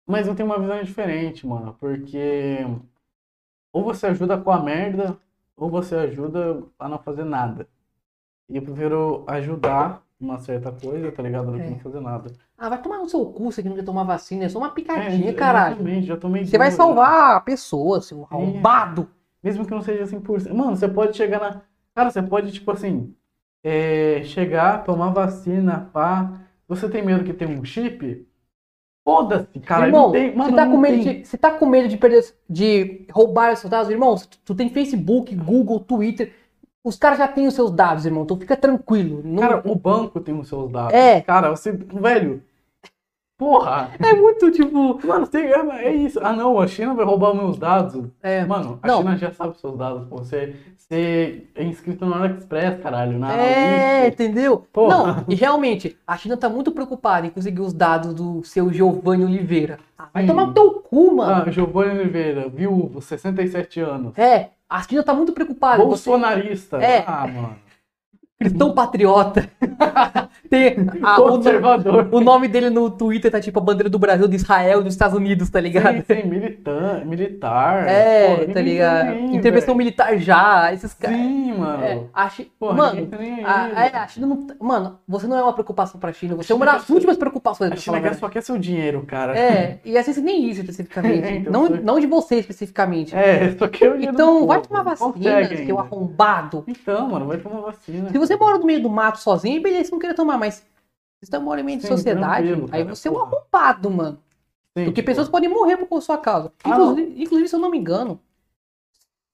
Mas 0.06 0.26
eu 0.26 0.34
tenho 0.34 0.48
uma 0.48 0.58
visão 0.58 0.82
diferente, 0.82 1.46
mano, 1.46 1.74
porque 1.74 2.58
ou 3.72 3.84
você 3.84 4.06
ajuda 4.06 4.40
com 4.40 4.50
a 4.50 4.62
merda, 4.62 5.18
ou 5.56 5.70
você 5.70 5.94
ajuda 5.96 6.62
a 6.78 6.88
não 6.88 6.98
fazer 6.98 7.24
nada. 7.24 7.68
E 8.48 8.56
eu 8.56 8.62
prefiro 8.62 9.24
ajudar 9.28 10.02
uma 10.20 10.38
certa 10.38 10.72
coisa, 10.72 11.12
tá 11.12 11.22
ligado? 11.22 11.52
Do 11.52 11.58
que 11.58 11.64
É. 11.64 11.70
não 11.70 11.78
fazer 11.78 12.00
nada. 12.00 12.32
Ah, 12.56 12.68
vai 12.68 12.82
tomar 12.82 12.98
no 12.98 13.08
seu 13.08 13.24
cu, 13.26 13.44
você 13.52 13.62
que 13.62 13.68
não 13.68 13.76
quer 13.76 13.84
tomar 13.84 14.04
vacina, 14.04 14.44
é 14.44 14.48
só 14.48 14.58
uma 14.58 14.68
É, 14.68 14.70
picadinha, 14.70 15.32
caralho. 15.34 15.74
exatamente, 15.76 16.06
já 16.06 16.16
tomei 16.16 16.44
Você 16.44 16.58
vai 16.58 16.68
duas, 16.68 16.76
salvar 16.76 17.36
a 17.36 17.40
pessoa, 17.40 18.00
seu 18.00 18.24
arrombado. 18.24 19.08
Mesmo 19.42 19.64
que 19.64 19.70
não 19.70 19.80
seja 19.82 20.06
100%. 20.06 20.54
Mano, 20.54 20.76
você 20.76 20.88
pode 20.88 21.16
chegar 21.16 21.40
na. 21.40 21.62
Cara, 21.94 22.10
você 22.10 22.20
pode, 22.22 22.50
tipo 22.52 22.70
assim, 22.72 23.14
é, 23.62 24.22
chegar, 24.24 24.84
tomar 24.84 25.10
vacina, 25.10 25.88
pá. 25.92 26.40
Você 26.66 26.88
tem 26.88 27.02
medo 27.04 27.24
que 27.24 27.32
tem 27.32 27.48
um 27.48 27.64
chip? 27.64 28.26
Foda-se, 29.04 29.58
cara. 29.60 29.86
irmão, 29.86 30.06
não 30.06 30.12
tem, 30.12 30.36
mano, 30.36 30.50
você, 30.50 30.56
tá 30.56 30.64
não 30.66 30.72
com 30.72 30.78
medo 30.78 31.02
tem. 31.04 31.20
de, 31.22 31.26
você 31.28 31.38
tá 31.38 31.50
com 31.52 31.66
medo 31.66 31.88
de 31.88 31.96
perder, 31.96 32.24
de 32.48 33.06
roubar 33.10 33.56
seus 33.56 33.70
dados, 33.70 33.90
irmão? 33.90 34.14
Tu, 34.16 34.38
tu 34.44 34.54
tem 34.54 34.68
Facebook, 34.68 35.34
Google, 35.34 35.80
Twitter. 35.80 36.34
Os 36.88 36.96
caras 36.96 37.18
já 37.18 37.28
têm 37.28 37.46
os 37.46 37.54
seus 37.54 37.70
dados, 37.70 38.06
irmão. 38.06 38.22
Então 38.22 38.36
fica 38.38 38.56
tranquilo. 38.56 39.20
Não- 39.22 39.40
Cara, 39.42 39.62
o 39.64 39.74
banco 39.74 40.20
tem 40.20 40.34
os 40.38 40.48
seus 40.48 40.70
dados. 40.70 40.94
É. 40.94 41.20
Cara, 41.20 41.50
você. 41.50 41.70
Velho. 41.70 42.42
Porra! 43.36 43.90
É 44.00 44.14
muito 44.14 44.50
tipo. 44.50 44.98
Mano, 45.06 45.26
tem, 45.28 45.44
é, 45.44 45.84
é 45.84 45.92
isso. 45.94 46.18
Ah, 46.20 46.32
não, 46.32 46.58
a 46.58 46.66
China 46.66 46.92
vai 46.94 47.04
roubar 47.04 47.32
meus 47.34 47.56
dados. 47.56 48.04
É, 48.20 48.44
Mano, 48.44 48.80
a 48.82 48.86
Não. 48.88 48.98
China 48.98 49.16
já 49.16 49.30
sabe 49.32 49.50
os 49.52 49.60
seus 49.60 49.76
dados, 49.78 50.08
pô. 50.08 50.16
Você, 50.16 50.56
você 50.76 51.44
é 51.54 51.62
inscrito 51.62 52.04
no 52.04 52.14
AliExpress, 52.14 52.82
caralho. 52.82 53.16
Na 53.16 53.32
É, 53.32 54.00
Wish. 54.00 54.08
entendeu? 54.14 54.66
Porra. 54.72 54.96
Não, 54.96 55.24
e 55.28 55.36
realmente, 55.36 55.96
a 56.04 56.16
China 56.16 56.36
tá 56.36 56.48
muito 56.48 56.72
preocupada 56.72 57.28
em 57.28 57.30
conseguir 57.30 57.60
os 57.60 57.72
dados 57.72 58.12
do 58.12 58.42
seu 58.42 58.72
Giovanni 58.72 59.24
Oliveira. 59.24 59.78
Vai 60.12 60.22
Sim. 60.22 60.28
tomar 60.28 60.52
teu 60.52 60.72
cu, 60.80 61.14
mano. 61.14 61.44
Ah, 61.46 61.50
Giovanni 61.52 61.96
Oliveira, 62.00 62.48
viúvo, 62.48 63.00
67 63.00 63.78
anos. 63.78 64.18
É, 64.18 64.48
a 64.68 64.82
China 64.82 65.02
tá 65.02 65.14
muito 65.14 65.32
preocupada. 65.32 65.82
Você, 65.84 66.10
Bolsonarista. 66.10 66.76
É. 66.78 67.04
Ah, 67.06 67.26
mano. 67.26 67.67
Cristão 68.38 68.72
patriota. 68.72 69.48
Tem 70.48 70.76
a- 71.02 71.20
o, 71.20 71.26
no- 71.26 71.32
Conservador. 71.36 72.08
o 72.10 72.20
nome 72.20 72.48
dele 72.48 72.70
no 72.70 72.88
Twitter 72.90 73.30
tá 73.30 73.40
tipo 73.40 73.58
a 73.58 73.62
bandeira 73.62 73.90
do 73.90 73.98
Brasil, 73.98 74.26
de 74.28 74.36
Israel 74.36 74.80
e 74.80 74.84
dos 74.84 74.94
Estados 74.94 75.14
Unidos, 75.16 75.50
tá 75.50 75.60
ligado? 75.60 75.96
Sim, 76.06 76.22
sim, 76.22 76.28
militar. 76.28 77.04
militar. 77.04 77.86
É, 77.88 78.36
Pô, 78.46 78.52
tá 78.54 78.60
ligado? 78.60 79.06
tá 79.08 79.12
nem 79.12 79.36
Intervenção 79.36 79.74
velho. 79.74 79.78
militar 79.78 80.16
já, 80.18 80.72
esses 80.72 80.94
caras. 80.94 81.16
Sim, 81.18 81.52
mano. 81.58 81.82
É, 81.84 82.00
a 82.14 82.28
Chi- 82.30 82.50
Porra, 82.58 82.74
Mano, 82.74 83.06
tá 83.06 83.16
a, 83.44 83.84
é, 83.86 83.96
a 83.96 84.06
China 84.06 84.26
não. 84.26 84.46
tá- 84.46 84.54
Mano, 84.60 84.98
você 85.06 85.26
não 85.26 85.36
é 85.36 85.42
uma 85.42 85.52
preocupação 85.52 86.00
pra 86.00 86.12
China, 86.12 86.34
você 86.36 86.52
é 86.52 86.54
A 86.54 86.56
uma 86.56 86.64
China 86.66 86.78
das 86.78 86.86
quer- 86.86 86.92
últimas 86.94 87.16
preocupações 87.16 87.68
A 87.70 87.74
pra 87.74 87.80
China 87.82 88.00
quer, 88.00 88.14
só 88.14 88.28
quer 88.28 88.42
seu 88.42 88.56
dinheiro, 88.56 89.02
cara. 89.06 89.36
É, 89.38 89.80
e 89.84 89.98
vezes 90.06 90.22
nem 90.22 90.48
isso 90.48 90.60
especificamente. 90.60 91.08
É, 91.28 91.36
então, 91.36 91.52
não, 91.52 91.68
não 91.68 92.00
de 92.00 92.06
você 92.06 92.36
especificamente. 92.36 93.14
É, 93.14 93.54
só 93.58 93.66
o 93.88 93.96
dinheiro 93.98 94.12
do 94.16 94.22
Então, 94.22 94.46
vai 94.46 94.60
tomar 94.62 94.82
vacina, 94.82 95.44
seu 95.66 95.78
arrombado. 95.78 96.64
Então, 96.66 97.08
mano, 97.10 97.26
vai 97.26 97.38
tomar 97.38 97.60
vacina. 97.60 98.08
Se 98.10 98.16
você 98.18 98.27
mora 98.36 98.58
no 98.58 98.64
meio 98.66 98.82
do 98.82 98.90
mato 98.90 99.18
sozinho, 99.18 99.62
beleza, 99.62 99.86
você 99.86 99.92
não 99.92 99.98
queria 99.98 100.16
tomar, 100.16 100.38
mas 100.38 100.64
você 101.22 101.38
mora 101.38 101.60
em 101.60 101.64
meio 101.64 101.78
de 101.78 101.84
Sim, 101.84 101.88
sociedade, 101.88 102.48
tranquilo, 102.48 102.68
aí 102.72 102.82
cara, 102.82 102.94
você 102.96 103.08
é 103.08 103.10
um 103.10 103.14
porra. 103.14 103.26
arrombado, 103.32 103.90
mano. 103.90 104.18
Sim, 104.76 104.84
Porque 104.84 105.02
pessoas 105.02 105.28
podem 105.28 105.48
morrer 105.48 105.76
por 105.78 106.00
sua 106.02 106.18
causa. 106.18 106.52
Ah, 106.64 106.70
Inclusive, 106.70 107.22
inclusive, 107.22 107.48
se 107.48 107.54
eu 107.56 107.60
não 107.60 107.70
me 107.70 107.78
engano, 107.78 108.20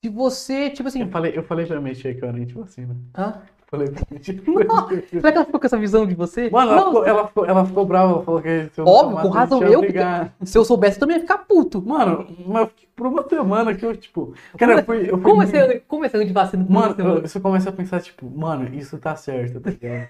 se 0.04 0.11
você, 0.11 0.70
tipo 0.70 0.88
assim. 0.88 1.00
Eu 1.02 1.09
falei, 1.11 1.37
eu 1.37 1.42
falei 1.42 1.66
pra 1.66 1.80
mexer 1.80 2.14
que 2.14 2.24
eu 2.24 2.28
era 2.28 2.38
anti-vacina. 2.38 2.94
Hã? 3.16 3.42
Falei 3.66 3.88
pra 3.88 4.03
mexer. 4.11 4.40
Será 5.11 5.33
que 5.33 5.37
ela 5.38 5.44
ficou 5.44 5.61
com 5.61 5.66
essa 5.66 5.79
visão 5.79 6.07
de 6.07 6.14
você? 6.14 6.50
Mano, 6.50 6.72
ela 6.72 6.85
ficou, 6.87 7.05
ela, 7.07 7.27
ficou, 7.29 7.46
ela 7.46 7.66
ficou 7.66 7.87
brava, 7.87 8.12
ela 8.12 8.22
falou 8.22 8.42
que 8.42 8.68
se 8.70 8.81
eu 8.81 8.85
Óbvio, 8.87 9.16
com 9.22 9.29
razão, 9.29 9.62
eu 9.62 9.81
brigar. 9.81 10.33
se 10.44 10.59
eu 10.59 10.64
soubesse, 10.64 10.96
eu 10.96 11.00
também 11.00 11.16
ia 11.16 11.22
ficar 11.22 11.38
puto. 11.38 11.83
Mano, 11.83 12.27
mas 12.46 12.68
por 12.94 13.07
uma 13.07 13.29
semana 13.29 13.74
que 13.74 13.85
eu, 13.85 13.96
tipo. 13.96 14.35
Cara, 14.57 14.81
eu 14.81 14.85
fui. 14.85 15.11
Eu 15.11 15.18
fui 15.18 15.22
Como 15.22 15.42
é 15.42 15.46
ser, 15.46 15.81
como 15.88 16.05
é 16.05 16.09
ser 16.09 16.18
antivacina 16.18 16.64
Mano, 16.68 16.94
eu- 16.98 17.22
você 17.22 17.40
começa 17.40 17.70
a 17.70 17.72
pensar, 17.72 18.00
tipo, 18.00 18.31
mano, 18.31 18.72
isso 18.74 18.98
tá 18.98 19.16
certo, 19.16 19.61
tá 19.61 19.70
ligado? 19.70 20.09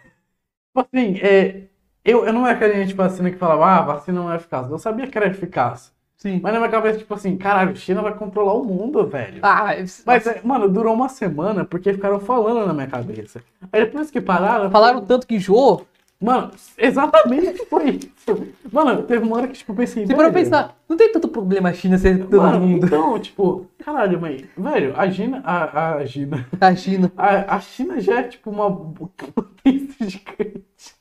tipo 0.69 0.81
assim, 0.81 1.19
é, 1.21 1.69
eu, 2.05 2.27
eu 2.27 2.33
não 2.33 2.47
era 2.47 2.57
aquele 2.57 2.83
anti-vacina 2.83 3.31
que 3.31 3.37
falava, 3.39 3.67
ah, 3.67 3.83
vacina 3.83 4.21
não 4.21 4.33
é 4.33 4.37
eficaz. 4.37 4.71
Eu 4.71 4.79
sabia 4.79 5.07
que 5.07 5.17
era 5.17 5.29
eficaz. 5.29 5.94
Sim. 6.25 6.41
Mas 6.43 6.55
na 6.55 6.59
minha 6.59 6.71
cabeça, 6.71 6.97
tipo 7.01 7.13
assim, 7.13 7.37
caralho, 7.37 7.73
a 7.73 7.75
China 7.75 8.01
vai 8.01 8.15
controlar 8.15 8.55
o 8.55 8.65
mundo, 8.65 9.07
velho. 9.07 9.41
Ah, 9.43 9.75
Mas, 10.07 10.27
é, 10.27 10.41
mano, 10.43 10.71
durou 10.71 10.95
uma 10.95 11.11
semana 11.11 11.67
porque 11.67 11.93
ficaram 11.93 12.19
falando 12.19 12.67
na 12.67 12.73
minha 12.73 12.87
cabeça. 12.87 13.43
Aí 13.71 13.85
depois 13.85 14.11
que 14.11 14.23
pararam. 14.23 14.71
falaram 14.71 14.95
falei, 14.95 15.07
tanto 15.09 15.27
que 15.27 15.35
enjoou. 15.35 15.87
Mano, 16.19 16.51
exatamente 16.79 17.67
foi 17.67 17.91
isso. 17.99 18.47
Mano, 18.73 19.03
teve 19.03 19.23
uma 19.23 19.37
hora 19.37 19.49
que, 19.49 19.53
tipo, 19.59 19.73
eu 19.73 19.77
pensei. 19.77 20.07
Se 20.07 20.15
for 20.15 20.23
velho, 20.23 20.33
pensar, 20.33 20.75
não 20.89 20.97
tem 20.97 21.13
tanto 21.13 21.29
problema 21.29 21.69
a 21.69 21.75
China 21.75 21.99
ser 21.99 22.19
todo 22.25 22.41
Mano, 22.41 22.61
mundo. 22.61 22.87
então, 22.87 23.19
tipo, 23.21 23.67
caralho, 23.85 24.19
mãe, 24.19 24.47
velho, 24.57 24.95
a 24.99 25.11
China. 25.11 25.43
A, 25.45 25.97
a 25.97 26.07
China. 26.07 26.47
A 26.59 26.75
China. 26.75 27.13
A, 27.19 27.57
a 27.57 27.61
China 27.61 28.01
já 28.01 28.21
é, 28.21 28.23
tipo, 28.23 28.49
uma 28.51 28.75
potência 28.75 30.09
gigante. 30.09 30.95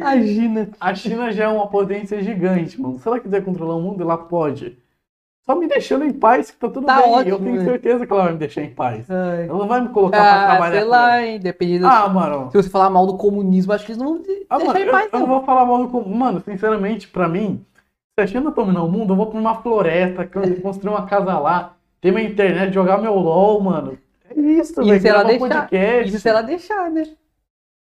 A 0.00 0.20
China. 0.20 0.68
A 0.80 0.94
China 0.94 1.32
já 1.32 1.44
é 1.44 1.48
uma 1.48 1.66
potência 1.68 2.22
gigante, 2.22 2.80
mano. 2.80 2.98
Se 2.98 3.06
ela 3.08 3.20
quiser 3.20 3.44
controlar 3.44 3.76
o 3.76 3.80
mundo, 3.80 4.02
ela 4.02 4.16
pode. 4.16 4.78
Só 5.44 5.54
me 5.56 5.66
deixando 5.66 6.04
em 6.04 6.12
paz, 6.12 6.50
que 6.50 6.58
tá 6.58 6.68
tudo 6.68 6.84
Tá 6.86 7.00
bem. 7.00 7.10
ótimo, 7.12 7.34
eu 7.36 7.38
tenho 7.38 7.56
né? 7.56 7.64
certeza 7.64 8.06
que 8.06 8.12
ela 8.12 8.24
vai 8.24 8.32
me 8.32 8.38
deixar 8.38 8.62
em 8.62 8.68
paz. 8.70 9.10
Ai. 9.10 9.48
Ela 9.48 9.58
não 9.58 9.66
vai 9.66 9.80
me 9.80 9.88
colocar 9.88 10.18
pra 10.20 10.42
Ah, 10.42 10.46
trabalhar. 10.50 10.72
sei 10.80 10.84
lá, 10.84 11.22
hein? 11.22 11.40
Dependendo. 11.40 11.86
Ah, 11.86 12.06
mano. 12.08 12.50
Se 12.50 12.56
você 12.62 12.68
falar 12.68 12.90
mal 12.90 13.06
do 13.06 13.16
comunismo, 13.16 13.72
acho 13.72 13.86
que 13.86 13.92
eles 13.92 14.02
não 14.02 14.14
vão 14.14 14.22
Ah, 14.50 14.58
deixar 14.58 14.72
mano, 14.74 14.78
em 14.78 14.86
eu, 14.86 14.92
paz, 14.92 15.08
eu 15.10 15.18
não 15.20 15.26
não. 15.26 15.34
vou 15.34 15.44
falar 15.44 15.64
mal 15.64 15.78
do. 15.78 15.88
com- 15.88 16.04
Mano, 16.08 16.42
sinceramente, 16.44 17.08
pra 17.08 17.26
mim, 17.26 17.64
se 18.18 18.22
a 18.22 18.26
China 18.26 18.50
dominar 18.50 18.82
o 18.82 18.90
mundo, 18.90 19.12
eu 19.14 19.16
vou 19.16 19.26
pra 19.26 19.40
uma 19.40 19.54
floresta, 19.62 20.26
construir 20.62 20.90
uma 20.90 21.06
casa 21.06 21.38
lá, 21.38 21.74
ter 22.00 22.12
minha 22.12 22.28
internet, 22.28 22.74
jogar 22.74 22.98
meu 22.98 23.14
LOL, 23.14 23.58
mano. 23.62 23.96
É 24.30 24.38
isso, 24.38 24.82
E 24.82 24.84
velho. 24.86 25.00
se 25.00 25.08
ela 25.08 25.24
um 25.24 25.26
deixar? 25.28 25.68
Isso 26.04 26.18
se 26.20 26.28
ela 26.28 26.42
deixar, 26.42 26.90
né? 26.90 27.04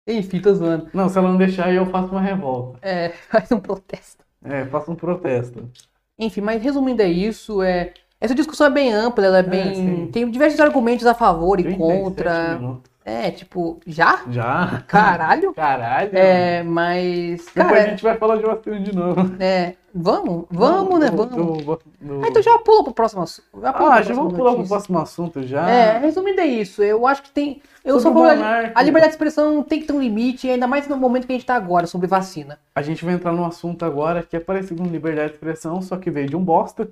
Enfim, 0.07 0.39
tô 0.39 0.53
zoando. 0.53 0.87
Não, 0.93 1.09
se 1.09 1.17
ela 1.17 1.29
não 1.29 1.37
deixar, 1.37 1.73
eu 1.73 1.85
faço 1.87 2.11
uma 2.11 2.21
revolta. 2.21 2.79
É, 2.81 3.09
faz 3.29 3.51
um 3.51 3.59
protesto. 3.59 4.23
É, 4.43 4.65
faço 4.65 4.91
um 4.91 4.95
protesto. 4.95 5.69
Enfim, 6.17 6.41
mas 6.41 6.61
resumindo 6.61 7.01
é 7.01 7.07
isso, 7.09 7.61
é... 7.61 7.93
Essa 8.19 8.33
discussão 8.33 8.67
é 8.67 8.69
bem 8.71 8.91
ampla, 8.91 9.25
ela 9.25 9.39
é 9.39 9.43
bem... 9.43 9.75
sim. 9.75 10.09
Tem 10.11 10.29
diversos 10.31 10.59
argumentos 10.59 11.05
a 11.05 11.13
favor 11.13 11.59
e 11.59 11.63
37 11.63 12.01
contra. 12.01 12.57
minutos. 12.57 12.91
É, 13.05 13.31
tipo, 13.31 13.79
já? 13.85 14.21
Já? 14.29 14.83
Caralho? 14.87 15.53
Caralho. 15.55 16.17
É, 16.17 16.63
mas... 16.63 17.45
Depois 17.53 17.53
Cara, 17.53 17.83
a 17.83 17.89
gente 17.89 18.03
vai 18.03 18.17
falar 18.17 18.37
de 18.37 18.43
vacina 18.43 18.79
de 18.79 18.95
novo. 18.95 19.35
é... 19.39 19.75
Vamos? 19.99 20.45
Vamos, 20.51 20.99
né? 20.99 21.09
Do- 21.09 21.17
Vamos. 21.27 21.63
do- 21.63 21.79
do- 21.99 22.23
Ah, 22.23 22.27
então 22.29 22.41
já 22.41 22.57
pula 22.59 22.83
pro 22.83 22.93
próximo 22.93 23.21
assunto. 23.23 23.47
Já 23.61 23.69
Ah, 23.71 24.01
já 24.01 24.13
vamos 24.13 24.33
pular 24.33 24.53
pro 24.55 24.67
próximo 24.67 24.99
assunto 24.99 25.43
já. 25.43 25.69
É, 25.69 25.97
resumindo 25.97 26.39
é 26.41 26.45
isso. 26.45 26.83
Eu 26.83 27.07
acho 27.07 27.23
que 27.23 27.31
tem. 27.31 27.61
Eu 27.83 27.99
sou 27.99 28.11
a 28.11 28.13
Sobre 28.13 28.35
monarca. 28.35 28.73
A 28.75 28.81
liberdade 28.83 29.11
de 29.11 29.15
expressão 29.15 29.63
tem 29.63 29.79
que 29.81 29.87
ter 29.87 29.93
um 29.93 30.01
limite, 30.01 30.49
ainda 30.49 30.67
mais 30.67 30.87
no 30.87 30.97
momento 30.97 31.25
que 31.25 31.33
a 31.33 31.35
gente 31.35 31.45
tá 31.45 31.55
agora, 31.55 31.87
sobre 31.87 32.05
vacina. 32.07 32.59
A 32.75 32.81
gente 32.81 33.03
vai 33.03 33.13
entrar 33.13 33.31
num 33.31 33.45
assunto 33.45 33.83
agora 33.85 34.21
que 34.23 34.35
é 34.35 34.39
parecido 34.39 34.83
com 34.83 34.89
liberdade 34.89 35.29
de 35.29 35.35
expressão, 35.35 35.81
só 35.81 35.97
que 35.97 36.11
veio 36.11 36.27
de 36.29 36.35
um 36.35 36.43
bosta 36.43 36.89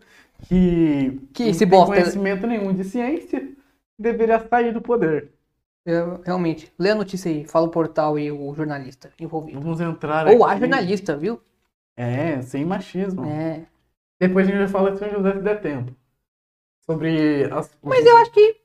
que, 0.47 1.21
Que 1.33 1.43
não 1.43 1.49
esse 1.49 1.59
tem 1.59 1.67
bosta- 1.69 1.93
conhecimento 1.93 2.47
nenhum 2.47 2.73
de 2.73 2.83
ciência 2.83 3.47
deveria 3.99 4.39
sair 4.49 4.73
do 4.73 4.81
poder. 4.81 5.29
Eu, 5.85 6.19
realmente, 6.25 6.71
lê 6.79 6.89
a 6.91 6.95
notícia 6.95 7.29
aí, 7.29 7.45
fala 7.45 7.67
o 7.67 7.69
portal 7.69 8.17
e 8.17 8.31
o 8.31 8.53
jornalista 8.55 9.11
envolvido. 9.19 9.59
Vamos 9.61 9.79
entrar 9.79 10.27
Ou 10.27 10.43
a 10.43 10.51
aqui- 10.51 10.61
jornalista, 10.61 11.15
viu? 11.15 11.39
É, 11.97 12.41
sem 12.41 12.65
machismo. 12.65 13.25
É. 13.25 13.65
Depois 14.19 14.47
a 14.47 14.51
gente 14.51 14.59
vai 14.59 14.67
falar 14.67 14.91
de 14.91 14.99
São 14.99 15.09
José 15.09 15.33
se 15.33 15.41
der 15.41 15.61
tempo. 15.61 15.93
Sobre 16.85 17.45
as. 17.51 17.75
Mas 17.83 18.05
eu 18.05 18.17
acho 18.17 18.31
que. 18.31 18.61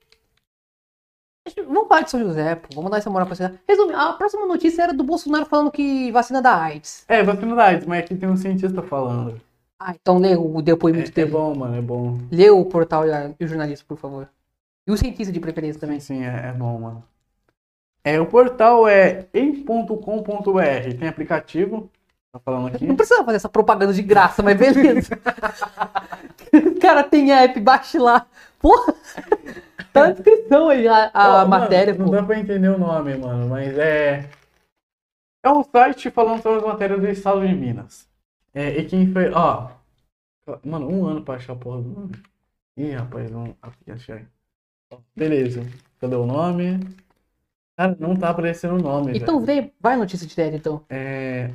Vamos 1.66 1.88
falar 1.88 2.02
de 2.02 2.10
São 2.10 2.20
José, 2.20 2.54
pô. 2.54 2.68
Vamos 2.74 2.90
dar 2.90 2.98
essa 2.98 3.10
moral 3.10 3.26
pra 3.26 3.34
você. 3.34 3.52
Resumindo, 3.66 3.96
a 3.98 4.12
próxima 4.12 4.46
notícia 4.46 4.82
era 4.82 4.92
do 4.92 5.02
Bolsonaro 5.02 5.46
falando 5.46 5.70
que 5.70 6.12
vacina 6.12 6.40
da 6.42 6.54
AIDS. 6.54 7.04
É, 7.08 7.22
vacina 7.22 7.54
da 7.56 7.64
AIDS, 7.64 7.86
mas 7.86 8.00
aqui 8.04 8.14
tem 8.14 8.28
um 8.28 8.36
cientista 8.36 8.82
falando. 8.82 9.40
Ah, 9.78 9.94
então 9.98 10.18
lê 10.18 10.36
o 10.36 10.60
depoimento 10.60 11.08
É, 11.08 11.10
é 11.10 11.14
dele. 11.14 11.30
bom, 11.30 11.54
mano, 11.54 11.74
é 11.76 11.80
bom. 11.80 12.18
Lê 12.30 12.50
o 12.50 12.64
portal 12.66 13.06
e, 13.06 13.10
e 13.40 13.44
o 13.44 13.48
jornalista, 13.48 13.84
por 13.88 13.96
favor. 13.96 14.28
E 14.86 14.92
o 14.92 14.96
cientista 14.96 15.32
de 15.32 15.40
preferência 15.40 15.80
também. 15.80 15.98
Sim, 15.98 16.18
sim, 16.18 16.24
é, 16.24 16.48
é 16.48 16.52
bom, 16.52 16.78
mano. 16.78 17.04
É, 18.04 18.20
o 18.20 18.26
portal 18.26 18.86
é 18.86 19.26
em.com.br. 19.32 20.98
Tem 20.98 21.08
aplicativo. 21.08 21.90
Tá 22.32 22.38
falando 22.38 22.68
aqui. 22.68 22.86
Não 22.86 22.96
precisa 22.96 23.24
fazer 23.24 23.36
essa 23.36 23.48
propaganda 23.48 23.92
de 23.92 24.02
graça, 24.02 24.42
mas 24.42 24.56
beleza. 24.56 25.18
o 26.54 26.80
cara 26.80 27.02
tem 27.02 27.32
app, 27.32 27.58
baixe 27.60 27.98
lá. 27.98 28.26
Porra! 28.58 28.94
Tá 29.92 30.06
na 30.06 30.12
descrição 30.12 30.68
aí 30.68 30.86
a, 30.86 31.10
a 31.12 31.42
Ó, 31.42 31.48
matéria, 31.48 31.92
mano. 31.92 32.04
Não 32.04 32.12
dá 32.12 32.22
pra 32.22 32.38
entender 32.38 32.68
o 32.68 32.78
nome, 32.78 33.16
mano, 33.16 33.48
mas 33.48 33.76
é. 33.76 34.30
É 35.42 35.50
um 35.50 35.64
site 35.64 36.10
falando 36.10 36.40
sobre 36.40 36.58
as 36.58 36.64
matérias 36.64 37.00
do 37.00 37.08
estado 37.08 37.44
de 37.44 37.52
Minas. 37.52 38.08
É, 38.54 38.68
e 38.78 38.84
quem 38.84 39.12
foi. 39.12 39.32
Ó. 39.32 39.68
Mano, 40.64 40.88
um 40.88 41.06
ano 41.06 41.22
pra 41.24 41.34
achar 41.34 41.54
a 41.54 41.56
porra 41.56 41.82
do 41.82 41.88
nome. 41.88 42.12
Ih, 42.76 42.92
rapaz, 42.92 43.32
não. 43.32 43.56
Aqui, 43.60 43.90
achei. 43.90 44.24
Beleza. 45.16 45.66
Cadê 45.98 46.14
o 46.14 46.26
nome? 46.26 46.78
Cara, 47.76 47.96
não 47.98 48.14
tá 48.14 48.30
aparecendo 48.30 48.74
o 48.74 48.82
nome. 48.82 49.16
Então 49.16 49.40
velho. 49.40 49.62
vem, 49.62 49.72
vai 49.80 49.94
a 49.94 49.98
notícia 49.98 50.26
direto, 50.26 50.54
então. 50.54 50.84
É. 50.88 51.50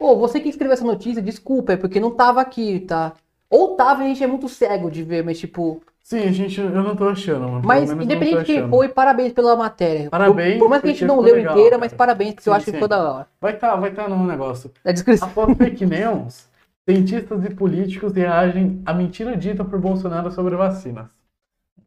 Pô, 0.00 0.16
você 0.16 0.40
que 0.40 0.48
escreveu 0.48 0.72
essa 0.72 0.82
notícia, 0.84 1.20
desculpa, 1.20 1.74
é 1.74 1.76
porque 1.76 2.00
não 2.00 2.10
tava 2.10 2.40
aqui, 2.40 2.80
tá? 2.80 3.12
Ou 3.50 3.76
tava, 3.76 4.02
a 4.02 4.06
gente 4.06 4.24
é 4.24 4.26
muito 4.26 4.48
cego 4.48 4.90
de 4.90 5.02
ver, 5.02 5.22
mas 5.22 5.38
tipo. 5.38 5.82
Sim, 6.02 6.20
a 6.20 6.32
gente, 6.32 6.58
eu 6.58 6.70
não 6.70 6.96
tô 6.96 7.06
achando, 7.06 7.46
mano. 7.48 7.62
Mas 7.62 7.90
eu 7.90 8.00
independente 8.00 8.38
de 8.38 8.44
quem 8.46 8.68
foi, 8.70 8.88
parabéns 8.88 9.34
pela 9.34 9.54
matéria. 9.54 10.04
Por- 10.04 10.10
Parabéns, 10.12 10.58
Por, 10.58 10.70
mais 10.70 10.80
que 10.82 10.88
a 10.88 10.92
gente 10.92 11.04
não 11.04 11.20
leu 11.20 11.36
legal, 11.36 11.52
inteira, 11.52 11.70
cara. 11.76 11.80
mas 11.80 11.92
parabéns, 11.92 12.34
porque 12.34 12.48
eu 12.48 12.52
Sim, 12.54 12.56
acho 12.56 12.64
que 12.64 12.70
sim. 12.70 12.76
ficou 12.78 12.88
da 12.88 13.12
hora. 13.12 13.28
Vai 13.40 13.58
tá, 13.58 13.76
vai 13.76 13.92
tá 13.92 14.08
no 14.08 14.26
negócio. 14.26 14.72
Na 14.82 14.92
descrição. 14.92 15.28
Após 15.28 15.54
fake 15.58 15.84
news, 15.84 16.48
cientistas 16.88 17.44
e 17.44 17.50
políticos 17.54 18.14
reagem 18.14 18.82
à 18.86 18.94
mentira 18.94 19.36
dita 19.36 19.64
por 19.64 19.78
Bolsonaro 19.78 20.30
sobre 20.32 20.56
vacinas. 20.56 21.06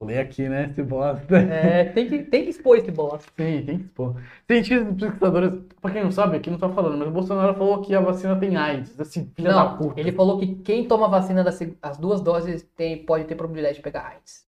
Ler 0.03 0.19
aqui, 0.19 0.47
né, 0.49 0.69
esse 0.71 0.83
bosta. 0.83 1.37
É, 1.37 1.85
tem 1.85 2.07
que, 2.09 2.23
tem 2.23 2.43
que 2.43 2.49
expor 2.49 2.77
esse 2.77 2.91
bosta. 2.91 3.31
Sim, 3.37 3.63
tem 3.65 3.77
que 3.79 3.85
expor. 3.85 4.15
Cientistas 4.47 4.87
e 4.91 4.95
pesquisadores, 4.95 5.53
pra 5.81 5.91
quem 5.91 6.03
não 6.03 6.11
sabe, 6.11 6.37
aqui 6.37 6.49
não 6.49 6.57
tá 6.57 6.69
falando, 6.69 6.97
mas 6.97 7.07
o 7.07 7.11
Bolsonaro 7.11 7.53
falou 7.55 7.81
que 7.81 7.93
a 7.95 7.99
vacina 8.01 8.39
tem 8.39 8.55
AIDS. 8.55 8.99
Assim, 8.99 9.31
filha 9.35 9.51
da 9.51 9.63
Não, 9.63 9.77
puta. 9.77 9.99
ele 9.99 10.11
falou 10.11 10.39
que 10.39 10.55
quem 10.55 10.87
toma 10.87 11.07
vacina 11.07 11.43
das 11.43 11.59
as 11.81 11.97
duas 11.97 12.21
doses 12.21 12.63
tem, 12.75 13.05
pode 13.05 13.25
ter 13.25 13.35
probabilidade 13.35 13.75
de 13.77 13.81
pegar 13.81 14.07
AIDS. 14.07 14.45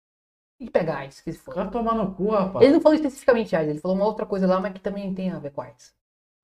E 0.59 0.69
pegar 0.69 0.97
AIDS, 0.99 1.19
que 1.21 1.31
se 1.33 1.39
for. 1.39 1.53
Vai 1.55 1.69
tomar 1.69 1.95
no 1.95 2.13
cu, 2.13 2.29
rapaz. 2.29 2.63
Ele 2.63 2.73
não 2.73 2.81
falou 2.81 2.95
especificamente 2.95 3.55
AIDS, 3.55 3.69
ele 3.71 3.79
falou 3.79 3.97
uma 3.97 4.05
outra 4.05 4.25
coisa 4.25 4.47
lá, 4.47 4.59
mas 4.59 4.73
que 4.73 4.79
também 4.79 5.13
tem 5.13 5.29
a 5.31 5.39
ver 5.39 5.51
com 5.51 5.61
AIDS. 5.61 5.93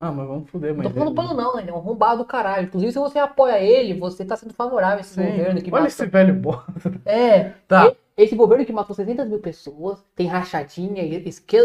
Ah, 0.02 0.12
mas 0.12 0.28
vamos 0.28 0.50
foder, 0.50 0.72
Não 0.72 0.84
mas. 0.84 0.88
tô 0.94 1.00
falando 1.00 1.16
pano 1.16 1.34
não, 1.36 1.56
né? 1.56 1.62
Ele 1.62 1.70
é 1.70 1.74
um 1.74 1.78
arrombado 1.78 2.18
do 2.18 2.26
caralho. 2.26 2.66
Inclusive, 2.66 2.92
se 2.92 2.98
você 3.00 3.20
apoia 3.20 3.60
ele, 3.62 3.94
você 4.00 4.26
tá 4.26 4.36
sendo 4.36 4.52
favorável 4.54 4.98
a 4.98 5.02
esse 5.02 5.14
Sim. 5.14 5.24
governo 5.24 5.62
que 5.62 5.70
Olha 5.70 5.84
matou... 5.84 5.88
esse 5.88 6.06
velho 6.08 6.34
bosta. 6.34 6.92
É, 7.06 7.54
Tá. 7.68 7.94
esse 8.18 8.36
governo 8.36 8.66
que 8.66 8.74
matou 8.74 8.96
600 8.96 9.28
mil 9.28 9.40
pessoas, 9.40 10.04
tem 10.16 10.26
rachadinha, 10.28 11.04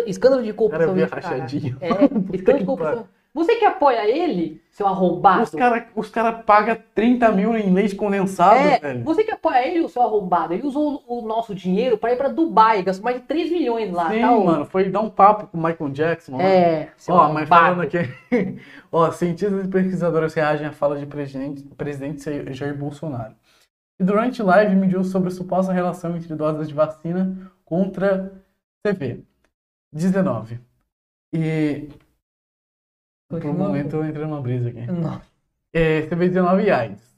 escândalo 0.07 0.43
de 0.43 0.53
cara 0.53 0.55
corrupção. 0.55 0.95
vê 0.95 1.05
do 1.05 1.11
caralho. 1.11 1.28
rachadinho. 1.43 1.76
É, 1.80 1.89
escândalo 2.37 2.59
de 2.59 2.64
corrupção. 2.66 3.09
Você 3.37 3.57
que 3.57 3.66
apoia 3.66 4.09
ele, 4.09 4.62
seu 4.70 4.87
arrombado. 4.87 5.43
Os 5.43 5.51
caras 5.51 5.84
os 5.95 6.09
cara 6.09 6.32
pagam 6.32 6.74
30 6.95 7.30
mil 7.32 7.55
em 7.55 7.70
leite 7.70 7.95
condensado, 7.95 8.57
É, 8.59 8.78
velho. 8.78 9.05
você 9.05 9.24
que 9.24 9.30
apoia 9.30 9.68
ele, 9.68 9.84
o 9.84 9.91
seu 9.91 10.01
arrombado, 10.01 10.55
ele 10.55 10.66
usou 10.66 11.05
o 11.07 11.20
nosso 11.20 11.55
dinheiro 11.55 11.99
pra 11.99 12.11
ir 12.14 12.16
pra 12.16 12.28
Dubai, 12.30 12.82
gastou 12.82 13.05
mais 13.05 13.18
de 13.20 13.24
3 13.24 13.51
milhões 13.53 13.93
lá, 13.93 14.09
Sim, 14.11 14.22
tá? 14.22 14.30
mano, 14.30 14.64
foi 14.64 14.89
dar 14.89 15.01
um 15.01 15.11
papo 15.11 15.49
com 15.49 15.59
o 15.59 15.62
Michael 15.62 15.91
Jackson. 15.91 16.41
É, 16.41 16.89
seu 16.97 17.14
Ó, 17.14 17.28
mas 17.30 17.51
arrombado. 17.51 17.74
falando 17.76 17.80
aqui. 17.82 17.99
Ó, 18.91 19.11
cientistas 19.12 19.66
e 19.66 19.68
pesquisadores 19.68 20.32
reagem 20.32 20.66
à 20.66 20.72
fala 20.72 20.99
de 20.99 21.05
presidente, 21.05 21.62
presidente 21.76 22.55
Jair 22.55 22.74
Bolsonaro. 22.74 23.34
E 24.01 24.05
durante 24.05 24.43
live 24.43 24.74
mediu 24.74 25.05
sobre 25.05 25.28
a 25.28 25.30
suposta 25.32 25.74
relação 25.74 26.16
entre 26.16 26.34
doses 26.34 26.68
de 26.68 26.74
vacina 26.74 27.37
contra 27.66 28.32
CV-19. 29.95 30.59
E. 31.34 31.89
Por 33.29 33.45
um 33.45 33.53
momento 33.53 33.97
eu 33.97 34.07
entrei 34.07 34.24
numa 34.24 34.41
brisa 34.41 34.68
aqui. 34.68 34.87
Não. 34.87 35.20
É, 35.72 36.03
CV-19 36.03 36.64
e 36.64 36.70
AIDS. 36.70 37.16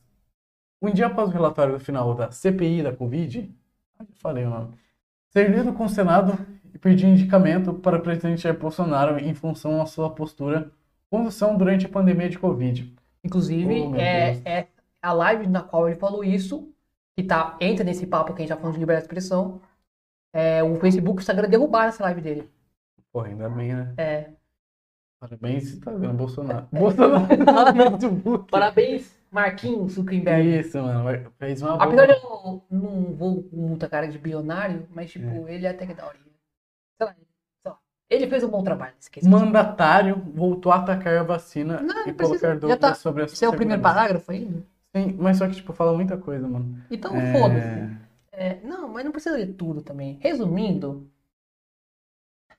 Um 0.81 0.91
dia 0.91 1.07
após 1.07 1.29
o 1.29 1.33
relatório 1.33 1.75
do 1.75 1.81
final 1.81 2.15
da 2.15 2.31
CPI 2.31 2.83
da 2.83 2.93
Covid, 2.95 3.51
ah, 3.99 4.05
já 4.05 4.15
falei 4.17 4.45
o 4.45 4.51
nome, 4.51 4.75
ser 5.31 5.51
lido 5.51 5.73
com 5.73 5.85
o 5.85 5.89
Senado 5.89 6.39
e 6.73 6.79
pedir 6.79 7.07
indicamento 7.07 7.75
para 7.75 7.99
o 7.99 8.01
presidente 8.01 8.43
Jair 8.43 8.59
Bolsonaro 8.59 9.19
em 9.19 9.35
função 9.35 9.81
à 9.83 9.87
sua 9.87 10.11
postura 10.11 10.71
condução 11.11 11.57
durante 11.57 11.87
a 11.87 11.89
pandemia 11.89 12.29
de 12.29 12.39
Covid. 12.39 12.95
Inclusive, 13.25 13.89
Oh, 13.89 13.97
é, 13.97 14.41
é 14.45 14.69
a 15.03 15.13
live 15.13 15.47
na 15.47 15.63
qual 15.63 15.89
ele 15.89 15.99
falou 15.99 16.23
isso, 16.23 16.73
que 17.17 17.23
tá, 17.23 17.57
entra 17.61 17.85
nesse 17.85 18.07
papo 18.07 18.33
que 18.33 18.43
a 18.43 18.45
gente 18.45 18.55
tá 18.55 18.57
falando 18.57 18.75
de 18.75 18.81
liberdade 18.81 19.05
de 19.05 19.07
expressão. 19.07 19.61
É, 20.33 20.63
o 20.63 20.77
Facebook 20.77 21.17
e 21.17 21.19
o 21.19 21.23
Instagram 21.23 21.49
derrubaram 21.49 21.89
essa 21.89 22.05
live 22.05 22.21
dele. 22.21 22.51
Porra, 23.13 23.29
ainda 23.29 23.49
bem, 23.49 23.75
né? 23.75 23.95
É. 23.97 24.31
Parabéns, 25.21 25.71
você 25.71 25.81
tá 25.81 25.91
vendo, 25.93 26.15
Bolsonaro. 26.15 26.69
Bolsonaro 26.73 27.27
no 27.75 27.99
Facebook. 27.99 28.51
Parabéns, 28.53 29.17
Marquinhos 29.31 29.93
Zuckerberg. 29.93 30.61
Isso, 30.61 30.79
mano. 30.81 31.33
Fez 31.39 31.61
uma 31.61 31.75
Apesar 31.75 32.07
de 32.07 32.13
eu 32.13 32.23
não, 32.23 32.63
não 32.71 33.15
vou 33.15 33.43
com 33.43 33.57
muita 33.57 33.89
cara 33.89 34.07
de 34.07 34.17
bilionário, 34.19 34.87
mas 34.95 35.11
tipo, 35.11 35.49
ele 35.49 35.67
até 35.67 35.87
que 35.87 35.95
da 35.95 36.07
hora. 36.07 36.17
Sei 36.19 37.07
lá, 37.07 37.15
sei 37.15 37.73
lá. 37.73 37.79
Ele 38.09 38.29
fez 38.29 38.45
um 38.45 38.49
bom 38.49 38.63
trabalho 38.63 38.95
nesse 38.95 39.11
quesito. 39.11 39.31
Mandatário 39.31 40.23
voltou 40.35 40.71
a 40.71 40.77
atacar 40.77 41.19
a 41.19 41.23
vacina 41.25 41.81
Não, 41.81 42.05
e 42.05 42.09
não 42.09 42.15
precisa. 42.15 42.39
colocar 42.39 42.49
Já 42.49 42.55
dúvidas 42.55 42.79
tá- 42.81 42.95
sobre 42.95 43.23
a 43.23 43.27
Esse 43.27 43.45
é 43.45 43.49
o 43.49 43.53
primeiro 43.57 43.83
segurança. 43.83 44.01
parágrafo 44.01 44.31
ainda? 44.33 44.63
Sim, 44.97 45.17
mas 45.19 45.37
só 45.37 45.47
que, 45.49 45.57
tipo, 45.57 45.73
fala 45.73 45.93
muita 45.95 46.17
coisa, 46.17 46.47
mano. 46.49 46.81
Então 46.91 47.15
É, 47.17 47.33
foda-se. 47.33 47.99
É, 48.33 48.61
não, 48.63 48.89
mas 48.89 49.05
não 49.05 49.11
precisa 49.13 49.37
ler 49.37 49.53
tudo 49.55 49.83
também. 49.83 50.17
Resumindo, 50.23 51.11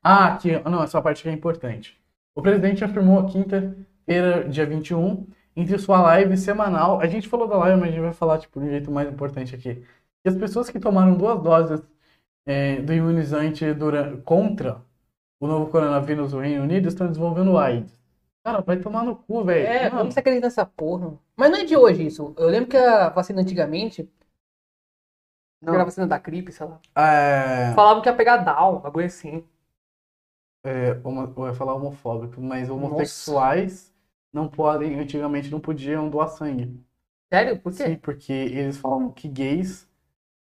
Ah, 0.04 0.34
aqui, 0.34 0.52
não, 0.70 0.84
essa 0.84 1.02
parte 1.02 1.24
que 1.24 1.30
é 1.30 1.32
importante. 1.32 1.98
O 2.40 2.42
presidente 2.42 2.86
afirmou 2.86 3.26
quinta-feira, 3.26 4.48
dia 4.48 4.66
21, 4.66 5.28
entre 5.58 5.78
sua 5.78 6.02
live 6.02 6.38
semanal. 6.38 7.02
A 7.02 7.06
gente 7.08 7.28
falou 7.28 7.48
da 7.50 7.58
live, 7.58 7.78
mas 7.78 7.90
a 7.90 7.92
gente 7.92 8.02
vai 8.02 8.14
falar, 8.14 8.40
tipo, 8.40 8.62
de 8.62 8.66
um 8.66 8.70
jeito 8.70 8.90
mais 8.90 9.10
importante 9.12 9.54
aqui. 9.54 9.76
Que 10.24 10.30
as 10.30 10.38
pessoas 10.38 10.70
que 10.70 10.80
tomaram 10.80 11.16
duas 11.18 11.42
doses 11.44 11.82
é, 12.48 12.82
do 12.82 12.94
imunizante 12.94 13.74
dura- 13.74 14.18
contra 14.24 14.82
o 15.38 15.48
novo 15.48 15.70
coronavírus 15.70 16.32
no 16.32 16.40
Reino 16.40 16.64
Unido 16.64 16.88
estão 16.88 17.08
desenvolvendo 17.08 17.58
AIDS. 17.58 18.00
Cara, 18.42 18.62
vai 18.62 18.78
tomar 18.78 19.04
no 19.04 19.18
cu, 19.18 19.44
velho. 19.44 19.68
É, 19.68 19.84
Mano, 19.90 19.98
como 19.98 20.12
você 20.14 20.20
acredita 20.22 20.48
nessa 20.48 20.66
porra? 20.66 21.14
Mas 21.36 21.52
não 21.52 21.58
é 21.60 21.66
de 21.66 21.76
hoje 21.76 22.06
isso. 22.08 22.34
Eu 22.38 22.48
lembro 22.48 22.70
que 22.70 22.78
a 22.78 23.10
vacina 23.10 23.42
antigamente, 23.42 24.10
Não. 25.62 25.74
era 25.74 25.82
a 25.82 25.86
vacina 25.86 26.08
da 26.08 26.18
gripe, 26.18 26.54
sei 26.54 26.66
lá. 26.66 26.80
é, 26.96 27.74
Falavam 27.76 28.02
que 28.02 28.08
ia 28.10 28.16
pegar 28.16 28.38
Down, 28.38 28.80
bagulho 28.80 29.06
assim. 29.08 29.44
É, 30.64 31.00
homo- 31.04 31.34
eu 31.38 31.48
ia 31.48 31.54
falar 31.54 31.74
homofóbico, 31.76 32.42
mas 32.42 32.70
homossexuais 32.70 33.94
não 34.34 34.48
podem, 34.48 35.00
antigamente 35.00 35.50
não 35.52 35.60
podiam 35.60 36.10
doar 36.10 36.30
sangue. 36.30 36.80
Sério? 37.32 37.60
Por 37.62 37.74
quê? 37.74 37.84
Sim, 37.84 37.96
porque 37.98 38.34
eles 38.34 38.78
falavam 38.78 39.12
que 39.12 39.28
gays 39.28 39.88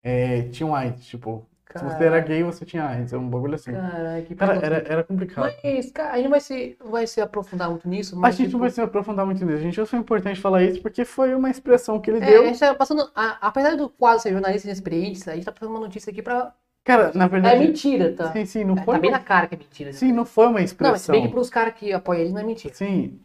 é, 0.03 0.43
tinham 0.49 0.75
AIDS, 0.75 1.05
tipo, 1.05 1.47
se 1.75 1.83
você 1.83 2.03
era 2.05 2.19
gay, 2.19 2.43
você 2.43 2.65
tinha 2.65 2.85
AIDS, 2.87 3.13
é 3.13 3.17
um 3.17 3.29
bagulho 3.29 3.55
assim. 3.55 3.71
Caralho, 3.73 4.25
que 4.25 4.35
preconceito. 4.35 4.63
era, 4.65 4.93
era 4.93 5.03
complicado. 5.03 5.55
Mas, 5.63 5.91
cara, 5.91 6.13
a 6.13 6.15
gente 6.17 6.23
não 6.25 6.31
vai 6.31 6.41
se, 6.41 6.77
vai 6.83 7.07
se 7.07 7.21
aprofundar 7.21 7.69
muito 7.69 7.87
nisso, 7.87 8.15
A 8.15 8.19
mas. 8.21 8.35
gente 8.35 8.47
tipo, 8.47 8.53
não 8.53 8.59
vai 8.61 8.69
se 8.69 8.81
aprofundar 8.81 9.25
muito 9.25 9.45
nisso. 9.45 9.57
A 9.57 9.61
gente 9.61 9.79
achou 9.81 9.99
importante 9.99 10.39
falar 10.41 10.63
isso 10.63 10.81
porque 10.81 11.05
foi 11.05 11.33
uma 11.35 11.49
expressão 11.49 11.99
que 12.01 12.09
ele 12.11 12.19
É, 12.19 12.25
deu. 12.31 12.43
a 12.43 12.45
gente 12.47 12.59
tá 12.59 12.75
passando. 12.75 13.09
a- 13.15 13.37
apesar 13.47 13.75
do 13.77 13.89
quadro 13.89 14.21
ser 14.21 14.31
jornalista 14.31 14.67
inexperiente, 14.67 15.29
a 15.29 15.35
gente 15.35 15.45
tá 15.45 15.51
passando 15.51 15.69
uma 15.71 15.79
notícia 15.79 16.11
aqui 16.11 16.21
pra. 16.21 16.53
Cara, 16.83 17.11
na 17.13 17.25
É 17.25 17.27
verdade. 17.27 17.67
mentira, 17.67 18.15
tá? 18.15 18.31
Sim, 18.33 18.45
sim, 18.45 18.63
não 18.63 18.75
É, 18.75 18.81
foi. 18.81 18.95
tá 18.95 19.01
bem 19.01 19.11
na 19.11 19.19
cara 19.19 19.47
que 19.47 19.55
é 19.55 19.57
mentira. 19.57 19.93
Sim, 19.93 20.11
não 20.11 20.25
foi 20.25 20.45
uma 20.47 20.53
Não, 20.53 20.61
mas 20.61 20.65
se 20.65 20.65
expressão. 20.65 21.13
bem 21.13 21.21
que 21.27 21.29
pros 21.29 21.49
caras 21.49 21.73
que 21.75 21.93
apoiam 21.93 22.21
ele 22.21 22.31
não 22.33 22.41
é 22.41 22.43
mentira. 22.43 22.73
Sim. 22.73 23.19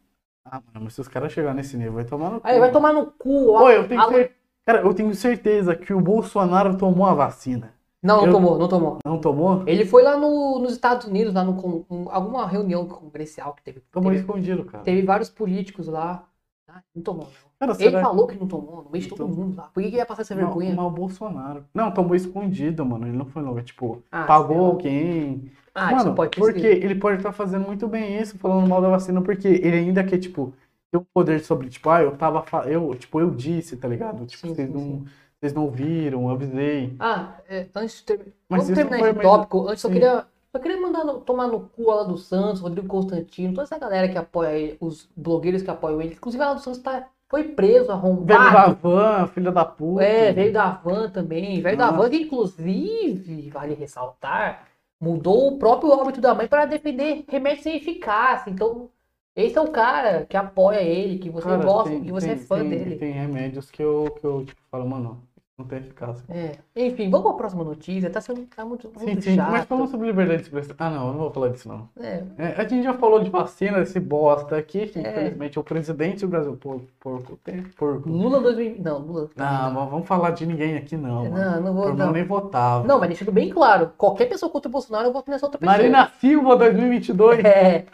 Ah, 0.44 0.60
mano, 0.66 0.84
mas 0.84 0.94
se 0.94 1.00
os 1.00 1.08
caras 1.08 1.32
chegarem 1.32 1.56
nesse 1.56 1.76
nível, 1.76 1.94
vai 1.94 2.04
tomar 2.04 2.30
no 2.30 2.40
cu. 2.40 2.46
Aí 2.46 2.58
vai 2.58 2.70
tomar 2.70 2.92
no 2.92 3.06
cu, 3.12 3.52
ó. 3.52 3.70
Eu 3.70 3.88
tenho, 3.88 4.02
cer- 4.08 4.32
Cara, 4.66 4.80
eu 4.80 4.94
tenho 4.94 5.14
certeza 5.14 5.74
que 5.76 5.92
o 5.92 6.00
Bolsonaro 6.00 6.76
tomou 6.76 7.06
a 7.06 7.14
vacina. 7.14 7.74
Não, 8.02 8.18
não 8.18 8.26
eu- 8.26 8.32
tomou, 8.32 8.58
não 8.58 8.68
tomou. 8.68 8.98
Não 9.04 9.20
tomou? 9.20 9.62
Ele 9.66 9.86
foi 9.86 10.02
lá 10.02 10.16
no- 10.16 10.58
nos 10.58 10.72
Estados 10.72 11.06
Unidos, 11.06 11.32
lá 11.32 11.42
no, 11.42 11.56
com 11.56 12.08
alguma 12.10 12.46
reunião 12.46 12.86
congressual 12.86 13.54
que 13.54 13.62
teve. 13.62 13.80
Tomou 13.90 14.10
teve, 14.10 14.22
escondido, 14.22 14.64
cara. 14.64 14.84
teve 14.84 15.02
vários 15.02 15.30
políticos 15.30 15.86
lá. 15.86 16.26
Ah, 16.74 16.82
não 16.94 17.02
tomou, 17.02 17.24
não. 17.24 17.32
Cara, 17.60 17.72
Ele 17.72 17.90
será 17.90 18.00
falou 18.02 18.26
que 18.26 18.34
não 18.36 18.48
tomou, 18.48 18.82
no 18.82 18.90
meio 18.90 19.04
de 19.04 19.10
Não 19.10 19.16
todo 19.16 19.28
tomou. 19.28 19.44
mundo 19.46 19.56
lá. 19.56 19.62
Por 19.72 19.82
que, 19.82 19.90
que 19.90 19.96
ia 19.96 20.06
passar 20.06 20.22
essa 20.22 20.34
Mal, 20.34 20.44
vergonha? 20.46 20.74
mal 20.74 20.90
Bolsonaro. 20.90 21.64
Não, 21.72 21.90
tomou 21.92 22.16
escondido, 22.16 22.84
mano. 22.84 23.06
Ele 23.06 23.16
não 23.16 23.26
foi 23.26 23.42
logo, 23.42 23.62
tipo, 23.62 24.02
Ah, 24.10 24.24
pagou 24.24 24.56
sei 24.56 24.66
alguém. 24.66 25.52
Ah, 25.74 25.92
isso 25.92 25.96
mano, 26.04 26.14
pode 26.16 26.30
ter 26.32 26.40
porque 26.40 26.66
ele 26.66 26.94
pode 26.96 27.16
estar 27.18 27.32
fazendo 27.32 27.66
muito 27.66 27.86
bem 27.88 28.20
isso, 28.20 28.38
falando 28.38 28.68
mal 28.68 28.80
da 28.82 28.88
vacina, 28.88 29.20
porque 29.22 29.48
ele 29.48 29.76
ainda 29.76 30.04
quer, 30.04 30.18
tipo, 30.18 30.52
ter 30.90 30.98
um 30.98 31.04
poder 31.12 31.40
sobre, 31.44 31.68
tipo, 31.68 31.88
ah, 31.90 32.02
eu 32.02 32.16
tava, 32.16 32.42
fa- 32.42 32.66
eu, 32.68 32.94
tipo, 32.94 33.20
eu 33.20 33.30
disse, 33.30 33.76
tá 33.76 33.88
ligado? 33.88 34.26
Tipo, 34.26 34.46
Sim, 34.46 34.54
vocês 34.54 34.68
sim, 34.68 34.74
não, 34.74 34.80
sim. 34.80 35.04
vocês 35.40 35.52
não 35.52 35.70
viram, 35.70 36.28
avisei. 36.28 36.94
Ah, 36.98 37.38
é, 37.48 37.66
antes 37.74 37.96
de 37.98 38.04
ter... 38.04 38.18
Mas 38.48 38.68
Vamos 38.68 38.68
isso 38.68 38.74
terminar 38.74 39.10
esse 39.10 39.20
tópico. 39.20 39.68
Antes, 39.68 39.80
só 39.82 39.88
queria, 39.88 40.26
só 40.54 40.58
queria 40.60 40.80
mandar 40.80 41.02
no- 41.04 41.20
tomar 41.20 41.48
no 41.48 41.60
cu 41.60 41.90
a 41.90 41.96
lá 41.96 42.02
do 42.04 42.16
Santos, 42.16 42.60
Rodrigo 42.60 42.86
Constantino, 42.86 43.52
toda 43.54 43.64
essa 43.64 43.76
galera 43.76 44.08
que 44.08 44.16
apoia 44.16 44.52
ele, 44.56 44.76
os 44.80 45.08
blogueiros 45.16 45.62
que 45.62 45.70
apoiam 45.70 46.00
ele. 46.00 46.14
Inclusive, 46.14 46.42
a 46.42 46.48
lá 46.48 46.54
do 46.54 46.60
Santos 46.60 46.80
tá, 46.80 47.08
foi 47.28 47.42
preso, 47.44 47.72
Velho 47.74 47.86
da 47.88 47.94
arrombado. 47.94 48.74
van, 48.80 49.26
filha 49.26 49.50
da 49.50 49.64
puta. 49.64 50.04
É, 50.04 50.32
veio 50.32 50.52
da 50.52 50.70
van 50.70 51.10
também. 51.10 51.60
Veio 51.60 51.76
da 51.76 51.86
Nossa. 51.86 51.98
van 51.98 52.10
que, 52.10 52.22
inclusive, 52.22 53.50
vale 53.50 53.74
ressaltar, 53.74 54.68
mudou 55.00 55.48
o 55.54 55.58
próprio 55.58 55.90
óbito 55.90 56.20
da 56.20 56.32
mãe 56.34 56.46
para 56.46 56.66
defender 56.66 57.24
remédio 57.28 57.64
sem 57.64 57.76
eficácia. 57.76 58.48
Então, 58.50 58.88
esse 59.34 59.58
é 59.58 59.60
o 59.60 59.68
cara 59.72 60.24
que 60.26 60.36
apoia 60.36 60.80
ele, 60.80 61.18
que 61.18 61.30
você 61.30 61.48
Cara, 61.48 61.64
gosta, 61.64 61.90
tem- 61.90 62.04
que 62.04 62.12
você 62.12 62.28
tem- 62.28 62.36
é 62.36 62.38
fã 62.38 62.58
tem- 62.60 62.68
dele. 62.70 62.96
Tem 62.96 63.10
remédios 63.12 63.70
que 63.72 63.82
eu, 63.82 64.16
que 64.20 64.24
eu 64.24 64.44
tipo, 64.44 64.60
falo, 64.70 64.88
mano, 64.88 65.20
não 65.56 65.64
tem 65.66 65.78
eficácia. 65.78 66.24
É. 66.28 66.58
Enfim, 66.74 67.08
vamos 67.08 67.26
para 67.26 67.34
a 67.34 67.38
próxima 67.38 67.62
notícia. 67.62 68.10
Tá, 68.10 68.20
sendo, 68.20 68.44
tá 68.46 68.64
muito, 68.64 68.90
muito 68.98 69.22
sim, 69.22 69.36
chato. 69.36 69.52
mas 69.52 69.64
falando 69.64 69.88
sobre 69.88 70.08
liberdade 70.08 70.38
de 70.38 70.42
expressão. 70.48 70.74
Ah, 70.76 70.90
não, 70.90 71.06
eu 71.06 71.12
não 71.12 71.18
vou 71.20 71.30
falar 71.30 71.48
disso, 71.50 71.68
não. 71.68 71.88
É, 72.00 72.24
É, 72.36 72.46
a 72.60 72.66
gente 72.66 72.82
já 72.82 72.92
falou 72.94 73.22
de 73.22 73.30
vacina, 73.30 73.78
esse 73.78 74.00
bosta 74.00 74.56
aqui, 74.56 74.88
que 74.88 74.98
É. 74.98 75.02
infelizmente 75.12 75.56
é 75.56 75.60
o 75.60 75.64
presidente 75.64 76.20
do 76.22 76.28
Brasil. 76.28 76.56
Porco, 76.56 76.86
porco, 76.98 77.38
porco. 77.76 78.08
Lula 78.08 78.40
2020. 78.40 78.82
Não, 78.82 78.98
Lula. 78.98 79.30
Não, 79.36 79.70
mas 79.72 79.90
vamos 79.90 80.08
falar 80.08 80.30
de 80.30 80.44
ninguém 80.44 80.76
aqui, 80.76 80.96
não. 80.96 81.30
mano. 81.30 81.36
Não, 81.36 81.60
não 81.60 81.72
vou. 81.74 81.84
Eu 81.84 81.94
não 81.94 82.06
Não. 82.06 82.12
nem 82.12 82.24
votava. 82.24 82.84
não, 82.84 82.98
mas 82.98 83.08
deixando 83.10 83.30
bem 83.30 83.48
claro: 83.50 83.92
qualquer 83.96 84.26
pessoa 84.28 84.50
contra 84.50 84.68
o 84.68 84.72
Bolsonaro, 84.72 85.06
eu 85.06 85.12
voto 85.12 85.30
nessa 85.30 85.46
outra 85.46 85.60
pessoa. 85.60 85.76
Marina 85.76 86.08
Silva 86.20 86.56
2022. 86.56 87.44
É. 87.44 87.86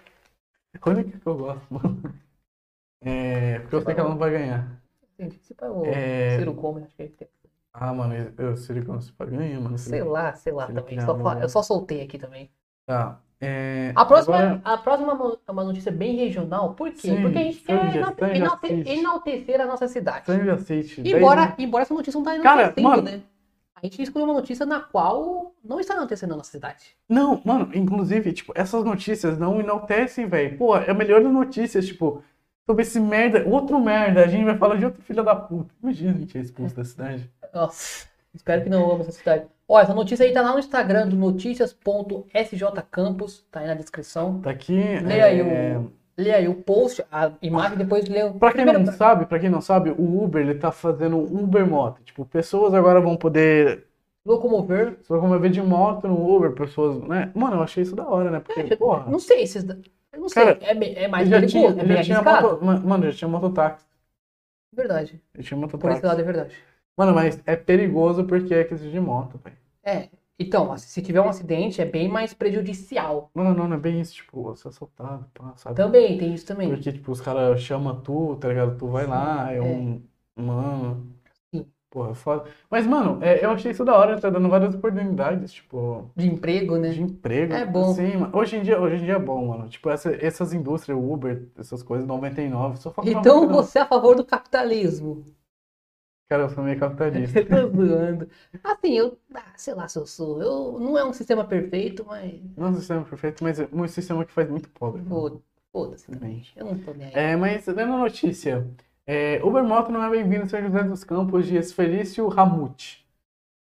Única 0.86 1.18
que 1.18 1.26
eu 1.26 1.36
gosto, 1.36 1.62
mano. 1.68 2.00
É, 3.02 3.58
porque 3.60 3.74
eu 3.74 3.82
sei 3.82 3.94
que 3.94 4.00
ela 4.00 4.08
não 4.10 4.16
vai 4.18 4.30
ganhar. 4.30 4.66
Entendi. 5.18 5.38
Se 5.42 5.54
o 5.60 5.84
É. 5.84 6.38
Ciro 6.38 6.54
Gomes, 6.54 6.84
acho 6.84 6.94
que 6.96 7.02
ele 7.02 7.10
tem. 7.18 7.28
Ah, 7.72 7.92
mano, 7.94 8.14
eu, 8.14 8.32
que 8.82 8.88
não 8.88 9.00
se 9.00 9.12
ganha, 9.26 9.60
mano. 9.60 9.78
Sei 9.78 10.02
lá, 10.02 10.32
sei 10.34 10.52
lá 10.52 10.66
também. 10.66 11.00
Só 11.00 11.14
Eu 11.42 11.48
só 11.48 11.62
soltei 11.62 12.02
aqui 12.02 12.18
também. 12.18 12.50
Tá. 12.86 13.20
É, 13.42 13.92
A 13.96 14.04
próxima, 14.04 14.36
agora- 14.36 14.60
a 14.64 14.76
próxima 14.76 15.12
é 15.12 15.14
uma- 15.14 15.38
é 15.46 15.50
notícia 15.64 15.90
bem 15.90 16.16
regional. 16.16 16.74
Por 16.74 16.90
quê? 16.90 16.98
Sim, 16.98 17.22
Porque 17.22 17.38
a 17.38 17.42
gente 17.42 17.60
quer 17.60 17.96
enalte- 17.96 18.24
enalte- 18.24 18.82
enaltecer 18.86 19.60
a 19.60 19.66
nossa 19.66 19.88
cidade. 19.88 20.26
Sanja 20.26 20.58
City. 20.58 21.00
Embora, 21.08 21.46
dez 21.46 21.54
embora 21.58 21.82
essa 21.82 21.94
notícia 21.94 22.18
não 22.18 22.24
Cara, 22.42 22.62
enaltecendo, 22.62 22.88
mano- 22.88 23.02
né? 23.02 23.22
A 23.76 23.86
gente 23.86 24.02
escolheu 24.02 24.26
uma 24.26 24.34
notícia 24.34 24.66
na 24.66 24.80
qual 24.80 25.54
não 25.64 25.80
está 25.80 25.94
enaltecendo 25.94 26.34
a 26.34 26.36
nossa 26.36 26.50
cidade. 26.50 26.94
Não, 27.08 27.40
mano, 27.42 27.70
inclusive, 27.74 28.30
tipo, 28.34 28.52
essas 28.54 28.84
notícias 28.84 29.38
não 29.38 29.58
enaltecem, 29.58 30.26
velho. 30.26 30.58
Pô, 30.58 30.76
é 30.76 30.90
a 30.90 30.94
melhor 30.94 31.22
das 31.22 31.32
notícias, 31.32 31.86
tipo, 31.86 32.22
sobre 32.66 32.82
esse 32.82 33.00
merda, 33.00 33.44
outro 33.48 33.80
merda, 33.80 34.22
a 34.24 34.26
gente 34.26 34.44
vai 34.44 34.56
falar 34.56 34.76
de 34.76 34.84
outro 34.84 35.02
filho 35.02 35.22
da 35.24 35.34
puta. 35.34 35.72
Imagina 35.82 36.12
a 36.12 36.14
gente 36.14 36.36
é 36.38 36.40
expulso 36.40 36.74
da 36.76 36.84
cidade. 36.84 37.28
Nossa, 37.52 38.06
espero 38.34 38.62
que 38.62 38.68
não 38.70 38.90
ame 38.92 39.00
essa 39.02 39.12
cidade. 39.12 39.44
Ó, 39.68 39.78
essa 39.80 39.94
notícia 39.94 40.24
aí 40.26 40.32
tá 40.32 40.42
lá 40.42 40.52
no 40.52 40.58
Instagram 40.58 41.06
do 41.08 41.16
noticias.sjcampus, 41.16 43.44
tá 43.50 43.60
aí 43.60 43.66
na 43.66 43.74
descrição. 43.74 44.40
Tá 44.40 44.50
aqui. 44.50 44.98
Leia 45.00 45.24
aí 45.26 45.40
é, 45.40 45.78
o, 45.78 45.92
lê 46.16 46.32
aí 46.32 46.48
o 46.48 46.54
post, 46.56 47.04
a 47.10 47.30
imagem, 47.42 47.76
depois 47.78 48.08
lê 48.08 48.22
o... 48.24 48.34
Pra 48.34 48.52
quem 48.52 48.64
Primeiro- 48.64 48.86
não 48.86 48.92
sabe, 48.92 49.26
pra 49.26 49.38
quem 49.38 49.50
não 49.50 49.60
sabe, 49.60 49.90
o 49.90 50.22
Uber, 50.24 50.42
ele 50.42 50.54
tá 50.58 50.72
fazendo 50.72 51.18
Uber 51.18 51.66
Moto. 51.66 52.02
Tipo, 52.02 52.24
pessoas 52.24 52.74
agora 52.74 53.00
vão 53.00 53.16
poder 53.16 53.84
Locomover. 54.24 54.98
se 55.02 55.12
locomover 55.12 55.50
de 55.50 55.62
moto 55.62 56.06
no 56.06 56.36
Uber, 56.36 56.52
pessoas, 56.52 57.00
né? 57.08 57.30
Mano, 57.34 57.56
eu 57.56 57.62
achei 57.62 57.82
isso 57.82 57.96
da 57.96 58.06
hora, 58.08 58.30
né? 58.30 58.40
Porque, 58.40 58.76
porra, 58.76 59.10
Não 59.10 59.18
sei 59.18 59.46
se... 59.46 59.58
Eu 60.30 60.34
sei, 60.34 60.44
Cara, 60.44 60.58
é, 60.62 61.04
é 61.04 61.08
mais 61.08 61.28
perigoso, 61.28 61.76
tinha, 61.76 61.94
é 61.98 62.02
tinha 62.02 62.22
moto, 62.22 62.64
ma- 62.64 62.80
mano, 62.80 63.10
já 63.10 63.18
tinha 63.18 63.28
mototáxi. 63.28 63.84
Verdade, 64.72 65.20
Já 65.36 65.42
tinha 65.42 65.58
por 65.58 65.66
esse 65.66 65.76
mototáxi. 65.76 66.06
lado 66.06 66.20
é 66.20 66.24
verdade. 66.24 66.54
Mano, 66.96 67.14
mas 67.14 67.40
é 67.46 67.56
perigoso 67.56 68.24
porque 68.24 68.54
é 68.54 68.60
aquisição 68.60 68.90
de 68.90 69.00
moto, 69.00 69.38
velho. 69.38 69.56
É, 69.82 70.08
então, 70.38 70.76
se 70.78 71.02
tiver 71.02 71.20
um 71.20 71.28
acidente 71.28 71.80
é 71.80 71.84
bem 71.84 72.08
mais 72.08 72.34
prejudicial. 72.34 73.30
Não, 73.34 73.54
não, 73.54 73.68
não 73.68 73.76
é 73.76 73.80
bem 73.80 74.00
isso, 74.00 74.14
tipo, 74.14 74.42
você 74.42 74.68
é 74.68 74.70
assaltado, 74.70 75.26
pá, 75.34 75.54
sabe? 75.56 75.76
Também, 75.76 76.18
tem 76.18 76.34
isso 76.34 76.46
também. 76.46 76.68
Porque, 76.68 76.92
tipo, 76.92 77.12
os 77.12 77.20
caras 77.20 77.60
chamam 77.62 78.00
tu, 78.00 78.36
tá 78.36 78.48
ligado? 78.48 78.76
Tu 78.78 78.86
vai 78.88 79.06
lá, 79.06 79.52
é, 79.52 79.56
É. 79.56 79.60
um. 79.60 80.02
Mano. 80.36 81.19
Porra, 81.90 82.14
foda. 82.14 82.48
Mas, 82.70 82.86
mano, 82.86 83.18
é, 83.22 83.44
eu 83.44 83.50
achei 83.50 83.72
isso 83.72 83.84
da 83.84 83.96
hora, 83.96 84.20
tá 84.20 84.30
dando 84.30 84.48
várias 84.48 84.74
oportunidades, 84.76 85.52
tipo, 85.52 86.08
De 86.16 86.28
emprego, 86.28 86.76
né? 86.76 86.90
de 86.90 87.02
emprego. 87.02 87.52
É 87.52 87.66
bom. 87.66 87.92
Sim, 87.94 88.16
mano. 88.16 88.36
Hoje 88.38 88.56
em 88.56 88.62
dia, 88.62 88.80
hoje 88.80 89.02
em 89.02 89.04
dia 89.06 89.14
é 89.14 89.18
bom, 89.18 89.48
mano. 89.48 89.68
Tipo, 89.68 89.90
essa- 89.90 90.14
essas 90.24 90.52
indústrias, 90.52 90.96
Uber, 90.96 91.48
essas 91.58 91.82
coisas, 91.82 92.06
99, 92.06 92.78
só 92.78 92.92
falta 92.92 93.10
Então 93.10 93.48
você 93.48 93.80
é 93.80 93.82
a 93.82 93.86
favor 93.86 94.14
do 94.14 94.24
capitalismo. 94.24 95.24
Cara, 96.28 96.44
eu 96.44 96.50
sou 96.50 96.62
meio 96.62 96.78
capitalista. 96.78 97.42
Tô 97.44 97.70
zoando. 97.70 98.28
Assim, 98.62 98.92
eu, 98.96 99.18
ah, 99.34 99.52
sei 99.56 99.74
lá 99.74 99.88
se 99.88 99.98
eu 99.98 100.06
sou. 100.06 100.40
Eu, 100.40 100.78
não 100.78 100.96
é 100.96 101.04
um 101.04 101.12
sistema 101.12 101.44
perfeito, 101.44 102.04
mas 102.06 102.40
Não 102.56 102.68
é 102.68 102.70
um 102.70 102.74
sistema 102.76 103.04
perfeito, 103.04 103.42
mas 103.42 103.58
é 103.58 103.68
um 103.72 103.88
sistema 103.88 104.24
que 104.24 104.30
faz 104.32 104.48
muito 104.48 104.68
pobre. 104.70 105.02
foda-se 105.72 106.06
também. 106.06 106.46
Eu 106.54 106.66
não 106.66 106.78
tô 106.78 106.92
nem 106.92 107.08
aí. 107.08 107.14
É, 107.14 107.36
mas 107.36 107.66
lendo 107.66 107.94
a 107.94 107.98
notícia, 107.98 108.64
é, 109.12 109.42
Uber 109.44 109.64
Moto 109.64 109.90
não 109.90 110.02
é 110.04 110.10
bem-vindo 110.10 110.44
em 110.44 110.48
São 110.48 110.60
José 110.62 110.82
dos 110.84 111.02
Campos, 111.04 111.46
diz 111.46 111.72
Felício 111.72 112.28
Ramute. 112.28 113.04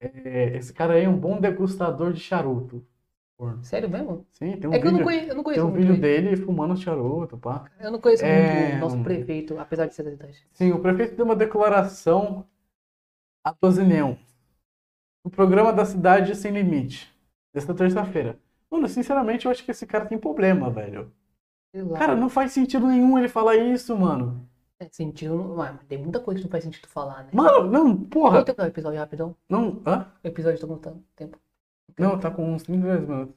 É, 0.00 0.56
esse 0.56 0.72
cara 0.72 0.94
aí 0.94 1.04
é 1.04 1.08
um 1.08 1.16
bom 1.16 1.40
degustador 1.40 2.12
de 2.12 2.20
charuto. 2.20 2.84
Sério 3.62 3.88
mesmo? 3.88 4.26
Sim, 4.32 4.58
tem 4.58 4.68
um 4.68 4.74
É 4.74 4.78
que 4.78 4.86
eu 4.86 4.92
não 4.92 4.98
vídeo, 4.98 5.04
conheço, 5.04 5.24
eu 5.30 5.34
não 5.34 5.36
tem 5.36 5.44
conheço 5.44 5.64
um 5.66 5.70
muito 5.70 5.80
vídeo 5.80 5.94
ele. 5.94 6.00
dele 6.02 6.36
fumando 6.36 6.76
charuto, 6.76 7.38
pá. 7.38 7.70
Eu 7.80 7.90
não 7.90 7.98
conheço 7.98 8.22
É, 8.22 8.64
muito 8.64 8.76
o 8.76 8.80
nosso 8.80 8.96
um- 8.96 9.02
prefeito, 9.02 9.58
apesar 9.58 9.86
de 9.86 9.94
ser 9.94 10.02
da 10.02 10.10
cidade. 10.10 10.46
Sim, 10.52 10.72
o 10.72 10.78
prefeito 10.80 11.16
deu 11.16 11.24
uma 11.24 11.34
declaração 11.36 12.44
a 13.42 13.54
Tosineu 13.54 14.18
no 15.24 15.30
programa 15.30 15.72
da 15.72 15.86
Cidade 15.86 16.34
Sem 16.34 16.52
Limite, 16.52 17.10
desta 17.54 17.72
terça-feira. 17.74 18.38
Mano, 18.70 18.86
sinceramente, 18.88 19.46
eu 19.46 19.50
acho 19.52 19.64
que 19.64 19.70
esse 19.70 19.86
cara 19.86 20.04
tem 20.04 20.18
problema, 20.18 20.68
velho. 20.70 21.10
Cara, 21.96 22.14
não 22.14 22.28
faz 22.28 22.52
sentido 22.52 22.86
nenhum 22.86 23.18
ele 23.18 23.28
falar 23.28 23.56
isso, 23.56 23.96
mano. 23.96 24.46
É, 24.80 24.86
sentido. 24.90 25.34
não- 25.36 25.56
Mas 25.56 25.76
tem 25.88 25.98
muita 25.98 26.18
coisa 26.20 26.40
que 26.40 26.46
não 26.46 26.50
faz 26.50 26.64
sentido 26.64 26.88
falar, 26.88 27.24
né? 27.24 27.28
Mano, 27.32 27.70
não, 27.70 27.96
porra. 27.96 28.38
Quanto 28.38 28.46
tempo 28.46 28.62
é 28.62 28.64
o 28.64 28.68
episódio 28.68 28.98
rapidão? 28.98 29.36
Não, 29.48 29.80
hã? 29.86 30.06
O 30.24 30.26
episódio 30.28 30.58
tá 30.60 30.66
contando 30.66 31.02
tempo. 31.14 31.38
Não, 31.98 32.18
tá 32.18 32.30
com 32.30 32.54
uns 32.54 32.62
32 32.62 33.00
minutos. 33.06 33.34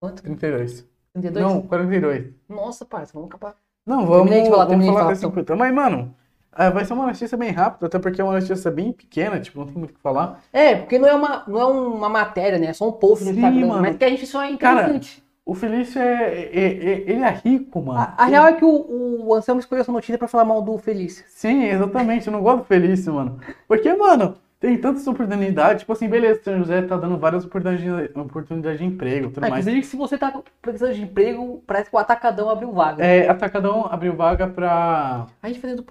Quanto? 0.00 0.22
32. 0.22 0.86
32? 1.12 1.44
Não, 1.44 1.62
42. 1.62 2.32
Nossa, 2.48 2.84
parça, 2.84 3.12
vamos 3.14 3.28
acabar. 3.28 3.56
Não, 3.84 4.06
vamos, 4.06 4.30
Termina 4.30 4.42
de 4.44 4.50
falar, 4.50 4.64
vamos 4.64 4.68
termina 4.70 4.84
de 4.84 4.92
falar 4.92 5.00
falar, 5.00 5.12
desse 5.12 5.22
50. 5.22 5.56
Mas, 5.56 5.74
mano, 5.74 6.14
ah, 6.52 6.70
vai 6.70 6.84
ser 6.84 6.92
uma 6.92 7.06
notícia 7.06 7.36
bem 7.36 7.50
rápida, 7.50 7.86
até 7.86 7.98
porque 7.98 8.20
é 8.20 8.24
uma 8.24 8.38
notícia 8.38 8.70
bem 8.70 8.92
pequena, 8.92 9.40
tipo, 9.40 9.58
não 9.58 9.66
tem 9.66 9.76
muito 9.76 9.90
o 9.90 9.94
que 9.94 10.00
falar. 10.00 10.40
É, 10.52 10.76
porque 10.76 10.98
não 10.98 11.08
é 11.08 11.14
uma, 11.14 11.44
não 11.48 11.60
é 11.60 11.64
uma 11.66 12.08
matéria, 12.08 12.58
né? 12.58 12.66
É 12.68 12.72
só 12.72 12.88
um 12.88 12.92
post 12.92 13.24
no 13.24 13.30
Instagram. 13.32 13.66
mano. 13.66 13.82
Mas 13.82 13.96
que 13.96 14.04
a 14.04 14.08
gente 14.08 14.26
só 14.26 14.42
é 14.42 14.56
Cara, 14.56 14.80
interessante. 14.82 15.24
O 15.46 15.54
Felício 15.54 16.00
é, 16.00 16.40
é- 16.52 16.66
é- 16.66 17.04
Ele 17.06 17.22
é 17.22 17.30
rico, 17.30 17.80
mano. 17.80 18.00
a, 18.00 18.14
a 18.18 18.24
real 18.26 18.48
é 18.48 18.52
que 18.54 18.64
o, 18.64 19.26
o 19.28 19.32
Anselmo 19.32 19.60
escolheu 19.60 19.80
essa 19.82 19.92
notícia 19.92 20.18
pra 20.18 20.26
falar 20.26 20.44
mal 20.44 20.60
do 20.60 20.76
Felício. 20.76 21.24
Sim, 21.28 21.62
exatamente. 21.66 22.26
Eu 22.26 22.32
não 22.32 22.42
gosto 22.42 22.58
do 22.58 22.64
Felício, 22.64 23.14
mano. 23.14 23.38
Porque, 23.68 23.94
mano, 23.94 24.34
tem 24.58 24.76
tantas 24.76 25.06
oportunidades. 25.06 25.82
Tipo 25.82 25.92
assim, 25.92 26.08
beleza, 26.08 26.40
São 26.42 26.58
José 26.58 26.82
tá 26.82 26.96
dando 26.96 27.16
várias 27.16 27.44
oportunidades 27.44 28.10
de, 28.12 28.18
oportunidades 28.18 28.78
de 28.80 28.84
emprego, 28.86 29.30
tudo 29.30 29.44
Ah, 29.44 29.50
mais. 29.50 29.64
inclusive, 29.64 29.86
se 29.86 29.96
você 29.96 30.18
tá 30.18 30.36
precisando 30.60 30.94
de 30.94 31.02
emprego, 31.02 31.62
parece 31.64 31.90
que 31.90 31.94
o 31.94 31.98
Atacadão 32.00 32.50
abriu 32.50 32.72
vaga. 32.72 33.04
É, 33.04 33.28
Atacadão 33.28 33.86
abriu 33.88 34.16
vaga 34.16 34.48
pra 34.48 35.26
A 35.40 35.46
gente 35.46 35.60
fazendo. 35.60 35.86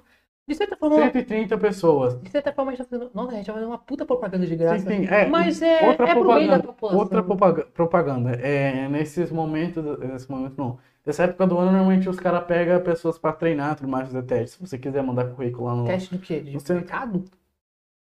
De 0.47 0.53
certa 0.53 0.75
forma, 0.77 0.95
130 0.97 1.57
pessoas. 1.57 2.21
de 2.21 2.29
certa 2.29 2.53
forma, 2.53 2.71
a 2.71 2.75
gente 2.75 2.85
tá 2.85 2.89
fazendo. 2.97 3.11
Nossa, 3.15 3.31
a 3.31 3.35
gente 3.35 3.45
tá 3.47 3.53
fazendo 3.53 3.67
uma 3.69 3.77
puta 3.79 4.05
propaganda 4.05 4.45
de 4.45 4.55
graça. 4.55 4.87
Sim, 4.87 5.05
sim. 5.07 5.13
É, 5.13 5.25
Mas 5.27 5.59
é, 5.61 5.87
outra 5.87 6.07
é 6.07 6.13
propaganda. 6.13 6.59
população. 6.63 6.99
Outra 6.99 7.23
propaga- 7.23 7.65
propaganda. 7.73 8.31
É, 8.33 8.87
nesses 8.87 9.31
momentos, 9.31 9.83
nesse 9.99 10.29
momento 10.29 10.53
não. 10.57 10.77
Nessa 11.03 11.23
época 11.23 11.47
do 11.47 11.57
ano, 11.57 11.71
normalmente 11.71 12.07
os 12.09 12.19
caras 12.19 12.43
pegam 12.45 12.79
pessoas 12.81 13.17
pra 13.17 13.31
treinar, 13.33 13.75
tudo 13.75 13.87
mais, 13.89 14.07
fazer 14.07 14.23
teste. 14.23 14.57
Se 14.57 14.67
você 14.67 14.77
quiser 14.77 15.01
mandar 15.03 15.25
currículo 15.29 15.65
lá 15.65 15.75
no 15.75 15.85
Teste 15.85 16.15
do 16.15 16.19
quê? 16.21 16.39
De 16.41 16.73
mercado? 16.73 17.25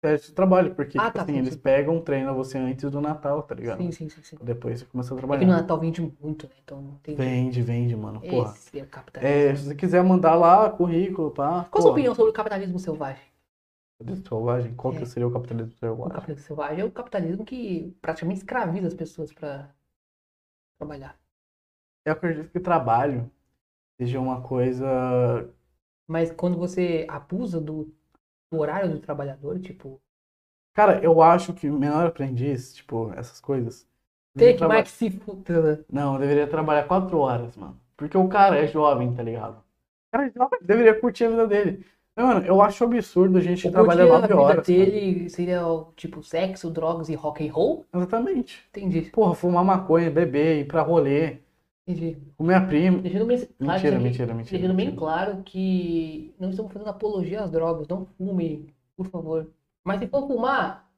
Teste 0.00 0.28
de 0.28 0.34
trabalho, 0.34 0.74
porque, 0.74 0.98
Ah, 0.98 1.04
tipo 1.06 1.16
tá, 1.16 1.22
assim, 1.22 1.32
sim, 1.32 1.38
eles 1.38 1.54
sim. 1.54 1.60
pegam, 1.62 2.00
treinam 2.00 2.34
você 2.34 2.58
antes 2.58 2.90
do 2.90 3.00
Natal, 3.00 3.42
tá 3.42 3.54
ligado? 3.54 3.78
Sim, 3.78 3.92
sim, 3.92 4.08
sim, 4.08 4.22
sim. 4.22 4.38
Depois 4.42 4.80
você 4.80 4.86
começa 4.86 5.12
a 5.12 5.16
É 5.16 5.20
trabalhar. 5.20 5.46
no 5.46 5.52
Natal 5.52 5.78
vende 5.80 6.00
muito, 6.00 6.46
né? 6.48 6.54
Então 6.62 6.80
não 6.82 6.96
tem. 6.98 7.16
Vende, 7.16 7.62
vende, 7.62 7.94
mano. 7.96 8.20
Porra. 8.20 8.54
Esse 8.54 8.78
é 8.78 8.82
o 8.82 8.86
capitalismo. 8.86 9.36
É, 9.36 9.54
se 9.56 9.64
você 9.64 9.74
quiser 9.74 10.02
mandar 10.02 10.34
lá 10.34 10.70
currículo, 10.70 11.30
pá. 11.30 11.64
Qual 11.70 11.78
a 11.78 11.82
sua 11.82 11.90
opinião 11.92 12.14
sobre 12.14 12.30
o 12.30 12.34
capitalismo 12.34 12.78
selvagem? 12.78 13.22
Capitalismo 13.98 14.28
selvagem? 14.28 14.74
Qual 14.74 14.92
É. 14.94 14.98
que 14.98 15.06
seria 15.06 15.28
o 15.28 15.32
capitalismo 15.32 15.72
O 15.72 15.78
selvagem? 15.78 16.12
capitalismo 16.14 16.46
selvagem 16.46 16.80
é 16.80 16.84
o 16.84 16.90
capitalismo 16.92 17.44
que 17.44 17.94
praticamente 18.02 18.40
escraviza 18.40 18.86
as 18.88 18.94
pessoas 18.94 19.32
pra 19.32 19.72
trabalhar. 20.78 21.16
Eu 22.04 22.12
acredito 22.12 22.50
que 22.50 22.60
trabalho 22.60 23.30
seja 24.00 24.20
uma 24.20 24.42
coisa. 24.42 24.86
Mas 26.06 26.30
quando 26.30 26.58
você 26.58 27.06
abusa 27.08 27.60
do, 27.60 27.90
do 28.50 28.58
horário 28.58 28.90
do 28.90 29.00
trabalhador, 29.00 29.58
tipo, 29.60 30.00
Cara, 30.74 31.02
eu 31.02 31.20
acho 31.20 31.52
que 31.52 31.68
menor 31.68 32.06
aprendiz, 32.06 32.74
tipo, 32.74 33.12
essas 33.14 33.40
coisas. 33.40 33.86
tem 34.36 34.56
que 34.56 34.64
mais 34.66 34.84
que 34.90 34.96
se 34.96 35.10
fuder. 35.10 35.84
Não, 35.92 36.18
deveria 36.18 36.46
trabalhar 36.46 36.84
quatro 36.86 37.18
horas, 37.18 37.56
mano. 37.56 37.78
Porque 37.96 38.16
o 38.16 38.28
cara 38.28 38.56
é 38.58 38.66
jovem, 38.66 39.14
tá 39.14 39.22
ligado? 39.22 39.58
O 39.58 40.10
cara 40.12 40.26
é 40.26 40.30
jovem, 40.30 40.58
deveria 40.62 40.98
curtir 40.98 41.24
a 41.24 41.30
vida 41.30 41.46
dele. 41.46 41.84
Mano, 42.16 42.44
eu 42.46 42.60
acho 42.60 42.84
absurdo 42.84 43.38
a 43.38 43.40
gente 43.40 43.66
O 43.68 43.72
trabalhar 43.72 44.04
curtir 44.04 44.10
a 44.12 44.20
nove 44.20 44.26
vida 44.28 44.40
horas. 44.40 44.66
cara. 44.68 44.78
dele 44.78 45.28
seria 45.30 45.66
o, 45.66 45.92
tipo 45.94 46.22
sexo, 46.22 46.70
drogas 46.70 47.08
e 47.08 47.14
rock 47.14 47.46
and 47.48 47.52
roll? 47.52 47.84
Exatamente. 47.94 48.64
Entendi, 48.70 49.02
Porra, 49.10 49.34
fumar 49.34 49.64
maconha, 49.64 50.10
beber, 50.10 50.60
ir 50.60 50.66
pra 50.68 50.82
rolê, 50.82 51.38
entendi. 51.86 52.16
comer 52.36 52.54
a 52.54 52.66
prima. 52.66 52.98
Deixando 53.02 53.26
bem 53.26 53.38
claro, 53.38 53.56
Mentira, 53.58 53.98
mentira, 53.98 54.34
mentira. 54.34 54.58
deixando 54.58 54.74
bem 54.76 54.86
mentira. 54.86 54.96
claro 54.96 55.42
que 55.44 56.34
não 56.38 56.50
estamos 56.50 56.72
fazendo 56.72 56.88
apologia 56.90 57.42
às 57.42 57.50
drogas. 57.50 57.86
Não 57.88 58.06
fume, 58.06 58.74
por 58.96 59.06
favor. 59.08 59.50
Mas 59.84 60.00
se 60.00 60.06
for 60.08 60.26
fumar, 60.26 60.88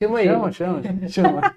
chama 0.00 0.22
ele. 0.22 0.30
Chama, 0.32 0.52
chama, 0.52 0.82
chama. 1.08 1.54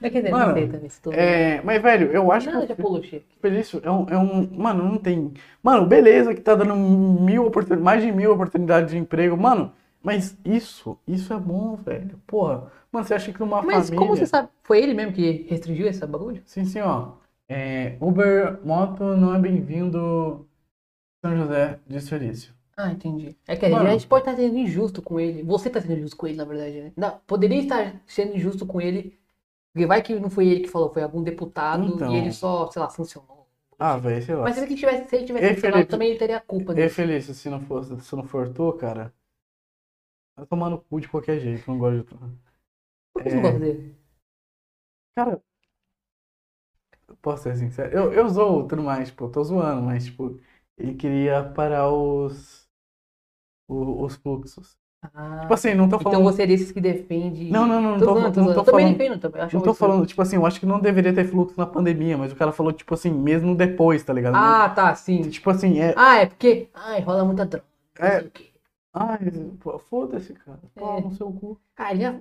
Mas 0.00 0.12
quer 0.12 0.20
dizer, 0.22 0.30
Mano, 0.30 0.46
não 0.46 0.54
sei 0.54 0.68
também. 0.68 0.88
Se 0.88 1.00
tô 1.02 1.12
É, 1.12 1.60
mas, 1.62 1.82
velho, 1.82 2.10
eu 2.12 2.30
acho 2.30 2.46
Nada 2.50 2.60
de 2.60 2.66
que 2.66 2.72
apologia. 2.72 3.18
o 3.36 3.40
Felício 3.40 3.80
é 3.84 3.90
um, 3.90 4.06
é 4.08 4.18
um. 4.18 4.48
Mano, 4.56 4.84
não 4.84 4.98
tem. 4.98 5.32
Mano, 5.62 5.86
beleza 5.86 6.34
que 6.34 6.40
tá 6.40 6.54
dando 6.54 6.74
mil 6.76 7.46
oportunidades, 7.46 7.84
mais 7.84 8.02
de 8.02 8.12
mil 8.12 8.32
oportunidades 8.32 8.90
de 8.92 8.98
emprego. 8.98 9.36
Mano, 9.36 9.72
mas 10.02 10.36
isso, 10.44 10.98
isso 11.06 11.32
é 11.32 11.38
bom, 11.38 11.76
velho. 11.76 12.18
Porra. 12.26 12.70
Mano, 12.90 13.06
você 13.06 13.14
acha 13.14 13.32
que 13.32 13.40
numa 13.40 13.62
Mas 13.62 13.86
família. 13.86 13.96
como 13.98 14.16
você 14.16 14.26
sabe? 14.26 14.48
Foi 14.62 14.82
ele 14.82 14.94
mesmo 14.94 15.12
que 15.12 15.46
restringiu 15.48 15.86
esse 15.86 16.04
bagulho? 16.06 16.42
Sim, 16.44 16.64
sim, 16.64 16.80
ó. 16.80 17.12
É, 17.48 17.96
Uber 18.00 18.60
Moto 18.64 19.16
não 19.16 19.34
é 19.34 19.38
bem-vindo 19.38 20.46
São 21.24 21.36
José 21.36 21.78
de 21.86 22.00
Felício. 22.00 22.54
Ah, 22.76 22.90
entendi. 22.90 23.36
É 23.46 23.54
que 23.54 23.66
a 23.66 23.68
Mano. 23.70 23.90
gente 23.90 24.06
pode 24.06 24.22
estar 24.22 24.34
sendo 24.36 24.56
injusto 24.56 25.02
com 25.02 25.20
ele. 25.20 25.42
Você 25.42 25.68
está 25.68 25.80
sendo 25.80 25.94
injusto 25.94 26.16
com 26.16 26.26
ele, 26.26 26.36
na 26.36 26.44
verdade, 26.44 26.80
né? 26.80 26.92
Não, 26.96 27.20
poderia 27.26 27.60
estar 27.62 28.00
sendo 28.06 28.34
injusto 28.34 28.66
com 28.66 28.80
ele. 28.80 29.18
Porque 29.72 29.86
vai 29.86 30.02
que 30.02 30.14
não 30.18 30.30
foi 30.30 30.48
ele 30.48 30.60
que 30.60 30.68
falou, 30.68 30.92
foi 30.92 31.02
algum 31.02 31.22
deputado 31.22 31.86
Então. 31.86 32.12
e 32.12 32.16
ele 32.18 32.32
só, 32.32 32.70
sei 32.70 32.80
lá, 32.82 32.88
sancionou. 32.90 33.46
Ah, 33.78 33.96
velho, 33.96 34.22
sei 34.22 34.34
lá. 34.34 34.42
Mas 34.44 34.54
se 34.56 34.62
ele 34.64 34.74
tivesse, 34.76 35.08
se 35.08 35.16
ele 35.16 35.24
tivesse 35.26 35.46
Ei, 35.46 35.54
Felipe. 35.56 35.84
também 35.86 36.10
ele 36.10 36.18
teria 36.18 36.40
culpa 36.40 36.78
Ei. 36.78 36.88
Felício, 36.88 37.34
se 37.34 37.48
não 37.50 37.60
for, 37.60 37.84
se 37.84 38.16
não 38.16 38.24
for 38.24 38.48
tu, 38.50 38.72
cara, 38.74 39.12
vai 40.36 40.46
tomar 40.46 40.70
no 40.70 40.80
cu 40.82 41.00
de 41.00 41.08
qualquer 41.08 41.40
jeito, 41.40 41.70
não 41.70 41.78
gosto 41.78 42.04
de. 42.04 42.14
Por 43.14 43.22
que 43.24 43.30
você 43.30 43.36
É. 43.36 43.36
não 43.36 43.42
gosta 43.42 43.58
dele? 43.60 43.96
Cara, 45.14 45.42
eu 47.08 47.16
posso 47.16 47.44
ser 47.44 47.56
sincero, 47.56 47.92
eu, 47.96 48.12
eu 48.12 48.28
zoo 48.28 48.66
tudo 48.68 48.82
mais, 48.82 49.08
tipo, 49.08 49.28
tô 49.28 49.42
zoando, 49.44 49.82
mas, 49.82 50.06
tipo, 50.06 50.38
ele 50.76 50.94
queria 50.94 51.42
parar 51.52 51.90
os, 51.92 52.68
o- 53.68 54.04
os 54.04 54.16
fluxos. 54.16 54.76
Ah, 55.02 55.40
Tipo 55.42 55.54
assim, 55.54 55.74
não 55.74 55.88
tô 55.88 55.98
então 55.98 56.12
falando... 56.12 56.24
você 56.24 56.42
é 56.42 56.46
desses 56.46 56.72
que 56.72 56.80
defende. 56.80 57.50
Não, 57.50 57.66
não, 57.66 57.82
não, 57.82 57.92
não 57.96 57.98
Tô 57.98 58.04
tô, 58.04 58.14
zoando, 58.14 58.24
não 58.24 58.32
tô 58.32 58.32
tô 58.32 58.42
zoando. 58.44 58.60
Eu 58.60 58.64
também 58.64 58.86
falando... 58.94 58.96
defendo 58.96 59.36
acho 59.36 59.56
Não 59.56 59.62
tô 59.62 59.74
falando, 59.74 60.06
tipo 60.06 60.22
assim, 60.22 60.36
eu 60.36 60.46
acho 60.46 60.60
que 60.60 60.66
não 60.66 60.80
deveria 60.80 61.14
ter 61.14 61.24
fluxo 61.26 61.58
na 61.58 61.66
pandemia, 61.66 62.16
mas 62.16 62.32
o 62.32 62.36
cara 62.36 62.52
falou, 62.52 62.72
tipo 62.72 62.94
assim, 62.94 63.10
mesmo 63.10 63.54
depois, 63.56 64.02
tá 64.04 64.12
ligado? 64.12 64.36
Ah, 64.36 64.68
tá, 64.70 64.94
sim. 64.94 65.22
Tipo 65.30 65.50
assim, 65.50 65.78
é. 65.80 65.94
Ah, 65.96 66.16
é 66.18 66.26
porque. 66.26 66.68
Ai, 66.74 67.00
rola 67.00 67.24
muita 67.24 67.46
droga. 67.46 67.64
não 68.00 68.06
É. 68.06 68.30
Ai, 68.92 69.18
foda-se, 69.88 70.34
cara. 70.34 70.60
Pau 70.74 70.98
É. 70.98 71.00
no 71.00 71.12
seu 71.12 71.32
cu. 71.32 71.60
Ah, 71.76 71.92
ele 71.92 72.02
já. 72.02 72.20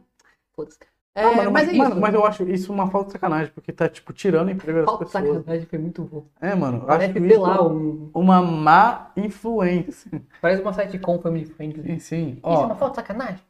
Foda-se. 0.56 0.80
É, 1.14 1.24
Ah, 1.26 1.32
mano, 1.36 1.52
mas 1.52 1.68
é 1.68 1.72
isso. 1.72 1.78
mano, 1.78 2.00
mas 2.00 2.14
eu 2.14 2.26
acho 2.26 2.44
isso 2.50 2.72
uma 2.72 2.90
falta 2.90 3.08
de 3.08 3.12
sacanagem, 3.14 3.52
porque 3.54 3.74
tá, 3.74 3.90
tipo, 3.90 4.14
tirando 4.14 4.48
o 4.48 4.52
emprego 4.52 4.80
das 4.80 4.86
Falta 4.86 5.04
de 5.06 5.12
pessoas. 5.12 5.38
sacanagem 5.40 5.68
foi 5.68 5.80
muito 5.80 6.04
bom. 6.06 6.26
É, 6.40 6.56
mano, 6.56 6.86
Parece, 6.86 7.18
acho 7.18 7.28
sei 7.28 7.38
lá, 7.38 7.62
um. 7.68 8.10
uma 8.14 8.42
má 8.42 9.12
influência. 9.18 10.10
Parece 10.42 10.62
uma 10.62 10.72
sitcom 10.72 11.20
family 11.22 11.46
friendly. 11.46 11.84
Sim, 11.84 12.00
sim. 12.00 12.30
Isso 12.38 12.42
é 12.46 12.50
uma 12.50 12.74
Ó, 12.74 12.76
falta 12.76 13.02
de 13.02 13.08
sacanagem? 13.08 13.44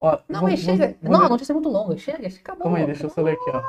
ó. 0.00 0.18
Não, 0.28 0.40
vou- 0.40 0.50
mas 0.50 0.58
chega. 0.60 0.96
vou 1.00 1.12
não, 1.12 1.20
ler- 1.20 1.26
a 1.26 1.28
notícia 1.28 1.52
é 1.52 1.54
muito 1.54 1.68
longa. 1.68 1.96
Chega, 1.96 2.26
acabou. 2.26 2.62
Calma 2.64 2.78
aí, 2.78 2.86
deixa 2.86 3.06
eu 3.06 3.10
só 3.10 3.22
ler 3.22 3.34
aqui, 3.34 3.50
ó. 3.50 3.62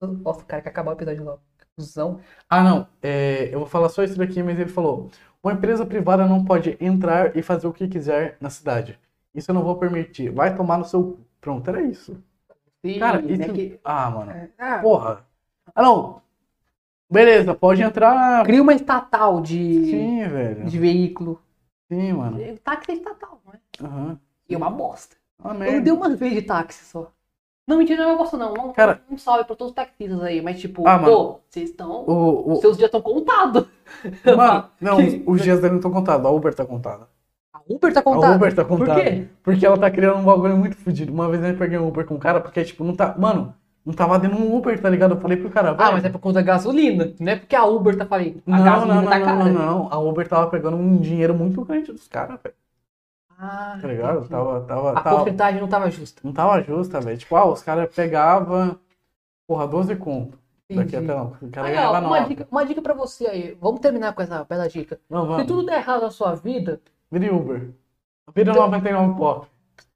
Nossa, 0.00 0.42
o 0.42 0.46
cara 0.46 0.62
que 0.62 0.68
acabar 0.68 0.90
o 0.92 0.94
episódio 0.94 1.24
logo. 1.24 1.40
Cusão. 1.76 2.20
Ah, 2.48 2.62
não. 2.62 2.88
é, 3.02 3.54
eu 3.54 3.58
vou 3.58 3.68
falar 3.68 3.90
só 3.90 4.02
isso 4.02 4.16
daqui, 4.16 4.42
mas 4.42 4.58
ele 4.58 4.70
falou: 4.70 5.10
uma 5.46 5.52
empresa 5.52 5.86
privada 5.86 6.26
não 6.26 6.44
pode 6.44 6.76
entrar 6.80 7.36
e 7.36 7.42
fazer 7.42 7.68
o 7.68 7.72
que 7.72 7.86
quiser 7.86 8.36
na 8.40 8.50
cidade. 8.50 8.98
Isso 9.32 9.50
eu 9.50 9.54
não 9.54 9.62
vou 9.62 9.76
permitir. 9.76 10.28
Vai 10.30 10.56
tomar 10.56 10.76
no 10.76 10.84
seu. 10.84 11.20
Pronto, 11.40 11.68
era 11.68 11.82
isso. 11.82 12.20
Sim, 12.84 12.98
Cara, 12.98 13.22
né, 13.22 13.44
isso. 13.44 13.52
que- 13.52 13.78
Ah, 13.84 14.10
mano. 14.10 14.32
Ah, 14.58 14.78
Porra. 14.78 15.24
Ah, 15.72 15.82
não. 15.82 16.20
Beleza, 17.08 17.54
pode 17.54 17.80
entrar. 17.82 18.44
Cria 18.44 18.60
uma 18.60 18.74
estatal 18.74 19.40
de, 19.40 19.84
Sim, 19.90 20.26
velho. 20.28 20.64
de 20.64 20.78
veículo. 20.78 21.40
Sim, 21.88 22.14
mano. 22.14 22.38
Táxi 22.64 22.90
é 22.90 22.94
estatal, 22.94 23.40
não 23.46 23.52
é? 23.52 23.58
Aham. 23.84 24.20
E 24.48 24.54
é 24.54 24.56
uma 24.56 24.70
bosta. 24.70 25.14
Ah, 25.44 25.54
Eu 25.68 25.80
dei 25.80 25.92
uma 25.92 26.08
vez 26.16 26.32
de 26.34 26.42
táxi 26.42 26.84
só. 26.84 27.12
Não, 27.66 27.78
mentira, 27.78 28.04
não 28.04 28.12
é 28.12 28.16
bosta, 28.16 28.36
não. 28.36 28.52
Um, 28.52 28.72
Cara- 28.72 29.00
um 29.10 29.18
salve 29.18 29.44
pra 29.44 29.56
todos 29.56 29.70
os 29.72 29.74
taxistas 29.74 30.22
aí. 30.22 30.40
Mas, 30.40 30.60
tipo, 30.60 30.86
Ah, 30.86 30.98
pô, 31.00 31.40
vocês 31.50 31.70
estão. 31.70 32.04
O, 32.06 32.52
o, 32.52 32.56
Seus 32.60 32.76
dias 32.76 32.86
estão 32.86 33.02
contados. 33.02 33.64
Mano, 34.36 34.64
não, 34.80 34.96
Que- 35.02 35.22
os, 35.26 35.42
dias 35.42 35.58
dele 35.60 35.70
não 35.72 35.78
estão 35.78 35.90
contados. 35.90 36.24
A 36.24 36.30
Uber 36.30 36.54
tá 36.54 36.64
contada. 36.64 37.08
A 37.52 37.58
Uber 37.68 37.92
tá 37.92 38.00
A 38.00 38.02
contada. 38.02 38.36
Uber 38.36 38.54
tá 38.54 38.64
Por 38.64 38.78
contada. 38.78 39.02
quê? 39.02 39.26
Porque 39.42 39.66
ela 39.66 39.76
tá 39.76 39.90
criando 39.90 40.18
um 40.18 40.24
bagulho 40.24 40.56
muito 40.56 40.76
fodido. 40.76 41.12
Uma 41.12 41.28
vez 41.28 41.42
eu 41.42 41.56
peguei 41.56 41.76
um 41.78 41.88
Uber 41.88 42.06
com 42.06 42.14
um 42.14 42.18
cara, 42.18 42.40
porque, 42.40 42.62
tipo, 42.64 42.84
não 42.84 42.94
tá. 42.94 43.16
Mano, 43.18 43.52
não 43.84 43.92
tava 43.92 44.16
dando 44.18 44.36
um 44.36 44.56
Uber, 44.56 44.80
tá 44.80 44.88
ligado? 44.88 45.14
Eu 45.16 45.20
falei 45.20 45.36
pro 45.36 45.50
cara, 45.50 45.74
Ah, 45.76 45.90
mas 45.92 46.04
é 46.04 46.08
por 46.08 46.20
conta 46.20 46.34
da 46.34 46.42
gasolina. 46.42 47.12
Não 47.18 47.32
é 47.32 47.36
porque 47.36 47.56
a 47.56 47.64
Uber 47.64 47.96
tá 47.96 48.06
falando. 48.06 48.42
A 48.46 48.50
Não, 48.58 48.64
gasolina 48.64 48.94
não, 48.94 49.02
não, 49.02 49.10
tá 49.10 49.18
não, 49.18 49.26
cara. 49.26 49.44
não, 49.44 49.52
não. 49.52 49.88
A 49.92 49.98
Uber 49.98 50.28
tava 50.28 50.48
pegando 50.50 50.76
um 50.76 50.96
dinheiro 50.98 51.34
muito 51.34 51.64
grande 51.64 51.90
dos 51.92 52.06
caras, 52.06 52.38
velho. 52.42 52.54
Ah, 53.38 53.78
Tá 53.80 53.88
ligado? 53.88 54.16
entendi. 54.18 54.30
Tava, 54.30 54.60
tava, 54.62 54.90
A 54.92 55.00
tava, 55.02 55.16
porcentagem 55.16 55.60
não 55.60 55.68
tava 55.68 55.90
justa. 55.90 56.20
não 56.24 56.32
tava 56.32 56.60
justa, 56.62 57.00
velho. 57.00 57.18
Tipo, 57.18 57.36
ah, 57.36 57.46
os 57.46 57.62
caras 57.62 57.94
pegavam, 57.94 58.78
porra, 59.46 59.66
12 59.66 59.94
conto. 59.96 60.38
Daqui 60.68 60.96
até 60.96 61.14
lá. 61.14 61.22
O 61.40 61.50
cara 61.50 61.68
Aí, 61.68 61.76
ó, 61.76 61.90
uma, 61.90 62.00
9. 62.00 62.28
dica, 62.28 62.48
uma 62.50 62.66
dica 62.66 62.82
pra 62.82 62.92
você 62.94 63.26
aí. 63.28 63.56
Vamos 63.60 63.78
terminar 63.80 64.12
com 64.14 64.22
essa 64.22 64.42
bela 64.44 64.68
dica. 64.68 64.98
Não, 65.08 65.22
Se 65.22 65.28
vamos. 65.28 65.46
tudo 65.46 65.64
der 65.66 65.76
errado 65.78 66.02
na 66.02 66.10
sua 66.10 66.34
vida, 66.34 66.80
Vire 67.10 67.30
Uber. 67.30 67.70
Vira 68.34 68.50
Então- 68.50 68.62
99 68.64 69.14
pop. 69.16 69.46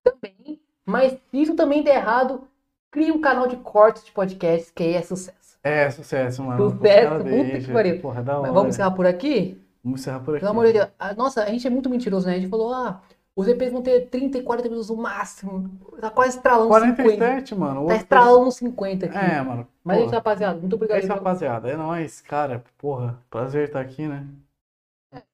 também. 0.04 0.60
Mas 0.86 1.12
se 1.12 1.42
isso 1.42 1.54
também 1.56 1.82
der 1.82 1.96
errado, 1.96 2.42
crie 2.90 3.10
um 3.10 3.20
canal 3.20 3.46
de 3.48 3.56
cortes 3.56 4.04
de 4.04 4.12
podcast, 4.12 4.72
que 4.72 4.82
aí 4.82 4.94
é 4.94 5.02
sucesso. 5.02 5.58
É, 5.62 5.90
sucesso, 5.90 6.42
mano. 6.42 6.70
Sucesso, 6.70 7.16
puta 7.16 7.60
que 7.60 7.72
pariu. 7.72 8.00
Porra, 8.00 8.22
da 8.22 8.32
hora. 8.34 8.42
Mas 8.42 8.52
vamos 8.52 8.68
encerrar 8.74 8.92
por 8.92 9.06
aqui? 9.06 9.60
Vamos 9.84 10.00
encerrar 10.00 10.20
por 10.20 10.32
aqui. 10.36 10.40
Pelo 10.40 10.50
amor 10.52 10.66
de 10.66 10.72
Deus. 10.74 10.88
Ah, 10.98 11.12
Nossa, 11.14 11.42
a 11.42 11.46
gente 11.46 11.66
é 11.66 11.70
muito 11.70 11.90
mentiroso, 11.90 12.26
né? 12.28 12.34
A 12.34 12.38
gente 12.38 12.48
falou, 12.48 12.72
ah, 12.72 13.00
os 13.40 13.48
EPs 13.48 13.72
vão 13.72 13.82
ter 13.82 14.08
30 14.08 14.38
e 14.38 14.42
40 14.42 14.68
minutos 14.68 14.90
no 14.90 14.96
máximo. 14.96 15.70
Tá 16.00 16.10
quase 16.10 16.36
estralando 16.36 16.72
50. 16.74 17.02
47, 17.02 17.54
mano. 17.54 17.86
Tá 18.08 18.20
é 18.24 18.34
uns 18.36 18.56
50 18.56 19.06
aqui. 19.06 19.16
É, 19.16 19.42
mano. 19.42 19.66
Mas 19.82 19.96
é 19.96 20.00
isso, 20.00 20.06
porra. 20.08 20.16
rapaziada. 20.18 20.58
Muito 20.60 20.72
É 20.72 20.76
obrigado. 20.76 20.98
isso, 20.98 21.08
pelo- 21.08 21.18
rapaziada. 21.18 21.70
É 21.70 21.76
nóis, 21.76 22.20
cara. 22.20 22.64
Porra, 22.78 23.18
prazer 23.30 23.68
estar 23.68 23.80
aqui, 23.80 24.06
né? 24.06 24.26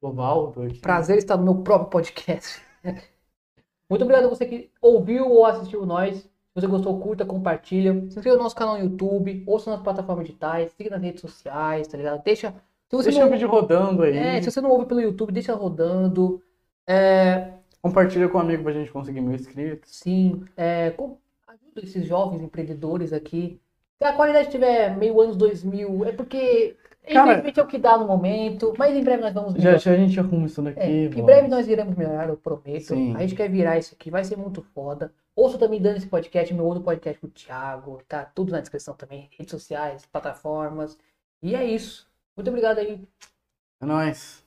O 0.01 0.11
Valdo 0.11 0.63
aqui. 0.63 0.79
Prazer 0.79 1.19
estar 1.19 1.37
no 1.37 1.45
meu 1.45 1.63
próprio 1.63 1.91
podcast. 1.91 2.63
Muito 3.89 4.03
obrigado 4.03 4.25
a 4.25 4.29
você 4.29 4.47
que 4.47 4.71
ouviu 4.81 5.29
ou 5.31 5.45
assistiu 5.45 5.85
nós. 5.87 6.17
Se 6.19 6.29
você 6.63 6.67
gostou, 6.67 6.99
curta, 6.99 7.25
compartilha. 7.27 7.93
Se 8.09 8.17
inscreva 8.19 8.37
no 8.39 8.43
nosso 8.43 8.57
canal 8.57 8.77
no 8.79 8.83
YouTube, 8.85 9.45
ouça 9.47 9.71
nas 9.71 9.81
plataformas 9.83 10.25
digitais, 10.27 10.73
siga 10.73 10.91
nas 10.91 11.03
redes 11.03 11.21
sociais, 11.21 11.87
tá 11.87 11.97
ligado? 11.99 12.23
Deixa. 12.25 12.55
Se 12.89 12.97
você, 12.97 13.11
Deixa 13.11 13.21
o 13.21 13.25
não, 13.25 13.33
vídeo 13.33 13.49
rodando 13.49 14.03
aí. 14.03 14.17
é, 14.17 14.41
se 14.41 14.51
você 14.51 14.61
não 14.61 14.71
ouve 14.71 14.87
pelo 14.87 15.01
YouTube, 15.01 15.33
deixa 15.33 15.55
rodando. 15.55 16.41
É, 16.89 17.53
Compartilha 17.89 18.28
com 18.28 18.39
um 18.39 18.41
amigo 18.41 18.62
pra 18.62 18.72
gente 18.72 18.91
conseguir 18.91 19.20
mil 19.20 19.34
inscritos. 19.34 19.97
sim, 19.97 20.45
é, 20.57 20.91
com- 20.91 21.18
ajuda 21.47 21.80
esses 21.82 22.05
jovens 22.07 22.43
empreendedores 22.43 23.12
aqui. 23.12 23.61
Se 23.99 24.05
a 24.05 24.12
qualidade 24.12 24.47
estiver 24.49 24.97
meio 24.97 25.18
anos 25.20 25.37
2000, 25.37 26.05
é 26.05 26.12
porque, 26.12 26.76
Cara- 27.07 27.22
infelizmente, 27.32 27.61
é 27.61 27.62
o 27.62 27.66
que 27.66 27.78
dá 27.78 27.97
no 27.97 28.07
momento. 28.07 28.74
Mas 28.78 28.95
em 28.95 29.03
breve 29.03 29.22
nós 29.22 29.32
vamos 29.32 29.53
Já, 29.55 29.59
melhorar. 29.59 29.78
já 29.78 29.93
a 29.93 29.97
gente 29.97 30.20
arruma 30.20 30.47
isso 30.47 30.61
daqui. 30.62 30.80
É, 30.80 31.05
em 31.05 31.24
breve 31.24 31.49
nós 31.49 31.66
iremos 31.68 31.97
melhorar, 31.97 32.28
eu 32.28 32.37
prometo. 32.37 32.82
Sim. 32.95 33.14
A 33.16 33.20
gente 33.20 33.34
quer 33.34 33.49
virar 33.49 33.78
isso 33.78 33.95
aqui, 33.95 34.11
vai 34.11 34.22
ser 34.24 34.37
muito 34.37 34.61
foda. 34.74 35.12
Ouça 35.34 35.57
também 35.59 35.80
dando 35.80 35.97
esse 35.99 36.07
podcast, 36.07 36.53
meu 36.55 36.64
outro 36.66 36.82
podcast 36.82 37.20
com 37.20 37.26
o 37.26 37.30
Thiago, 37.30 38.01
tá 38.09 38.24
tudo 38.24 38.53
na 38.53 38.61
descrição 38.61 38.95
também, 38.95 39.28
redes 39.39 39.51
sociais, 39.51 40.05
plataformas. 40.07 40.99
E 41.43 41.55
é 41.55 41.64
isso. 41.64 42.07
Muito 42.37 42.49
obrigado 42.49 42.78
aí. 42.78 43.01
É 43.80 43.87
nóis. 43.87 44.45